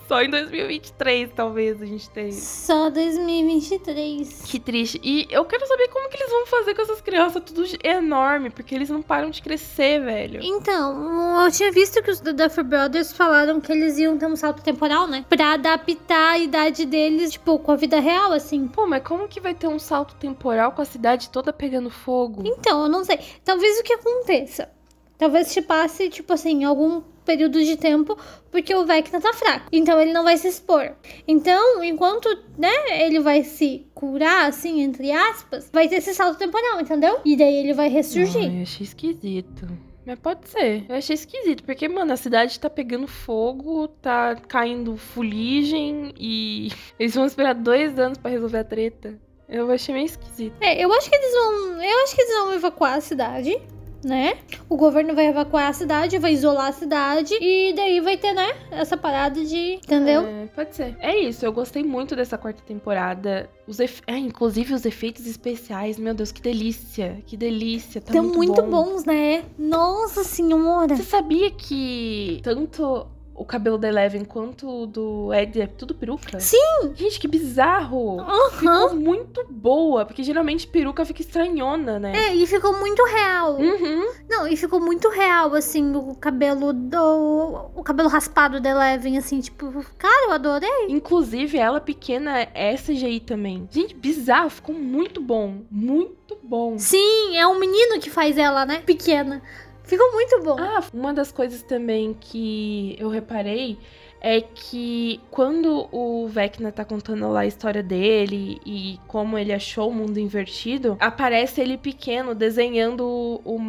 Só 0.09 0.23
em 0.23 0.29
2023, 0.31 1.29
talvez, 1.35 1.79
a 1.79 1.85
gente 1.85 2.09
tenha. 2.09 2.31
Só 2.31 2.89
2023. 2.89 4.41
Que 4.43 4.59
triste. 4.59 4.99
E 5.03 5.27
eu 5.29 5.45
quero 5.45 5.67
saber 5.67 5.87
como 5.89 6.09
que 6.09 6.17
eles 6.17 6.31
vão 6.31 6.47
fazer 6.47 6.73
com 6.73 6.81
essas 6.81 6.99
crianças 6.99 7.43
tudo 7.45 7.63
enorme, 7.83 8.49
porque 8.49 8.73
eles 8.73 8.89
não 8.89 9.03
param 9.03 9.29
de 9.29 9.39
crescer, 9.39 10.03
velho. 10.03 10.39
Então, 10.41 11.45
eu 11.45 11.51
tinha 11.51 11.71
visto 11.71 12.01
que 12.01 12.09
os 12.09 12.19
The 12.19 12.33
Duffer 12.33 12.63
Brothers 12.63 13.13
falaram 13.13 13.61
que 13.61 13.71
eles 13.71 13.99
iam 13.99 14.17
ter 14.17 14.25
um 14.25 14.35
salto 14.35 14.63
temporal, 14.63 15.05
né? 15.05 15.23
Pra 15.29 15.53
adaptar 15.53 16.31
a 16.31 16.39
idade 16.39 16.87
deles, 16.87 17.33
tipo, 17.33 17.59
com 17.59 17.71
a 17.71 17.75
vida 17.75 17.99
real, 17.99 18.31
assim. 18.31 18.67
Pô, 18.67 18.87
mas 18.87 19.03
como 19.03 19.27
que 19.27 19.39
vai 19.39 19.53
ter 19.53 19.67
um 19.67 19.77
salto 19.77 20.15
temporal 20.15 20.71
com 20.71 20.81
a 20.81 20.85
cidade 20.85 21.29
toda 21.29 21.53
pegando 21.53 21.91
fogo? 21.91 22.41
Então, 22.47 22.81
eu 22.81 22.89
não 22.89 23.05
sei. 23.05 23.19
Talvez 23.45 23.79
o 23.79 23.83
que 23.83 23.93
aconteça. 23.93 24.71
Talvez 25.19 25.53
te 25.53 25.61
passe, 25.61 26.09
tipo 26.09 26.33
assim, 26.33 26.63
algum 26.63 27.03
período 27.29 27.63
de 27.63 27.77
tempo, 27.77 28.17
porque 28.49 28.73
o 28.73 28.87
Vecna 28.87 29.21
tá 29.21 29.31
fraco. 29.33 29.67
Então 29.71 30.01
ele 30.01 30.11
não 30.11 30.23
vai 30.23 30.35
se 30.35 30.47
expor. 30.47 30.93
Então, 31.27 31.83
enquanto, 31.83 32.27
né, 32.57 33.05
ele 33.05 33.19
vai 33.19 33.43
se 33.43 33.85
curar, 33.93 34.47
assim, 34.47 34.81
entre 34.81 35.11
aspas, 35.11 35.69
vai 35.71 35.87
ter 35.87 35.97
esse 35.97 36.15
salto 36.15 36.39
temporal, 36.39 36.81
entendeu? 36.81 37.19
E 37.23 37.37
daí 37.37 37.55
ele 37.55 37.73
vai 37.73 37.87
ressurgir. 37.87 38.49
Ai, 38.49 38.57
eu 38.57 38.61
achei 38.63 38.83
esquisito. 38.83 39.67
Mas 40.03 40.17
pode 40.17 40.49
ser. 40.49 40.85
Eu 40.89 40.95
achei 40.95 41.13
esquisito, 41.13 41.63
porque, 41.63 41.87
mano, 41.87 42.11
a 42.11 42.17
cidade 42.17 42.59
tá 42.59 42.67
pegando 42.67 43.05
fogo, 43.05 43.87
tá 43.87 44.35
caindo 44.47 44.97
fuligem 44.97 46.11
e 46.17 46.69
eles 46.97 47.13
vão 47.13 47.27
esperar 47.27 47.53
dois 47.53 47.99
anos 47.99 48.17
pra 48.17 48.31
resolver 48.31 48.57
a 48.57 48.63
treta. 48.63 49.19
Eu 49.47 49.69
achei 49.71 49.93
meio 49.93 50.07
esquisito. 50.07 50.55
É, 50.61 50.83
eu 50.83 50.91
acho 50.93 51.07
que 51.07 51.15
eles 51.15 51.31
vão. 51.31 51.83
Eu 51.83 52.03
acho 52.03 52.15
que 52.15 52.21
eles 52.21 52.33
vão 52.33 52.53
evacuar 52.53 52.97
a 52.97 53.01
cidade. 53.01 53.55
Né? 54.03 54.37
O 54.69 54.77
governo 54.77 55.13
vai 55.13 55.27
evacuar 55.27 55.67
a 55.69 55.73
cidade, 55.73 56.17
vai 56.17 56.33
isolar 56.33 56.67
a 56.67 56.71
cidade 56.71 57.33
e 57.41 57.73
daí 57.73 57.99
vai 57.99 58.17
ter, 58.17 58.33
né? 58.33 58.47
Essa 58.71 58.95
parada 58.95 59.43
de. 59.43 59.73
Entendeu? 59.73 60.25
É, 60.25 60.45
pode 60.55 60.75
ser. 60.75 60.95
É 60.99 61.17
isso, 61.17 61.45
eu 61.45 61.51
gostei 61.51 61.83
muito 61.83 62.15
dessa 62.15 62.37
quarta 62.37 62.61
temporada. 62.63 63.49
Os 63.67 63.79
efe... 63.79 64.01
é, 64.07 64.17
inclusive 64.17 64.73
os 64.73 64.85
efeitos 64.85 65.27
especiais, 65.27 65.99
meu 65.99 66.13
Deus, 66.13 66.31
que 66.31 66.41
delícia. 66.41 67.21
Que 67.25 67.35
delícia. 67.35 67.99
Tá 67.99 68.11
Estão 68.11 68.23
muito, 68.23 68.37
muito, 68.37 68.61
bom. 68.63 68.85
bons, 68.85 69.05
né? 69.05 69.43
Nossa 69.57 70.23
senhora! 70.23 70.95
Você 70.95 71.03
sabia 71.03 71.51
que 71.51 72.39
tanto 72.43 73.05
o 73.39 73.45
cabelo 73.45 73.77
da 73.77 73.87
Eleven 73.87 74.25
quanto 74.25 74.67
o 74.67 74.85
do 74.85 75.33
Ed 75.33 75.61
é 75.61 75.65
tudo 75.65 75.95
peruca? 75.95 76.39
Sim! 76.41 76.93
Gente, 76.93 77.17
que 77.17 77.27
bizarro! 77.27 78.19
Aham! 78.19 78.49
Ficou 78.51 78.95
muito 78.95 79.45
boa, 79.49 80.05
porque 80.05 80.23
geralmente 80.23 80.67
peruca 80.67 81.05
fica 81.05 81.21
estranhona, 81.21 81.97
né? 81.97 82.11
É, 82.15 82.35
e 82.35 82.45
ficou 82.45 82.77
muito 82.77 83.01
real. 83.05 83.55
Uhum. 83.55 84.11
Não, 84.29 84.45
e 84.45 84.57
ficou 84.57 84.81
muito 84.81 85.07
real, 85.09 85.55
assim, 85.55 85.95
o 85.95 86.13
cabelo 86.15 86.73
do. 86.73 87.69
O 87.73 87.81
cabelo 87.81 88.09
raspado 88.09 88.59
da 88.59 88.71
Eleven, 88.71 89.17
assim, 89.17 89.39
tipo, 89.39 89.85
cara, 89.97 90.27
eu 90.27 90.31
adorei. 90.33 90.87
Inclusive, 90.89 91.57
ela 91.57 91.79
pequena 91.79 92.41
é 92.53 92.75
CGI 92.75 93.21
também. 93.21 93.69
Gente, 93.71 93.95
bizarro, 93.95 94.49
ficou 94.49 94.75
muito 94.75 95.21
bom. 95.21 95.61
Muito 95.71 96.37
bom. 96.43 96.77
Sim, 96.77 97.37
é 97.37 97.47
um 97.47 97.57
menino 97.57 98.01
que 98.01 98.09
faz 98.09 98.37
ela, 98.37 98.65
né? 98.65 98.81
Pequena. 98.85 99.41
Ficou 99.89 100.11
muito 100.11 100.39
bom. 100.43 100.55
Ah, 100.59 100.83
uma 100.93 101.11
das 101.11 101.31
coisas 101.31 101.63
também 101.63 102.13
que 102.13 102.95
eu 102.99 103.09
reparei 103.09 103.75
é 104.21 104.41
que 104.41 105.19
quando 105.31 105.87
o 105.91 106.27
Vecna 106.27 106.71
tá 106.71 106.83
contando 106.83 107.29
lá 107.29 107.41
a 107.41 107.45
história 107.45 107.81
dele 107.81 108.59
e 108.65 108.99
como 109.07 109.37
ele 109.37 109.53
achou 109.53 109.89
o 109.89 109.93
mundo 109.93 110.19
invertido, 110.19 110.97
aparece 110.99 111.61
ele 111.61 111.77
pequeno 111.77 112.35
desenhando 112.35 113.41
o 113.43 113.59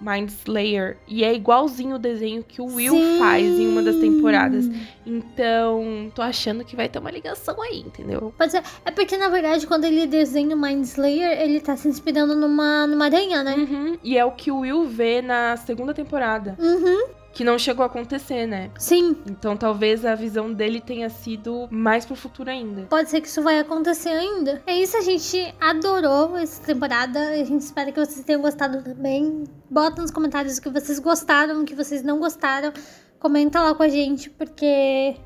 Mind 0.00 0.28
Slayer. 0.28 0.98
E 1.08 1.24
é 1.24 1.34
igualzinho 1.34 1.96
o 1.96 1.98
desenho 1.98 2.44
que 2.44 2.60
o 2.60 2.66
Will 2.66 2.94
Sim. 2.94 3.18
faz 3.18 3.44
em 3.44 3.66
uma 3.68 3.82
das 3.82 3.96
temporadas. 3.96 4.68
Então, 5.06 6.10
tô 6.14 6.22
achando 6.22 6.64
que 6.64 6.76
vai 6.76 6.88
ter 6.88 6.98
uma 6.98 7.10
ligação 7.10 7.60
aí, 7.62 7.80
entendeu? 7.80 8.32
Pode 8.36 8.52
ser. 8.52 8.62
É 8.84 8.90
porque, 8.90 9.16
na 9.16 9.28
verdade, 9.28 9.66
quando 9.66 9.84
ele 9.84 10.06
desenha 10.06 10.54
o 10.54 10.60
Mind 10.60 10.84
Slayer, 10.84 11.40
ele 11.40 11.60
tá 11.60 11.76
se 11.76 11.88
inspirando 11.88 12.34
numa, 12.34 12.86
numa 12.86 13.06
aranha, 13.06 13.42
né? 13.42 13.54
Uhum. 13.54 13.98
E 14.02 14.18
é 14.18 14.24
o 14.24 14.32
que 14.32 14.50
o 14.50 14.60
Will 14.60 14.84
vê 14.84 15.22
na 15.22 15.56
segunda 15.56 15.94
temporada. 15.94 16.56
Uhum. 16.58 17.23
Que 17.34 17.42
não 17.42 17.58
chegou 17.58 17.82
a 17.82 17.86
acontecer, 17.86 18.46
né? 18.46 18.70
Sim. 18.78 19.16
Então 19.28 19.56
talvez 19.56 20.04
a 20.04 20.14
visão 20.14 20.52
dele 20.52 20.80
tenha 20.80 21.10
sido 21.10 21.66
mais 21.70 22.06
pro 22.06 22.14
futuro 22.14 22.48
ainda. 22.48 22.82
Pode 22.82 23.10
ser 23.10 23.20
que 23.20 23.26
isso 23.26 23.42
vai 23.42 23.58
acontecer 23.58 24.10
ainda. 24.10 24.62
É 24.66 24.76
isso, 24.76 24.96
a 24.96 25.00
gente 25.00 25.54
adorou 25.60 26.36
essa 26.36 26.62
temporada. 26.62 27.18
A 27.18 27.44
gente 27.44 27.62
espera 27.62 27.90
que 27.90 27.98
vocês 27.98 28.24
tenham 28.24 28.40
gostado 28.40 28.82
também. 28.82 29.44
Bota 29.68 30.00
nos 30.00 30.12
comentários 30.12 30.58
o 30.58 30.62
que 30.62 30.70
vocês 30.70 30.98
gostaram, 30.98 31.62
o 31.62 31.64
que 31.64 31.74
vocês 31.74 32.02
não 32.02 32.20
gostaram. 32.20 32.72
Comenta 33.18 33.60
lá 33.60 33.74
com 33.74 33.82
a 33.82 33.88
gente, 33.88 34.30
porque 34.30 35.16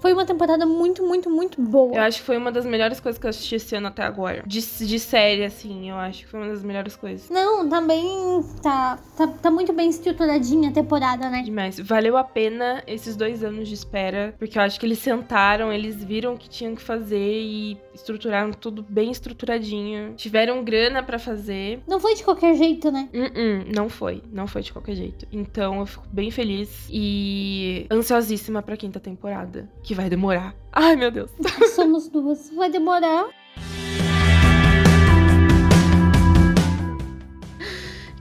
foi 0.00 0.12
uma 0.12 0.24
temporada 0.24 0.66
muito, 0.66 1.06
muito, 1.06 1.30
muito 1.30 1.60
boa. 1.60 1.94
Eu 1.94 2.02
acho 2.02 2.18
que 2.18 2.24
foi 2.24 2.36
uma 2.36 2.50
das 2.50 2.64
melhores 2.64 2.98
coisas 3.00 3.18
que 3.18 3.26
eu 3.26 3.30
assisti 3.30 3.56
esse 3.56 3.74
ano 3.76 3.88
até 3.88 4.02
agora. 4.02 4.42
De, 4.46 4.60
de 4.60 4.98
série, 4.98 5.44
assim, 5.44 5.90
eu 5.90 5.96
acho 5.96 6.20
que 6.20 6.26
foi 6.26 6.40
uma 6.40 6.48
das 6.48 6.62
melhores 6.62 6.96
coisas. 6.96 7.28
Não, 7.30 7.68
também 7.68 8.42
tá, 8.62 8.98
tá, 9.16 9.26
tá 9.26 9.50
muito 9.50 9.72
bem 9.72 9.88
estruturadinha 9.88 10.70
a 10.70 10.72
temporada, 10.72 11.28
né? 11.28 11.42
Demais. 11.42 11.78
Valeu 11.78 12.16
a 12.16 12.24
pena 12.24 12.82
esses 12.86 13.14
dois 13.14 13.44
anos 13.44 13.68
de 13.68 13.74
espera, 13.74 14.34
porque 14.38 14.58
eu 14.58 14.62
acho 14.62 14.80
que 14.80 14.86
eles 14.86 14.98
sentaram, 14.98 15.72
eles 15.72 16.02
viram 16.02 16.34
o 16.34 16.38
que 16.38 16.48
tinham 16.48 16.74
que 16.74 16.82
fazer 16.82 17.42
e 17.42 17.78
estruturaram 17.94 18.52
tudo 18.52 18.84
bem 18.88 19.10
estruturadinho. 19.10 20.14
Tiveram 20.16 20.64
grana 20.64 21.02
pra 21.02 21.18
fazer. 21.18 21.82
Não 21.86 22.00
foi 22.00 22.14
de 22.14 22.24
qualquer 22.24 22.54
jeito, 22.54 22.90
né? 22.90 23.08
Uh-uh, 23.12 23.74
não 23.74 23.88
foi, 23.88 24.22
não 24.32 24.46
foi 24.46 24.62
de 24.62 24.72
qualquer 24.72 24.94
jeito. 24.94 25.26
Então 25.30 25.80
eu 25.80 25.86
fico 25.86 26.06
bem 26.10 26.30
feliz 26.30 26.88
e 26.90 27.86
ansiosíssima 27.90 28.62
pra 28.62 28.76
quinta 28.76 28.98
temporada, 28.98 29.68
que 29.90 29.94
vai 29.96 30.08
demorar. 30.08 30.54
Ai, 30.72 30.94
meu 30.94 31.10
Deus. 31.10 31.32
Somos 31.74 32.08
duas. 32.08 32.48
Vai 32.54 32.70
demorar. 32.70 33.26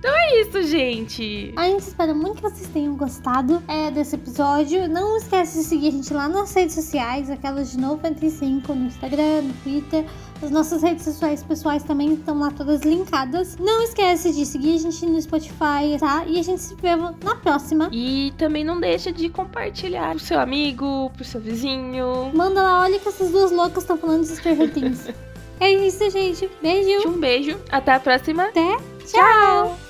É 0.04 0.42
isso, 0.42 0.64
gente. 0.64 1.54
A 1.56 1.66
gente 1.66 1.82
espera 1.82 2.12
muito 2.16 2.38
que 2.38 2.42
vocês 2.42 2.68
tenham 2.70 2.96
gostado 2.96 3.62
é, 3.68 3.92
desse 3.92 4.16
episódio. 4.16 4.90
Não 4.90 5.18
esquece 5.18 5.60
de 5.60 5.64
seguir 5.64 5.90
a 5.90 5.92
gente 5.92 6.12
lá 6.12 6.28
nas 6.28 6.52
redes 6.52 6.74
sociais, 6.74 7.30
aquelas 7.30 7.72
de 7.72 7.78
95, 7.78 8.74
no 8.74 8.88
Instagram, 8.88 9.44
no 9.44 9.54
Twitter. 9.62 10.06
As 10.42 10.52
nossas 10.52 10.82
redes 10.82 11.04
sociais 11.04 11.44
pessoais 11.44 11.84
também 11.84 12.14
estão 12.14 12.40
lá 12.40 12.50
todas 12.52 12.82
linkadas. 12.82 13.58
Não 13.58 13.84
esquece 13.84 14.32
de 14.32 14.46
seguir 14.46 14.76
a 14.76 14.78
gente 14.78 15.06
no 15.06 15.22
Spotify, 15.22 15.98
tá? 16.00 16.24
E 16.26 16.40
a 16.40 16.44
gente 16.44 16.62
se 16.62 16.76
vê 16.76 16.96
na 16.96 17.36
próxima. 17.36 17.90
E 17.92 18.34
também 18.38 18.64
não 18.64 18.80
deixa 18.80 19.12
de 19.12 19.28
compartilhar 19.30 20.12
pro 20.12 20.20
seu 20.20 20.40
amigo, 20.40 21.12
pro 21.16 21.26
seu 21.26 21.42
vizinho. 21.42 22.32
Manda 22.34 22.64
lá, 22.64 22.82
olha 22.84 23.00
que 23.00 23.08
essas 23.10 23.32
duas 23.32 23.52
loucas 23.52 23.84
estão 23.84 23.98
falando 23.98 24.22
de 24.22 24.36
Stranger 24.36 24.74
Things. 24.74 25.10
é 25.60 25.72
isso, 25.72 26.10
gente. 26.10 26.50
Beijo. 26.62 27.10
Um 27.10 27.20
beijo. 27.20 27.60
Até 27.70 27.94
a 27.94 28.00
próxima. 28.00 28.46
Até. 28.46 28.78
Tchau. 29.06 29.89